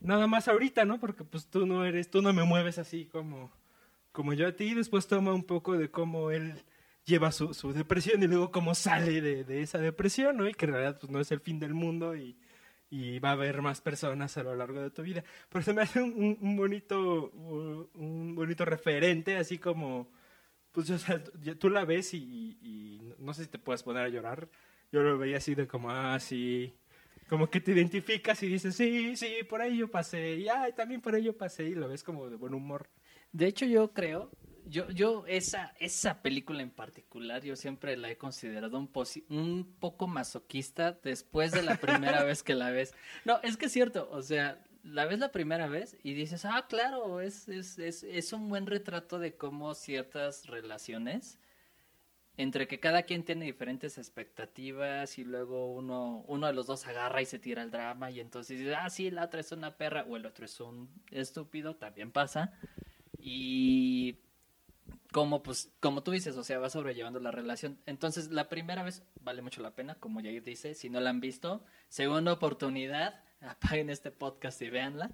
nada 0.02 0.28
más 0.28 0.48
ahorita, 0.48 0.86
¿no? 0.86 1.00
Porque 1.00 1.24
pues 1.24 1.48
tú 1.48 1.66
no 1.66 1.86
eres, 1.86 2.10
tú 2.10 2.22
no 2.22 2.34
me 2.34 2.44
mueves 2.44 2.78
así 2.78 3.06
como, 3.06 3.52
como 4.12 4.34
yo 4.34 4.48
a 4.48 4.56
ti. 4.56 4.66
Y 4.66 4.74
después 4.74 5.08
toma 5.08 5.34
un 5.34 5.44
poco 5.44 5.78
de 5.78 5.90
cómo 5.90 6.32
él 6.32 6.54
lleva 7.06 7.32
su, 7.32 7.54
su 7.54 7.74
depresión 7.74 8.22
y 8.22 8.28
luego 8.28 8.52
cómo 8.52 8.76
sale 8.76 9.22
de, 9.22 9.62
esa 9.62 9.78
depresión, 9.78 10.38
¿no? 10.38 10.48
Y 10.48 10.54
que 10.54 10.66
en 10.66 10.74
realidad 10.74 11.00
pues 11.00 11.12
no 11.12 11.20
es 11.20 11.32
el 11.32 11.40
fin 11.40 11.60
del 11.60 11.74
mundo 11.74 12.16
y 12.92 13.20
va 13.20 13.30
a 13.30 13.34
haber 13.34 13.62
más 13.64 13.82
personas 13.82 14.38
a 14.38 14.44
lo 14.44 14.56
largo 14.56 14.82
de 14.82 14.92
tu 14.92 15.02
vida. 15.02 15.24
Pero 15.50 15.64
se 15.64 15.74
me 15.74 15.82
hace 15.82 16.02
un, 16.02 16.38
un- 16.42 16.56
bonito, 16.58 17.32
un 17.32 18.36
bonito 18.36 18.66
referente, 18.66 19.38
así 19.38 19.58
como, 19.58 20.12
pues 20.72 20.90
o 20.92 20.98
sea, 21.00 21.24
tú- 21.60 21.70
la 21.70 21.86
ves 21.86 22.14
y- 22.14 22.58
y 22.62 23.14
no 23.20 23.34
sé 23.34 23.46
si 23.46 23.50
te 23.50 23.60
puedes 23.60 23.84
poner 23.84 24.04
a 24.06 24.10
llorar. 24.10 24.50
Yo 24.92 25.02
lo 25.04 25.18
veía 25.18 25.38
así 25.38 25.56
de 25.56 25.68
como, 25.68 25.90
ah, 25.92 26.20
sí, 26.20 26.74
como 27.30 27.50
que 27.50 27.62
te 27.62 27.72
identificas 27.72 28.44
y 28.44 28.48
dices, 28.48 28.76
sí, 28.76 29.16
sí, 29.16 29.36
por 29.50 29.62
ahí 29.62 29.78
yo 29.78 29.90
pasé, 29.90 30.36
y 30.36 30.50
ay, 30.50 30.74
también 30.74 31.02
por 31.02 31.16
ahí 31.16 31.24
yo 31.24 31.38
pasé, 31.38 31.64
y 31.66 31.76
lo 31.76 31.88
ves 31.88 32.04
como 32.04 32.30
de 32.30 32.36
buen 32.36 32.54
humor. 32.54 32.90
De 33.32 33.48
hecho, 33.48 33.66
yo 33.66 33.94
creo, 33.94 34.30
yo, 34.66 34.90
yo 34.92 35.26
esa, 35.28 35.74
esa 35.80 36.22
película 36.22 36.62
en 36.62 36.72
particular, 36.72 37.44
yo 37.44 37.56
siempre 37.56 37.98
la 37.98 38.10
he 38.10 38.18
considerado 38.18 38.78
un, 38.78 38.92
posi- 38.92 39.26
un 39.30 39.76
poco 39.80 40.08
masoquista 40.08 40.94
después 41.04 41.52
de 41.52 41.64
la 41.64 41.76
primera 41.78 42.24
vez 42.24 42.44
que 42.44 42.56
la 42.56 42.72
ves. 42.72 42.94
No, 43.26 43.40
es 43.44 43.58
que 43.58 43.66
es 43.68 43.72
cierto, 43.72 44.10
o 44.12 44.22
sea, 44.22 44.64
la 44.84 45.06
ves 45.06 45.20
la 45.20 45.32
primera 45.32 45.68
vez 45.68 45.98
y 46.04 46.14
dices, 46.14 46.46
ah, 46.46 46.66
claro, 46.70 47.22
es, 47.22 47.48
es, 47.50 47.78
es, 47.80 48.04
es 48.04 48.34
un 48.34 48.50
buen 48.50 48.66
retrato 48.68 49.20
de 49.20 49.36
cómo 49.36 49.74
ciertas 49.76 50.48
relaciones, 50.48 51.38
entre 52.38 52.68
que 52.68 52.80
cada 52.80 53.04
quien 53.04 53.24
tiene 53.24 53.46
diferentes 53.46 53.98
expectativas 53.98 55.20
y 55.20 55.24
luego 55.26 55.74
uno, 55.74 56.24
uno 56.28 56.48
de 56.48 56.54
los 56.54 56.66
dos 56.66 56.88
agarra 56.88 57.22
y 57.22 57.26
se 57.26 57.40
tira 57.40 57.62
al 57.62 57.72
drama 57.72 58.10
y 58.10 58.20
entonces 58.20 58.58
dices, 58.58 58.76
ah, 58.80 58.90
sí, 58.90 59.12
la 59.12 59.26
otra 59.26 59.42
es 59.42 59.52
una 59.52 59.78
perra 59.78 60.06
o 60.10 60.16
el 60.18 60.26
otro 60.26 60.46
es 60.46 60.60
un 60.60 60.90
estúpido, 61.12 61.76
también 61.76 62.12
pasa. 62.12 62.54
Y 63.20 64.18
como 65.12 65.44
pues 65.44 65.72
como 65.80 66.04
tú 66.04 66.12
dices, 66.12 66.38
o 66.38 66.44
sea, 66.44 66.60
va 66.60 66.70
sobrellevando 66.70 67.20
la 67.20 67.32
relación. 67.32 67.80
Entonces, 67.86 68.32
la 68.32 68.50
primera 68.50 68.84
vez 68.84 69.04
vale 69.20 69.42
mucho 69.42 69.62
la 69.62 69.76
pena, 69.76 69.96
como 69.96 70.22
Jair 70.22 70.44
dice, 70.44 70.74
si 70.74 70.90
no 70.90 71.00
la 71.00 71.10
han 71.10 71.20
visto, 71.20 71.64
segunda 71.90 72.34
oportunidad, 72.34 73.22
apaguen 73.42 73.90
este 73.90 74.12
podcast 74.12 74.62
y 74.62 74.70
véanla. 74.70 75.12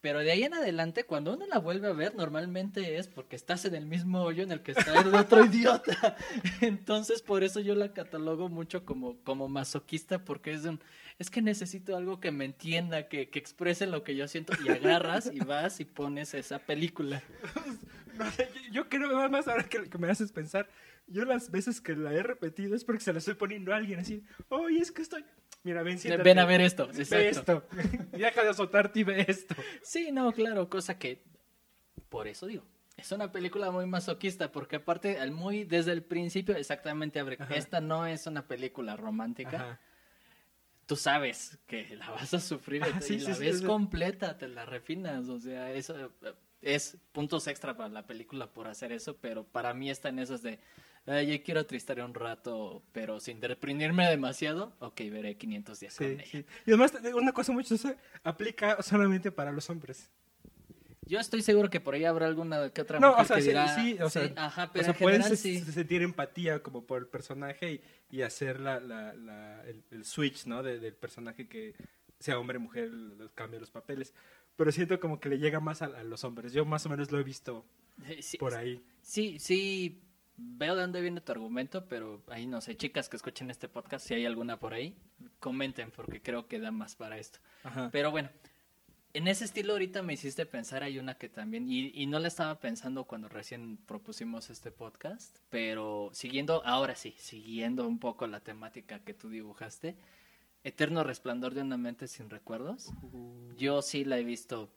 Pero 0.00 0.18
de 0.18 0.32
ahí 0.32 0.42
en 0.42 0.52
adelante, 0.52 1.04
cuando 1.04 1.34
uno 1.34 1.46
la 1.46 1.58
vuelve 1.58 1.86
a 1.86 1.92
ver, 1.92 2.16
normalmente 2.16 2.96
es 2.96 3.06
porque 3.06 3.36
estás 3.36 3.64
en 3.66 3.76
el 3.76 3.86
mismo 3.86 4.22
hoyo 4.22 4.42
en 4.42 4.50
el 4.50 4.60
que 4.60 4.72
está 4.72 5.00
el 5.00 5.14
otro 5.14 5.44
idiota. 5.44 6.16
Entonces, 6.60 7.22
por 7.22 7.44
eso 7.44 7.60
yo 7.60 7.76
la 7.76 7.92
catalogo 7.92 8.48
mucho 8.48 8.84
como, 8.84 9.22
como 9.22 9.48
masoquista, 9.48 10.24
porque 10.24 10.54
es 10.54 10.64
de 10.64 10.70
un, 10.70 10.80
es 11.20 11.30
que 11.30 11.40
necesito 11.40 11.96
algo 11.96 12.18
que 12.18 12.32
me 12.32 12.44
entienda, 12.44 13.06
que, 13.06 13.30
que 13.30 13.38
exprese 13.38 13.86
lo 13.86 14.02
que 14.02 14.16
yo 14.16 14.26
siento, 14.26 14.54
y 14.64 14.70
agarras 14.70 15.30
y 15.32 15.38
vas 15.38 15.78
y 15.78 15.84
pones 15.84 16.34
esa 16.34 16.58
película. 16.58 17.22
Yo, 18.72 18.88
creo 18.88 19.08
nada 19.08 19.28
más 19.28 19.48
ahora 19.48 19.64
que, 19.64 19.88
que 19.88 19.98
me 19.98 20.10
haces 20.10 20.32
pensar, 20.32 20.68
yo 21.06 21.24
las 21.24 21.50
veces 21.50 21.80
que 21.80 21.94
la 21.94 22.12
he 22.12 22.22
repetido 22.22 22.74
es 22.74 22.84
porque 22.84 23.00
se 23.02 23.12
la 23.12 23.18
estoy 23.18 23.34
poniendo 23.34 23.72
a 23.72 23.76
alguien 23.76 24.00
así, 24.00 24.24
oye, 24.48 24.78
es 24.78 24.92
que 24.92 25.02
estoy, 25.02 25.24
mira, 25.62 25.82
ven, 25.82 25.98
siéntate. 25.98 26.22
Ven 26.22 26.38
a 26.38 26.44
ver 26.44 26.60
esto, 26.60 26.88
Ve 26.88 27.02
exacto. 27.02 27.64
esto, 27.70 28.16
y 28.16 28.18
deja 28.18 28.42
de 28.42 28.48
azotarte 28.50 29.00
y 29.00 29.04
ve 29.04 29.24
esto. 29.28 29.54
Sí, 29.82 30.10
no, 30.12 30.32
claro, 30.32 30.68
cosa 30.68 30.98
que 30.98 31.24
por 32.08 32.28
eso 32.28 32.46
digo. 32.46 32.64
Es 32.96 33.10
una 33.10 33.32
película 33.32 33.70
muy 33.70 33.86
masoquista 33.86 34.52
porque 34.52 34.76
aparte 34.76 35.18
al 35.18 35.30
muy 35.32 35.64
desde 35.64 35.92
el 35.92 36.02
principio 36.02 36.54
exactamente 36.56 37.18
abre 37.18 37.38
esta 37.50 37.80
no 37.80 38.06
es 38.06 38.26
una 38.26 38.46
película 38.46 38.96
romántica. 38.96 39.56
Ajá. 39.56 39.80
Tú 40.86 40.96
sabes 40.96 41.58
que 41.66 41.96
la 41.96 42.10
vas 42.10 42.34
a 42.34 42.40
sufrir 42.40 42.82
Ah, 42.84 42.98
y 42.98 43.02
sí, 43.02 43.18
la 43.20 43.34
sí, 43.34 43.40
ves 43.40 43.60
sí. 43.60 43.64
completa, 43.64 44.36
te 44.36 44.46
la 44.46 44.66
refinas, 44.66 45.28
o 45.28 45.38
sea, 45.38 45.72
eso 45.72 46.12
es 46.62 46.96
puntos 47.12 47.46
extra 47.48 47.76
para 47.76 47.88
la 47.90 48.06
película 48.06 48.46
por 48.52 48.68
hacer 48.68 48.92
eso, 48.92 49.16
pero 49.20 49.44
para 49.44 49.74
mí 49.74 49.90
está 49.90 50.08
en 50.08 50.18
esas 50.20 50.42
de 50.42 50.58
"Ay, 51.06 51.36
yo 51.36 51.42
quiero 51.44 51.66
tristar 51.66 52.00
un 52.00 52.14
rato, 52.14 52.82
pero 52.92 53.18
sin 53.18 53.40
deprimirme 53.40 54.08
demasiado. 54.08 54.72
Ok, 54.78 55.00
veré 55.10 55.36
500 55.36 55.80
días 55.80 55.96
con 55.96 56.06
Sí, 56.06 56.12
ella. 56.14 56.24
sí. 56.30 56.46
Y 56.66 56.70
además, 56.70 56.92
una 57.14 57.32
cosa 57.32 57.52
muy 57.52 57.64
chistosa, 57.64 57.96
aplica 58.22 58.80
solamente 58.82 59.32
para 59.32 59.50
los 59.50 59.68
hombres. 59.68 60.08
Yo 61.04 61.18
estoy 61.18 61.42
seguro 61.42 61.68
que 61.68 61.80
por 61.80 61.94
ahí 61.94 62.04
habrá 62.04 62.26
alguna 62.26 62.70
que 62.70 62.80
otra 62.82 63.00
No, 63.00 63.08
mujer 63.10 63.24
o 63.24 63.26
sea, 63.26 63.36
que 63.36 63.42
sí, 63.42 63.48
dirá, 63.48 63.74
sí, 63.74 63.98
o 64.00 64.08
sea, 64.08 64.32
ajá, 64.36 64.70
o 64.72 64.78
sea, 64.78 64.86
en 64.90 64.94
general 64.94 65.28
se- 65.30 65.36
sí. 65.36 65.58
sentir 65.60 66.00
empatía 66.02 66.62
como 66.62 66.84
por 66.86 67.00
el 67.00 67.08
personaje 67.08 67.72
y, 67.72 68.16
y 68.18 68.22
hacer 68.22 68.60
la, 68.60 68.78
la, 68.78 69.12
la- 69.14 69.64
el, 69.66 69.82
el 69.90 70.04
switch, 70.04 70.46
¿no? 70.46 70.62
De- 70.62 70.78
del 70.78 70.94
personaje 70.94 71.48
que 71.48 71.74
sea 72.20 72.38
hombre 72.38 72.60
mujer, 72.60 72.88
los 72.92 73.32
cambia 73.32 73.58
los 73.58 73.72
papeles. 73.72 74.14
Pero 74.56 74.70
siento 74.72 75.00
como 75.00 75.18
que 75.18 75.28
le 75.28 75.38
llega 75.38 75.60
más 75.60 75.82
a, 75.82 75.86
a 75.86 76.04
los 76.04 76.24
hombres. 76.24 76.52
Yo 76.52 76.64
más 76.64 76.84
o 76.86 76.88
menos 76.88 77.10
lo 77.10 77.18
he 77.18 77.22
visto 77.22 77.64
Eh, 78.08 78.22
sí, 78.22 78.38
por 78.38 78.54
ahí. 78.54 78.82
Sí, 79.02 79.38
sí, 79.38 80.02
veo 80.36 80.74
de 80.74 80.82
dónde 80.82 81.00
viene 81.00 81.20
tu 81.20 81.32
argumento, 81.32 81.86
pero 81.86 82.22
ahí 82.28 82.46
no 82.46 82.60
sé, 82.60 82.76
chicas 82.76 83.08
que 83.08 83.16
escuchen 83.16 83.50
este 83.50 83.68
podcast, 83.68 84.06
si 84.06 84.14
hay 84.14 84.26
alguna 84.26 84.58
por 84.58 84.74
ahí, 84.74 84.96
comenten 85.40 85.90
porque 85.90 86.20
creo 86.20 86.46
que 86.48 86.58
da 86.58 86.70
más 86.70 86.96
para 86.96 87.18
esto. 87.18 87.38
Ajá. 87.64 87.90
Pero 87.92 88.10
bueno, 88.10 88.30
en 89.14 89.28
ese 89.28 89.44
estilo 89.44 89.74
ahorita 89.74 90.02
me 90.02 90.14
hiciste 90.14 90.46
pensar, 90.46 90.82
hay 90.82 90.98
una 90.98 91.14
que 91.14 91.28
también, 91.28 91.68
y, 91.68 91.90
y 91.94 92.06
no 92.06 92.18
la 92.18 92.28
estaba 92.28 92.58
pensando 92.60 93.04
cuando 93.04 93.28
recién 93.28 93.76
propusimos 93.76 94.50
este 94.50 94.70
podcast, 94.70 95.36
pero 95.50 96.10
siguiendo, 96.12 96.64
ahora 96.64 96.94
sí, 96.94 97.14
siguiendo 97.18 97.86
un 97.86 97.98
poco 97.98 98.26
la 98.26 98.40
temática 98.40 99.00
que 99.00 99.14
tú 99.14 99.28
dibujaste, 99.28 99.96
Eterno 100.64 101.02
Resplandor 101.04 101.54
de 101.54 101.62
una 101.62 101.76
mente 101.76 102.06
sin 102.08 102.30
recuerdos, 102.30 102.90
yo 103.56 103.82
sí 103.82 104.04
la 104.04 104.18
he 104.18 104.24
visto 104.24 104.72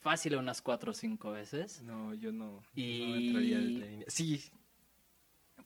fácil 0.00 0.36
unas 0.36 0.60
cuatro 0.62 0.90
o 0.92 0.94
cinco 0.94 1.32
veces. 1.32 1.82
No, 1.82 2.14
yo 2.14 2.32
no. 2.32 2.62
Y- 2.74 3.06
no 3.08 3.16
entraría 3.16 3.56
en 3.58 3.80
la 3.80 3.86
línea. 3.86 4.06
Sí. 4.08 4.42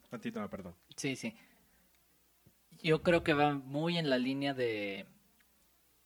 Continúa, 0.09 0.49
perdón. 0.49 0.75
Sí, 0.95 1.15
sí. 1.15 1.35
Yo 2.81 3.01
creo 3.03 3.23
que 3.23 3.33
va 3.33 3.53
muy 3.53 3.97
en 3.97 4.09
la 4.09 4.17
línea 4.17 4.53
de 4.53 5.05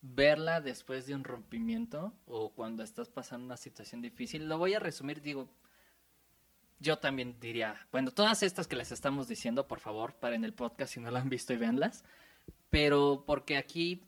verla 0.01 0.61
después 0.61 1.05
de 1.07 1.13
un 1.15 1.23
rompimiento 1.23 2.13
o 2.25 2.51
cuando 2.53 2.83
estás 2.83 3.09
pasando 3.09 3.45
una 3.45 3.57
situación 3.57 4.01
difícil. 4.01 4.47
Lo 4.47 4.57
voy 4.57 4.73
a 4.73 4.79
resumir, 4.79 5.21
digo, 5.21 5.49
yo 6.79 6.97
también 6.99 7.37
diría, 7.39 7.87
bueno, 7.91 8.11
todas 8.11 8.41
estas 8.41 8.67
que 8.67 8.75
les 8.77 8.91
estamos 8.91 9.27
diciendo, 9.27 9.67
por 9.67 9.79
favor, 9.79 10.13
paren 10.15 10.45
el 10.45 10.53
podcast 10.53 10.93
si 10.93 10.99
no 10.99 11.11
la 11.11 11.19
han 11.19 11.29
visto 11.29 11.53
y 11.53 11.57
véanlas, 11.57 12.05
pero 12.69 13.23
porque 13.25 13.57
aquí 13.57 14.03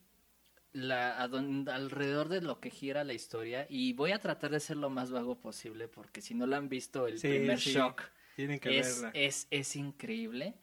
la, 0.73 1.21
a 1.21 1.27
don- 1.29 1.67
alrededor 1.69 2.29
de 2.29 2.41
lo 2.41 2.59
que 2.61 2.69
gira 2.71 3.03
la 3.03 3.13
historia, 3.13 3.67
y 3.69 3.93
voy 3.93 4.11
a 4.13 4.19
tratar 4.19 4.51
de 4.51 4.59
ser 4.59 4.77
lo 4.77 4.89
más 4.89 5.11
vago 5.11 5.39
posible 5.41 5.87
porque 5.89 6.21
si 6.21 6.35
no 6.35 6.47
la 6.47 6.57
han 6.57 6.69
visto, 6.69 7.07
el 7.07 7.21
Sí, 7.21 7.23
primer 7.23 7.59
sí. 7.59 7.71
shock 7.71 8.03
Tienen 8.33 8.59
que 8.59 8.71
es, 8.71 8.71
verla. 8.71 9.15
es, 9.15 9.47
es 9.51 9.75
increíble. 9.77 10.55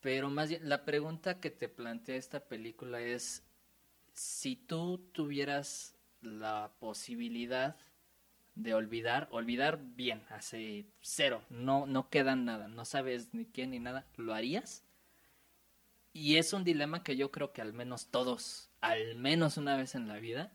Pero 0.00 0.30
más 0.30 0.48
bien, 0.48 0.68
la 0.68 0.84
pregunta 0.84 1.40
que 1.40 1.50
te 1.50 1.68
plantea 1.68 2.16
esta 2.16 2.40
película 2.48 3.00
es, 3.00 3.44
si 4.14 4.56
tú 4.56 5.10
tuvieras 5.12 5.96
la 6.22 6.74
posibilidad 6.80 7.76
de 8.56 8.74
olvidar, 8.74 9.28
olvidar 9.32 9.80
bien, 9.96 10.24
hace 10.30 10.86
cero, 11.02 11.42
no, 11.50 11.86
no 11.86 12.10
queda 12.10 12.36
nada, 12.36 12.68
no 12.68 12.86
sabes 12.86 13.34
ni 13.34 13.46
quién 13.46 13.72
ni 13.72 13.80
nada, 13.80 14.06
¿lo 14.16 14.34
harías? 14.34 14.85
Y 16.16 16.38
es 16.38 16.54
un 16.54 16.64
dilema 16.64 17.02
que 17.02 17.14
yo 17.14 17.30
creo 17.30 17.52
que 17.52 17.60
al 17.60 17.74
menos 17.74 18.06
todos, 18.06 18.70
al 18.80 19.16
menos 19.16 19.58
una 19.58 19.76
vez 19.76 19.94
en 19.94 20.08
la 20.08 20.16
vida, 20.18 20.50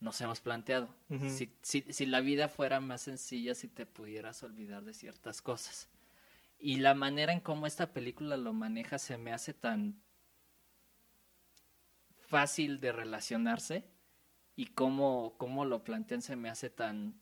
nos 0.00 0.20
hemos 0.20 0.40
planteado. 0.40 0.92
Si, 1.28 1.56
si, 1.62 1.82
si 1.82 2.04
la 2.04 2.20
vida 2.20 2.48
fuera 2.48 2.80
más 2.80 3.02
sencilla, 3.02 3.54
si 3.54 3.68
te 3.68 3.86
pudieras 3.86 4.42
olvidar 4.42 4.84
de 4.84 4.92
ciertas 4.92 5.40
cosas. 5.40 5.88
Y 6.58 6.78
la 6.78 6.94
manera 6.94 7.32
en 7.32 7.38
cómo 7.38 7.68
esta 7.68 7.92
película 7.92 8.36
lo 8.36 8.52
maneja 8.52 8.98
se 8.98 9.18
me 9.18 9.32
hace 9.32 9.54
tan 9.54 10.02
fácil 12.26 12.80
de 12.80 12.90
relacionarse 12.90 13.84
y 14.56 14.66
cómo, 14.66 15.36
cómo 15.38 15.64
lo 15.64 15.84
plantean 15.84 16.22
se 16.22 16.34
me 16.34 16.50
hace 16.50 16.70
tan 16.70 17.14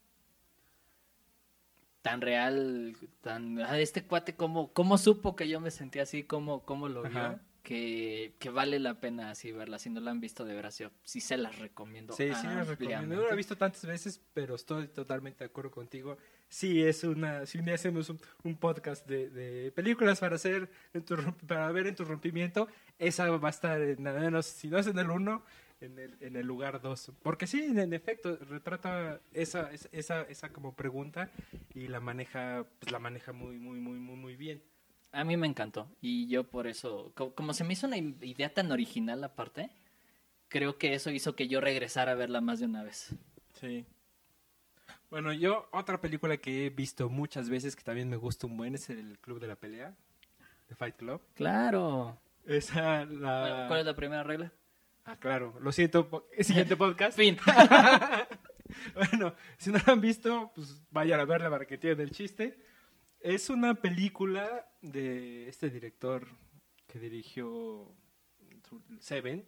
tan 2.01 2.23
real, 2.23 2.97
tan 3.21 3.61
ah, 3.61 3.79
este 3.79 4.07
cuate 4.07 4.35
cómo, 4.35 4.73
cómo 4.73 4.97
supo 4.97 5.37
que 5.37 5.47
yo 5.47 5.61
me 5.61 5.71
sentía 5.71 6.05
así, 6.05 6.23
cómo, 6.23 6.65
cómo 6.65 6.89
lo 6.89 7.03
vio, 7.03 7.19
Ajá. 7.19 7.41
Que, 7.67 8.37
que 8.39 8.49
vale 8.49 8.79
la 8.79 9.01
pena 9.01 9.31
así 9.31 9.51
verla. 9.51 9.81
Si 9.81 9.91
no 9.91 9.99
la 9.99 10.13
han 10.13 10.21
visto, 10.21 10.45
de 10.45 10.55
veras, 10.55 10.79
yo 10.79 10.93
sí 11.03 11.21
se 11.21 11.37
las 11.37 11.59
recomiendo. 11.59 12.15
Sí, 12.15 12.29
sí 12.41 12.47
las 12.47 12.69
recomiendo. 12.69 13.17
No 13.17 13.23
la 13.23 13.33
he 13.33 13.37
visto 13.37 13.57
tantas 13.57 13.85
veces, 13.85 14.21
pero 14.33 14.55
estoy 14.55 14.87
totalmente 14.87 15.41
de 15.41 15.47
acuerdo 15.47 15.73
contigo. 15.73 16.17
Sí, 16.49 16.81
es 16.85 17.03
una. 17.03 17.45
Si 17.45 17.59
un 17.59 17.65
día 17.65 17.75
hacemos 17.75 18.09
un, 18.45 18.57
podcast 18.57 19.05
de, 19.09 19.31
de, 19.31 19.73
películas 19.73 20.21
para 20.21 20.37
hacer 20.37 20.71
para 21.49 21.73
ver 21.73 21.89
en 21.89 21.97
tu 21.97 22.05
rompimiento, 22.05 22.69
esa 23.01 23.29
va 23.31 23.49
a 23.49 23.51
estar 23.51 23.81
nada 23.99 24.21
menos, 24.21 24.47
si 24.47 24.69
no 24.69 24.79
es 24.79 24.87
en 24.87 25.01
el 25.01 25.11
1, 25.11 25.43
en 25.81 25.99
el, 25.99 26.17
en 26.21 26.37
el 26.37 26.47
lugar 26.47 26.81
2. 26.81 27.15
Porque 27.21 27.49
sí, 27.49 27.65
en, 27.65 27.93
efecto, 27.93 28.37
retrata 28.49 29.21
esa, 29.33 29.73
esa, 29.91 30.23
esa 30.23 30.53
como 30.53 30.77
pregunta 30.77 31.33
y 31.75 31.89
la 31.89 31.99
maneja, 31.99 32.65
pues 32.79 32.93
la 32.93 33.01
maneja 33.01 33.33
muy, 33.33 33.59
muy, 33.59 33.81
muy, 33.81 33.99
muy, 33.99 34.15
muy 34.15 34.37
bien. 34.37 34.63
A 35.13 35.25
mí 35.25 35.37
me 35.37 35.47
encantó 35.47 35.89
y 36.01 36.29
yo 36.29 36.45
por 36.45 36.67
eso, 36.67 37.13
como, 37.15 37.55
se 37.55 37.65
me 37.65 37.73
hizo 37.73 37.87
una 37.87 37.97
idea 37.97 38.53
tan 38.53 38.71
original 38.71 39.25
aparte, 39.25 39.71
creo 40.49 40.79
que 40.79 40.95
eso 40.95 41.11
hizo 41.11 41.35
que 41.35 41.49
yo 41.49 41.61
regresara 41.61 42.13
a 42.13 42.17
verla 42.17 42.41
más 42.41 42.61
de 42.61 42.67
una 42.67 42.83
vez. 42.83 43.15
Sí. 43.55 43.87
Bueno, 45.09 45.33
yo 45.33 45.69
otra 45.73 46.01
película 46.01 46.37
que 46.37 46.67
he 46.67 46.71
visto 46.71 47.09
muchas 47.09 47.49
veces 47.49 47.77
que 47.77 47.83
también 47.83 48.11
me 48.11 48.17
gusta 48.17 48.47
un 48.47 48.57
buen 48.57 48.75
es 48.75 48.91
el 48.91 49.19
Club 49.21 49.41
de 49.41 49.47
la 49.47 49.57
Pelea, 49.57 49.95
The 50.69 50.75
Fight 50.75 50.97
Club. 50.97 51.23
Claro. 51.35 52.19
Esa 52.45 53.05
la... 53.07 53.67
¿Cuál 53.69 53.81
es 53.81 53.87
la 53.87 53.97
primera 53.97 54.23
regla? 54.23 54.53
Ah, 55.05 55.17
claro. 55.17 55.55
Lo 55.61 55.73
siento. 55.73 56.29
Siguiente 56.41 56.77
podcast. 56.77 57.17
fin. 57.17 57.39
bueno, 58.95 59.35
si 59.57 59.71
no 59.71 59.79
la 59.87 59.93
han 59.93 60.01
visto, 60.01 60.51
pues 60.55 60.83
vayan 60.91 61.21
a 61.21 61.25
verla 61.25 61.51
para 61.51 61.65
que 61.65 61.79
tienen 61.79 62.01
el 62.01 62.11
chiste. 62.11 62.59
Es 63.21 63.51
una 63.51 63.75
película 63.75 64.69
de 64.83 65.49
este 65.49 65.71
director 65.71 66.29
que 66.87 66.99
dirigió 66.99 67.93
Seven, 69.01 69.45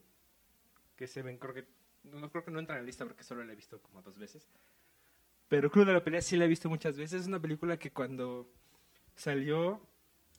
que 0.96 1.06
Seven 1.06 1.38
creo 1.38 1.54
que 1.54 1.64
no 2.04 2.30
creo 2.30 2.44
que 2.44 2.50
no 2.50 2.58
entra 2.58 2.76
en 2.76 2.82
la 2.82 2.86
lista 2.86 3.04
porque 3.04 3.24
solo 3.24 3.44
la 3.44 3.52
he 3.52 3.56
visto 3.56 3.80
como 3.82 4.02
dos 4.02 4.18
veces. 4.18 4.48
Pero 5.48 5.70
Club 5.70 5.86
de 5.86 5.92
la 5.92 6.04
Pelea 6.04 6.20
sí 6.20 6.36
la 6.36 6.44
he 6.44 6.48
visto 6.48 6.68
muchas 6.68 6.96
veces. 6.96 7.22
Es 7.22 7.26
una 7.26 7.40
película 7.40 7.78
que 7.78 7.90
cuando 7.90 8.50
salió 9.16 9.80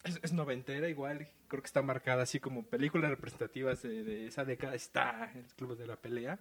es, 0.04 0.34
noventera 0.34 0.88
igual, 0.88 1.28
creo 1.48 1.62
que 1.62 1.68
está 1.68 1.82
marcada 1.82 2.24
así 2.24 2.40
como 2.40 2.66
películas 2.66 3.10
representativas 3.10 3.82
de, 3.82 4.28
esa 4.28 4.46
década. 4.46 4.76
Está 4.76 5.32
el 5.34 5.46
Club 5.56 5.78
de 5.78 5.88
la 5.88 5.96
Pelea 5.96 6.40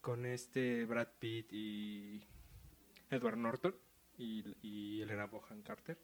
con 0.00 0.24
este 0.24 0.84
Brad 0.84 1.08
Pitt 1.18 1.52
y 1.52 2.22
Edward 3.10 3.36
Norton 3.36 3.74
y, 4.18 4.44
y 4.62 5.02
Elena 5.02 5.26
Bohan 5.26 5.62
Carter 5.62 5.98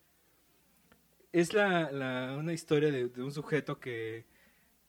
es 1.33 1.55
la, 1.55 1.91
la, 1.91 2.37
una 2.39 2.53
historia 2.53 2.91
de, 2.91 3.07
un 3.23 3.33
sujeto 3.33 3.81
que, 3.81 4.27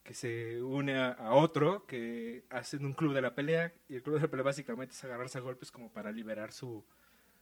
que 0.04 0.14
se 0.14 0.62
une 0.62 0.98
a, 0.98 1.34
otro, 1.34 1.86
que 1.86 2.44
hacen 2.50 2.86
un 2.86 2.94
club 2.94 3.14
de 3.14 3.22
la 3.22 3.34
pelea, 3.34 3.74
y 3.88 3.96
el 3.96 4.04
club 4.04 4.16
de 4.16 4.22
la 4.22 4.28
pelea 4.28 4.44
básicamente 4.44 4.94
es 4.94 5.04
agarrarse 5.04 5.38
a 5.38 5.42
golpes 5.42 5.72
como 5.72 5.92
para 5.92 6.12
liberar 6.12 6.52
su, 6.52 6.86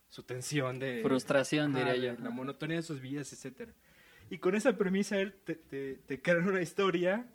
su 0.08 0.24
tensión 0.24 0.80
de... 0.80 1.02
Frustración, 1.04 1.74
diría 1.74 1.96
yo. 1.96 2.14
La 2.22 2.30
monotonía 2.30 2.78
de 2.78 2.84
sus 2.84 3.02
vidas, 3.02 3.34
etcétera. 3.34 3.74
Y 4.30 4.38
con 4.38 4.56
esa 4.56 4.78
premisa 4.78 5.20
él 5.20 5.34
te, 5.44 5.56
te, 5.56 5.96
te 5.96 6.22
crea 6.22 6.38
una 6.38 6.62
historia 6.62 7.28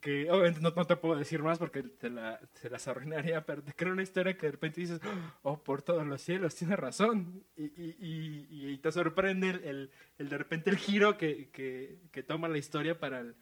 que 0.00 0.30
obviamente 0.30 0.60
no, 0.60 0.72
te 0.72 0.96
puedo 0.96 1.16
decir 1.16 1.42
más 1.42 1.58
porque 1.58 1.82
te 1.82 2.10
la, 2.10 2.40
se 2.54 2.70
las 2.70 2.86
arruinaría, 2.86 3.44
pero 3.44 3.62
te 3.62 3.72
crea 3.72 3.92
una 3.92 4.02
historia 4.02 4.36
que 4.36 4.46
de 4.46 4.52
repente 4.52 4.80
dices, 4.80 5.00
oh, 5.42 5.62
por 5.62 5.82
todos 5.82 6.06
los 6.06 6.22
cielos, 6.22 6.54
tiene 6.54 6.76
razón. 6.76 7.44
Y, 7.56 7.64
y, 7.64 8.46
y, 8.50 8.78
te 8.78 8.92
sorprende 8.92 9.50
el, 9.50 9.90
el, 10.18 10.28
de 10.28 10.38
repente 10.38 10.70
el 10.70 10.76
giro 10.76 11.16
que, 11.18 11.50
que, 11.50 11.98
que, 12.12 12.22
toma 12.22 12.48
la 12.48 12.58
historia 12.58 12.98
para 12.98 13.20
el, 13.20 13.34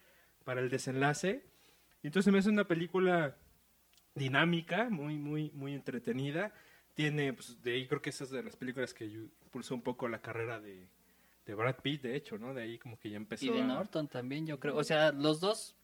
para 0.45 0.61
el 0.61 0.71
desenlace. 0.71 1.45
Y 2.03 2.07
entonces 2.09 2.33
me 2.33 2.39
hace 2.39 2.49
una 2.49 2.67
película 2.67 3.37
dinámica, 4.15 4.89
muy, 4.89 5.19
muy, 5.19 5.51
muy 5.53 5.75
entretenida. 5.75 6.55
Tiene, 6.95 7.35
pues, 7.35 7.63
de 7.63 7.75
ahí 7.75 7.87
creo 7.87 8.01
que 8.01 8.11
esas 8.11 8.31
de 8.31 8.43
las 8.43 8.57
películas 8.57 8.95
que 8.95 9.05
impulsó 9.05 9.75
un 9.75 9.83
poco 9.83 10.09
la 10.09 10.23
carrera 10.23 10.59
de, 10.59 10.89
de 11.45 11.55
Brad 11.55 11.77
Pitt, 11.83 12.03
de 12.03 12.17
hecho, 12.17 12.39
¿no? 12.39 12.55
De 12.55 12.63
ahí 12.63 12.79
como 12.79 12.99
que 12.99 13.11
ya 13.11 13.17
empezó. 13.17 13.45
Y 13.45 13.51
de 13.51 13.63
Norton 13.63 14.09
también, 14.09 14.47
yo 14.47 14.59
creo. 14.59 14.77
O 14.77 14.85
sea, 14.85 15.13
los 15.13 15.41
dos 15.41 15.76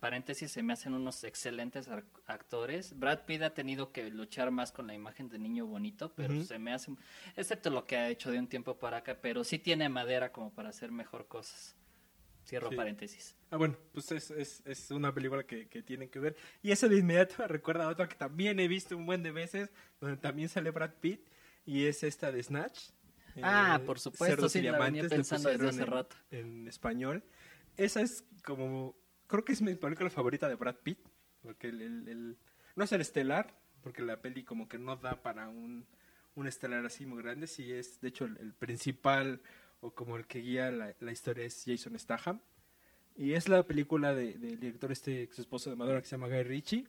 paréntesis, 0.00 0.50
se 0.50 0.62
me 0.62 0.72
hacen 0.72 0.94
unos 0.94 1.24
excelentes 1.24 1.88
actores. 2.26 2.98
Brad 2.98 3.24
Pitt 3.24 3.42
ha 3.42 3.54
tenido 3.54 3.92
que 3.92 4.10
luchar 4.10 4.50
más 4.50 4.72
con 4.72 4.86
la 4.86 4.94
imagen 4.94 5.28
de 5.28 5.38
niño 5.38 5.66
bonito, 5.66 6.12
pero 6.14 6.42
se 6.42 6.58
me 6.58 6.72
hace, 6.72 6.92
excepto 7.36 7.70
lo 7.70 7.86
que 7.86 7.96
ha 7.96 8.08
hecho 8.08 8.30
de 8.30 8.38
un 8.38 8.48
tiempo 8.48 8.78
para 8.78 8.98
acá, 8.98 9.18
pero 9.20 9.44
sí 9.44 9.58
tiene 9.58 9.88
madera 9.88 10.32
como 10.32 10.52
para 10.52 10.70
hacer 10.70 10.92
mejor 10.92 11.28
cosas. 11.28 11.76
Cierro 12.46 12.70
paréntesis. 12.70 13.34
Ah, 13.50 13.56
bueno, 13.56 13.76
pues 13.92 14.12
es, 14.12 14.30
es, 14.30 14.62
es 14.64 14.90
una 14.92 15.12
película 15.12 15.42
que, 15.42 15.66
que, 15.66 15.82
tienen 15.82 16.08
que 16.08 16.20
ver. 16.20 16.36
Y 16.62 16.70
eso 16.70 16.88
de 16.88 16.96
inmediato 16.96 17.34
me 17.38 17.48
recuerda 17.48 17.84
a 17.84 17.88
otra 17.88 18.08
que 18.08 18.14
también 18.14 18.60
he 18.60 18.68
visto 18.68 18.96
un 18.96 19.04
buen 19.04 19.24
de 19.24 19.32
veces, 19.32 19.70
donde 20.00 20.16
también 20.16 20.48
sale 20.48 20.70
Brad 20.70 20.92
Pitt, 21.00 21.28
y 21.64 21.86
es 21.86 22.04
esta 22.04 22.30
de 22.30 22.40
Snatch. 22.40 22.90
Ah, 23.42 23.80
por 23.84 23.98
supuesto, 23.98 24.48
sí, 24.48 24.62
la 24.62 24.78
venía 24.78 25.08
pensando 25.08 25.50
desde 25.50 25.68
hace 25.68 25.84
rato. 25.84 26.16
En 26.30 26.68
español. 26.68 27.24
Esa 27.76 28.00
es 28.00 28.24
como 28.44 28.96
creo 29.26 29.44
que 29.44 29.52
es 29.52 29.62
mi 29.62 29.74
película 29.74 30.10
favorita 30.10 30.48
de 30.48 30.54
Brad 30.54 30.76
Pitt, 30.76 30.98
porque 31.42 31.68
el, 31.68 32.36
no 32.74 32.84
es 32.84 32.92
el 32.92 33.00
estelar, 33.00 33.54
porque 33.82 34.02
la 34.02 34.20
peli 34.20 34.44
como 34.44 34.68
que 34.68 34.78
no 34.78 34.96
da 34.96 35.22
para 35.22 35.48
un, 35.48 35.86
un 36.34 36.46
estelar 36.46 36.84
así 36.84 37.06
muy 37.06 37.22
grande, 37.22 37.46
sí 37.46 37.72
es, 37.72 38.00
de 38.00 38.08
hecho, 38.08 38.24
el, 38.24 38.52
principal 38.54 39.40
o 39.80 39.92
como 39.94 40.16
el 40.16 40.26
que 40.26 40.40
guía 40.40 40.70
la, 40.70 40.94
la, 41.00 41.12
historia 41.12 41.44
es 41.44 41.62
Jason 41.64 41.98
Statham. 41.98 42.40
Y 43.16 43.32
es 43.32 43.48
la 43.48 43.62
película 43.62 44.14
del 44.14 44.60
director 44.60 44.92
este 44.92 45.22
ex 45.22 45.38
esposo 45.38 45.70
de 45.70 45.76
Madonna 45.76 46.00
que 46.00 46.06
se 46.06 46.16
llama 46.16 46.28
Guy 46.28 46.42
Ritchie. 46.42 46.86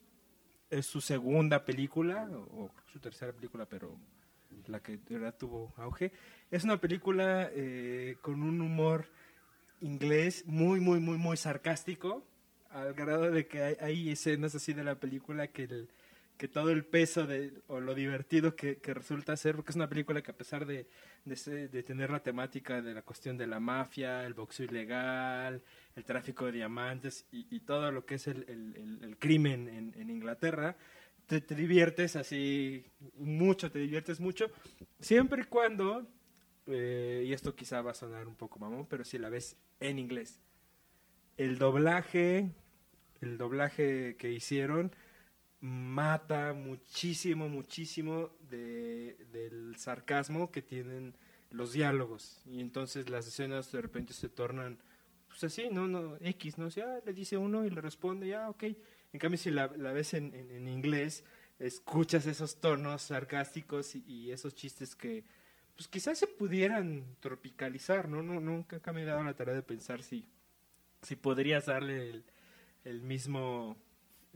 Es 0.69 0.85
su 0.85 0.99
segunda 0.99 1.63
película, 1.63 2.27
o, 2.29 2.69
su 2.91 2.99
tercera 2.99 3.31
película, 3.31 3.65
pero 3.65 3.97
la 4.65 4.81
que 4.81 4.97
de 4.97 5.17
verdad 5.17 5.35
tuvo 5.37 5.73
auge. 5.77 6.11
Es 6.51 6.65
una 6.65 6.81
película 6.81 7.49
eh, 7.53 8.17
con 8.21 8.43
un 8.43 8.59
humor 8.59 9.05
inglés 9.81 10.43
muy, 10.45 10.79
muy, 10.79 10.99
muy, 10.99 11.17
muy 11.17 11.37
sarcástico, 11.37 12.25
al 12.69 12.93
grado 12.93 13.31
de 13.31 13.47
que 13.47 13.77
hay, 13.79 14.11
escenas 14.11 14.55
así 14.55 14.73
de 14.73 14.83
la 14.83 14.95
película 14.95 15.47
que, 15.47 15.63
el, 15.63 15.89
que 16.37 16.47
todo 16.47 16.69
el 16.69 16.85
peso 16.85 17.25
de, 17.25 17.53
o 17.67 17.79
lo 17.79 17.95
divertido 17.95 18.55
que, 18.55 18.79
resulta 18.83 19.35
ser, 19.37 19.55
porque 19.55 19.71
es 19.71 19.75
una 19.75 19.89
película 19.89 20.21
que 20.21 20.31
a 20.31 20.37
pesar 20.37 20.65
de, 20.65 20.87
de, 21.25 21.83
tener 21.83 22.09
la 22.09 22.21
temática 22.21 22.81
de 22.81 22.93
la 22.93 23.01
cuestión 23.01 23.37
de 23.37 23.47
la 23.47 23.59
mafia, 23.59 24.25
el 24.25 24.33
boxeo 24.33 24.65
ilegal, 24.65 25.61
el 25.95 26.03
tráfico 26.03 26.45
de 26.45 26.53
diamantes 26.53 27.25
y, 27.31 27.59
todo 27.61 27.91
lo 27.91 28.05
que 28.05 28.15
es 28.15 28.27
el, 28.27 28.43
el, 29.01 29.17
crimen 29.17 29.67
en, 29.69 29.93
en 29.99 30.09
Inglaterra, 30.09 30.75
te, 31.25 31.41
te, 31.41 31.55
diviertes 31.55 32.15
así 32.15 32.85
mucho, 33.15 33.71
te 33.71 33.79
diviertes 33.79 34.19
mucho, 34.19 34.49
siempre 34.99 35.41
y 35.41 35.45
cuando 35.45 36.07
eh, 36.67 37.23
y 37.25 37.33
esto 37.33 37.55
quizá 37.55 37.81
va 37.81 37.91
a 37.91 37.95
sonar 37.95 38.27
un 38.27 38.35
poco 38.35 38.59
mamón, 38.59 38.85
pero 38.87 39.03
si 39.03 39.17
la 39.17 39.29
ves 39.29 39.57
en 39.79 39.99
inglés. 39.99 40.39
El 41.37 41.57
doblaje, 41.57 42.51
el 43.21 43.37
doblaje 43.37 44.15
que 44.17 44.31
hicieron 44.31 44.91
mata 45.59 46.53
muchísimo, 46.53 47.49
muchísimo 47.49 48.31
de, 48.49 49.17
del 49.31 49.75
sarcasmo 49.77 50.51
que 50.51 50.61
tienen 50.61 51.15
los 51.51 51.73
diálogos. 51.73 52.41
Y 52.45 52.59
entonces 52.59 53.09
las 53.09 53.27
escenas 53.27 53.71
de 53.71 53.81
repente 53.81 54.13
se 54.13 54.29
tornan, 54.29 54.77
pues 55.27 55.43
así, 55.43 55.69
¿no? 55.71 55.87
no 55.87 56.17
X, 56.21 56.57
¿no? 56.57 56.67
O 56.67 56.71
sea, 56.71 56.99
le 57.05 57.13
dice 57.13 57.37
uno 57.37 57.65
y 57.65 57.69
le 57.69 57.81
responde, 57.81 58.27
ya, 58.27 58.49
ok. 58.49 58.63
En 59.13 59.19
cambio, 59.19 59.37
si 59.37 59.51
la, 59.51 59.67
la 59.77 59.93
ves 59.93 60.13
en, 60.13 60.67
inglés, 60.67 61.23
escuchas 61.59 62.27
esos 62.27 62.59
tonos 62.59 63.03
sarcásticos 63.03 63.95
y 63.95 64.31
esos 64.31 64.53
chistes 64.53 64.95
que, 64.95 65.23
pues 65.77 65.87
quizás 65.87 66.17
se 66.17 66.25
pudieran 66.25 67.03
tropicalizar, 67.19 68.09
¿no? 68.09 68.23
no 68.23 68.41
nunca 68.41 68.91
me 68.91 69.03
he 69.03 69.05
dado 69.05 69.23
la 69.23 69.35
tarea 69.35 69.53
de 69.53 69.61
pensar 69.61 70.01
si, 70.01 70.25
si 71.03 71.15
podrías 71.15 71.67
darle 71.67 72.23
el, 72.83 73.01
mismo, 73.01 73.77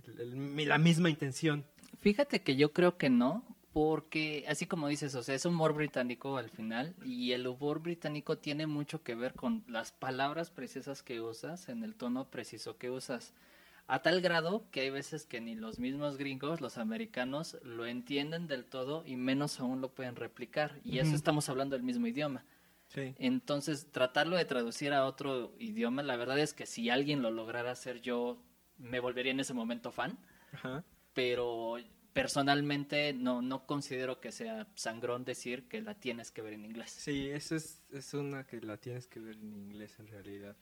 la 0.06 0.78
misma 0.78 1.10
intención. 1.10 1.66
Fíjate 2.00 2.42
que 2.42 2.56
yo 2.56 2.74
creo 2.74 2.96
que 2.98 3.10
no, 3.10 3.44
porque 3.74 4.46
así 4.48 4.68
como 4.68 4.88
dices, 4.88 5.16
o 5.16 5.24
sea, 5.24 5.34
es 5.34 5.46
humor 5.46 5.74
británico 5.74 6.38
al 6.38 6.52
final 6.52 6.96
y 7.04 7.32
el 7.32 7.48
humor 7.48 7.82
británico 7.82 8.38
tiene 8.38 8.68
mucho 8.68 9.02
que 9.02 9.16
ver 9.16 9.34
con 9.34 9.64
las 9.68 9.92
palabras 9.92 10.52
precisas 10.52 11.02
que 11.02 11.22
usas 11.22 11.70
en 11.70 11.84
el 11.84 11.96
tono 11.96 12.30
preciso 12.30 12.78
que 12.78 12.92
usas. 12.92 13.34
A 13.92 14.02
tal 14.02 14.22
grado 14.22 14.70
que 14.72 14.80
hay 14.80 14.90
veces 14.90 15.26
que 15.26 15.42
ni 15.42 15.54
los 15.54 15.78
mismos 15.78 16.16
gringos, 16.16 16.62
los 16.62 16.78
americanos, 16.78 17.58
lo 17.62 17.86
entienden 17.86 18.48
del 18.48 18.64
todo 18.64 19.04
y 19.06 19.18
menos 19.18 19.60
aún 19.60 19.82
lo 19.82 19.94
pueden 19.94 20.16
replicar. 20.16 20.80
Y 20.86 21.00
eso 21.00 21.14
estamos 21.14 21.50
hablando 21.50 21.76
del 21.76 21.84
mismo 21.84 22.08
idioma. 22.08 22.46
Entonces, 22.96 23.92
tratarlo 23.92 24.38
de 24.38 24.46
traducir 24.46 24.94
a 24.94 25.06
otro 25.06 25.54
idioma, 25.60 26.04
la 26.04 26.16
verdad 26.16 26.40
es 26.40 26.54
que 26.54 26.66
si 26.66 26.90
alguien 26.90 27.22
lo 27.22 27.32
lograra 27.32 27.72
hacer 27.72 28.00
yo, 28.00 28.42
me 28.78 29.02
volvería 29.02 29.34
en 29.34 29.42
ese 29.42 29.54
momento 29.54 29.92
fan. 29.92 30.18
Pero 31.14 31.76
personalmente 32.14 33.12
no, 33.12 33.42
no 33.42 33.66
considero 33.66 34.22
que 34.22 34.32
sea 34.32 34.70
sangrón 34.74 35.26
decir 35.26 35.68
que 35.68 35.82
la 35.82 35.96
tienes 35.96 36.32
que 36.32 36.42
ver 36.42 36.54
en 36.54 36.64
inglés. 36.64 36.92
Sí, 36.92 37.30
eso 37.30 37.58
es, 37.58 37.82
es 37.92 38.14
una 38.14 38.48
que 38.48 38.62
la 38.62 38.78
tienes 38.78 39.08
que 39.08 39.20
ver 39.20 39.36
en 39.36 39.54
inglés 39.54 40.00
en 40.00 40.08
realidad. 40.08 40.56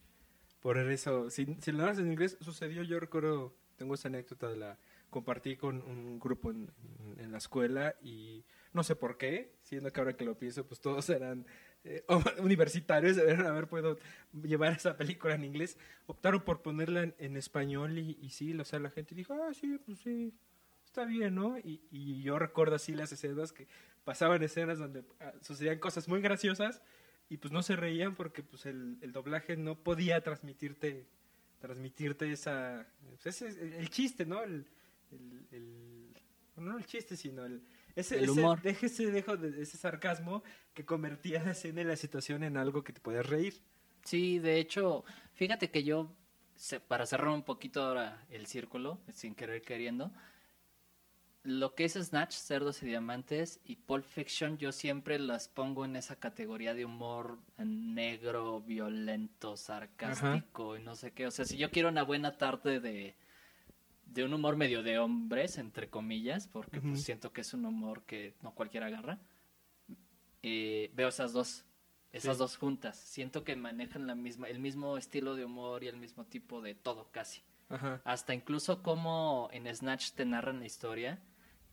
Por 0.59 0.77
eso, 0.77 1.29
si, 1.29 1.55
si 1.61 1.71
lo 1.71 1.83
hablas 1.83 1.99
en 1.99 2.11
inglés, 2.11 2.37
sucedió, 2.41 2.83
yo 2.83 2.99
recuerdo, 2.99 3.53
tengo 3.77 3.95
esa 3.95 4.09
anécdota, 4.09 4.49
la 4.49 4.77
compartí 5.09 5.55
con 5.55 5.81
un 5.81 6.19
grupo 6.19 6.51
en, 6.51 6.69
en 7.17 7.31
la 7.31 7.37
escuela 7.37 7.95
y 8.01 8.43
no 8.73 8.83
sé 8.83 8.95
por 8.95 9.17
qué, 9.17 9.55
siendo 9.63 9.91
que 9.91 9.99
ahora 9.99 10.13
que 10.15 10.25
lo 10.25 10.37
pienso, 10.37 10.65
pues 10.65 10.79
todos 10.79 11.09
eran 11.09 11.45
eh, 11.83 12.03
universitarios, 12.39 13.15
deberían 13.15 13.47
haber 13.47 13.67
podido 13.67 13.97
llevar 14.43 14.73
esa 14.73 14.97
película 14.97 15.35
en 15.35 15.45
inglés, 15.45 15.77
optaron 16.07 16.41
por 16.41 16.61
ponerla 16.61 17.03
en, 17.03 17.15
en 17.17 17.37
español 17.37 17.97
y, 17.97 18.17
y, 18.21 18.29
sí, 18.29 18.53
o 18.53 18.65
sea, 18.65 18.79
la 18.79 18.89
gente 18.89 19.15
dijo, 19.15 19.33
ah, 19.33 19.53
sí, 19.53 19.79
pues 19.85 19.99
sí, 19.99 20.33
está 20.85 21.05
bien, 21.05 21.35
¿no? 21.35 21.57
Y, 21.57 21.81
y 21.89 22.21
yo 22.21 22.37
recuerdo 22.37 22.75
así 22.75 22.93
las 22.93 23.11
escenas 23.11 23.53
que 23.53 23.67
pasaban 24.03 24.43
escenas 24.43 24.77
donde 24.77 25.03
ah, 25.19 25.33
sucedían 25.41 25.79
cosas 25.79 26.07
muy 26.07 26.21
graciosas 26.21 26.81
y 27.29 27.37
pues 27.37 27.53
no 27.53 27.61
se 27.61 27.75
reían 27.75 28.15
porque 28.15 28.43
pues 28.43 28.65
el, 28.65 28.97
el 29.01 29.11
doblaje 29.11 29.55
no 29.55 29.75
podía 29.75 30.21
transmitirte 30.21 31.07
transmitirte 31.59 32.31
esa 32.31 32.87
pues 33.21 33.41
ese, 33.41 33.79
el 33.79 33.89
chiste, 33.89 34.25
¿no? 34.25 34.41
El, 34.43 34.65
el, 35.11 35.47
el, 35.51 36.13
no 36.55 36.77
el 36.77 36.85
chiste, 36.85 37.15
sino 37.15 37.45
el, 37.45 37.61
ese, 37.95 38.19
el 38.19 38.29
humor. 38.29 38.59
Ese, 38.63 38.85
ese, 38.85 39.11
dejo 39.11 39.37
de, 39.37 39.61
ese 39.61 39.77
sarcasmo 39.77 40.43
que 40.73 40.85
convertía 40.85 41.43
la 41.43 41.51
escena 41.51 41.81
y 41.81 41.85
la 41.85 41.95
situación 41.95 42.43
en 42.43 42.57
algo 42.57 42.83
que 42.83 42.93
te 42.93 43.01
podías 43.01 43.25
reír. 43.25 43.61
Sí, 44.03 44.39
de 44.39 44.59
hecho, 44.59 45.03
fíjate 45.33 45.69
que 45.69 45.83
yo, 45.83 46.15
para 46.87 47.05
cerrar 47.05 47.29
un 47.29 47.43
poquito 47.43 47.81
ahora 47.81 48.25
el 48.29 48.45
círculo, 48.47 49.01
sin 49.13 49.35
querer 49.35 49.61
queriendo, 49.61 50.11
lo 51.49 51.73
que 51.73 51.85
es 51.85 51.93
Snatch, 51.93 52.33
Cerdos 52.33 52.83
y 52.83 52.85
Diamantes 52.85 53.59
y 53.65 53.77
Pulp 53.77 54.05
Fiction, 54.05 54.59
yo 54.59 54.71
siempre 54.71 55.17
las 55.17 55.47
pongo 55.47 55.83
en 55.83 55.95
esa 55.95 56.15
categoría 56.15 56.75
de 56.75 56.85
humor 56.85 57.39
negro, 57.57 58.61
violento, 58.61 59.57
sarcástico 59.57 60.73
Ajá. 60.73 60.79
y 60.79 60.85
no 60.85 60.95
sé 60.95 61.11
qué. 61.11 61.25
O 61.25 61.31
sea, 61.31 61.45
si 61.45 61.57
yo 61.57 61.71
quiero 61.71 61.89
una 61.89 62.03
buena 62.03 62.37
tarde 62.37 62.79
de, 62.79 63.15
de 64.05 64.23
un 64.23 64.33
humor 64.35 64.57
medio 64.57 64.83
de 64.83 64.99
hombres, 64.99 65.57
entre 65.57 65.89
comillas, 65.89 66.47
porque 66.47 66.77
uh 66.77 66.81
-huh. 66.83 66.89
pues, 66.91 67.03
siento 67.03 67.33
que 67.33 67.41
es 67.41 67.51
un 67.55 67.65
humor 67.65 68.03
que 68.03 68.35
no 68.43 68.53
cualquiera 68.53 68.85
agarra. 68.85 69.17
Eh, 70.43 70.91
veo 70.93 71.07
esas 71.07 71.33
dos, 71.33 71.65
esas 72.11 72.37
sí. 72.37 72.39
dos 72.39 72.57
juntas. 72.57 72.95
Siento 72.95 73.43
que 73.43 73.55
manejan 73.55 74.05
la 74.05 74.13
misma, 74.13 74.49
el 74.49 74.59
mismo 74.59 74.97
estilo 74.97 75.33
de 75.33 75.45
humor 75.45 75.83
y 75.83 75.87
el 75.87 75.97
mismo 75.97 76.25
tipo 76.25 76.61
de 76.61 76.75
todo 76.75 77.09
casi. 77.11 77.41
Ajá. 77.69 78.01
Hasta 78.03 78.35
incluso 78.35 78.83
como 78.83 79.49
en 79.51 79.73
Snatch 79.73 80.11
te 80.11 80.25
narran 80.25 80.59
la 80.59 80.67
historia, 80.67 81.19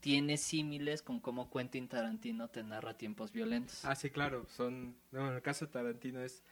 tiene 0.07 0.37
símiles 0.37 1.03
con 1.03 1.19
cómo 1.19 1.51
Quentin 1.51 1.89
Tarantino 1.89 2.47
te 2.47 2.63
narra 2.63 2.97
tiempos 2.97 3.33
violentos. 3.33 3.85
Ah, 3.85 3.97
sí, 3.97 4.09
claro. 4.09 4.47
Son, 4.57 4.95
no, 5.11 5.31
en 5.31 5.35
el 5.35 5.43
caso 5.43 5.67
de 5.67 5.73
Tarantino 5.73 6.21
es 6.21 6.45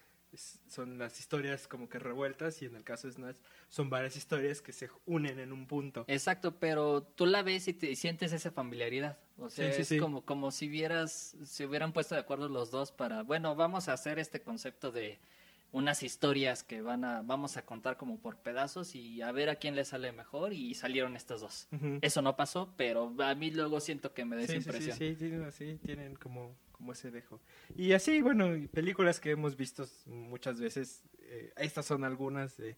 son 0.68 0.98
las 0.98 1.20
historias 1.20 1.68
como 1.68 1.88
que 1.88 2.00
revueltas 2.00 2.60
y 2.60 2.64
en 2.64 2.74
el 2.74 2.82
caso 2.82 3.06
de 3.06 3.12
Snatch 3.12 3.36
son 3.68 3.90
varias 3.90 4.16
historias 4.16 4.60
que 4.60 4.72
se 4.72 4.90
unen 5.06 5.38
en 5.38 5.52
un 5.52 5.68
punto. 5.68 6.04
Exacto, 6.08 6.58
pero 6.58 7.04
tú 7.04 7.26
la 7.26 7.44
ves 7.44 7.68
y 7.68 7.74
te 7.74 7.94
sientes 7.94 8.32
esa 8.32 8.50
familiaridad. 8.50 9.16
O 9.38 9.48
sea, 9.48 9.68
sí, 9.68 9.76
sí, 9.76 9.82
es 9.82 9.88
sí. 9.88 9.98
como 9.98 10.24
como 10.24 10.50
si 10.50 10.66
vieras 10.66 11.36
se 11.44 11.64
hubieran 11.64 11.92
puesto 11.92 12.16
de 12.16 12.22
acuerdo 12.22 12.48
los 12.48 12.72
dos 12.72 12.90
para, 12.90 13.22
bueno, 13.22 13.54
vamos 13.54 13.88
a 13.88 13.92
hacer 13.92 14.18
este 14.18 14.42
concepto 14.42 14.90
de 14.90 15.20
unas 15.74 16.04
historias 16.04 16.62
que 16.62 16.82
van 16.82 17.04
a 17.04 17.22
vamos 17.22 17.56
a 17.56 17.66
contar 17.66 17.96
como 17.96 18.20
por 18.20 18.36
pedazos 18.36 18.94
y 18.94 19.20
a 19.22 19.32
ver 19.32 19.50
a 19.50 19.56
quién 19.56 19.74
le 19.74 19.84
sale 19.84 20.12
mejor 20.12 20.52
y 20.52 20.72
salieron 20.74 21.16
estas 21.16 21.40
dos. 21.40 21.66
Uh 21.72 21.76
-huh. 21.76 21.98
Eso 22.00 22.22
no 22.22 22.36
pasó, 22.36 22.72
pero 22.76 23.12
a 23.18 23.34
mí 23.34 23.50
luego 23.50 23.80
siento 23.80 24.14
que 24.14 24.24
me 24.24 24.36
da 24.36 24.46
sí. 24.46 24.60
Sí, 24.62 24.70
sí, 24.70 24.92
sí, 24.92 25.14
tienen, 25.16 25.52
sí, 25.52 25.78
tienen 25.84 26.14
como 26.14 26.56
como 26.70 26.92
ese 26.92 27.10
dejo. 27.10 27.40
Y 27.76 27.92
así, 27.92 28.20
bueno, 28.20 28.50
películas 28.72 29.18
que 29.18 29.30
hemos 29.30 29.56
visto 29.56 29.84
muchas 30.06 30.60
veces, 30.60 31.02
eh, 31.20 31.52
estas 31.56 31.86
son 31.86 32.04
algunas 32.04 32.56
de, 32.56 32.76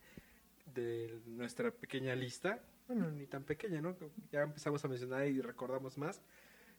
de, 0.74 1.20
nuestra 1.26 1.70
pequeña 1.70 2.14
lista, 2.14 2.60
bueno, 2.88 3.10
ni 3.10 3.26
tan 3.26 3.44
pequeña, 3.44 3.80
¿no? 3.80 3.96
Ya 4.30 4.42
empezamos 4.42 4.84
a 4.84 4.88
mencionar 4.88 5.26
y 5.26 5.40
recordamos 5.40 5.98
más. 5.98 6.22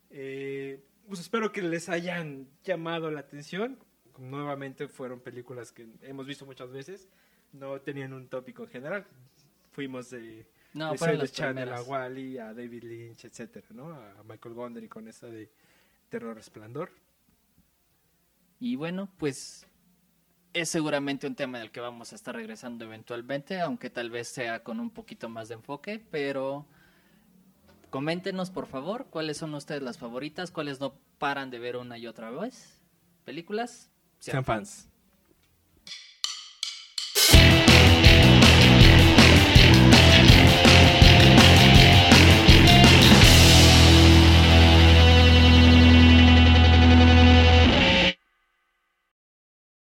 Eh, 0.10 0.80
pues 1.08 1.20
espero 1.20 1.52
que 1.52 1.62
les 1.62 1.90
hayan 1.90 2.48
llamado 2.64 3.12
la 3.12 3.22
atención. 3.22 3.78
Nuevamente 4.18 4.88
fueron 4.88 5.20
películas 5.20 5.72
que 5.72 5.88
hemos 6.02 6.26
visto 6.26 6.46
muchas 6.46 6.72
veces, 6.72 7.08
no 7.54 7.80
tenían 7.82 8.14
un 8.14 8.28
tópico 8.28 8.64
en 8.64 8.70
general. 8.70 9.06
Fuimos 9.72 10.10
de, 10.10 10.48
no, 10.74 10.94
de 10.94 11.30
Channel 11.30 11.72
a 11.72 11.82
Wally, 11.82 12.40
a 12.40 12.54
David 12.54 12.84
Lynch, 12.84 13.26
etcétera, 13.26 13.68
¿no? 13.72 13.90
A 13.90 14.24
Michael 14.28 14.56
Gondry 14.56 14.88
con 14.88 15.08
esa 15.08 15.28
de 15.28 15.50
Terror 16.10 16.36
Resplandor. 16.36 16.92
Y 18.60 18.76
bueno, 18.76 19.08
pues 19.18 19.68
es 20.54 20.70
seguramente 20.70 21.28
un 21.28 21.36
tema 21.36 21.60
del 21.60 21.72
que 21.72 21.80
vamos 21.80 22.12
a 22.12 22.16
estar 22.16 22.36
regresando 22.36 22.86
eventualmente, 22.86 23.60
aunque 23.60 23.90
tal 23.90 24.10
vez 24.10 24.28
sea 24.28 24.64
con 24.64 24.80
un 24.80 24.90
poquito 24.90 25.30
más 25.30 25.50
de 25.50 25.56
enfoque, 25.56 26.04
pero 26.10 26.66
coméntenos 27.92 28.50
por 28.50 28.66
favor 28.66 29.06
cuáles 29.12 29.38
son 29.38 29.54
ustedes 29.54 29.84
las 29.84 30.00
favoritas, 30.00 30.50
cuáles 30.50 30.80
no 30.80 30.96
paran 31.20 31.52
de 31.52 31.60
ver 31.60 31.78
una 31.78 31.98
y 32.00 32.08
otra 32.08 32.32
vez. 32.32 32.82
Películas, 33.26 33.92
sean, 34.22 34.36
sean 34.36 34.44
fans. 34.44 34.70
fans. 34.70 34.88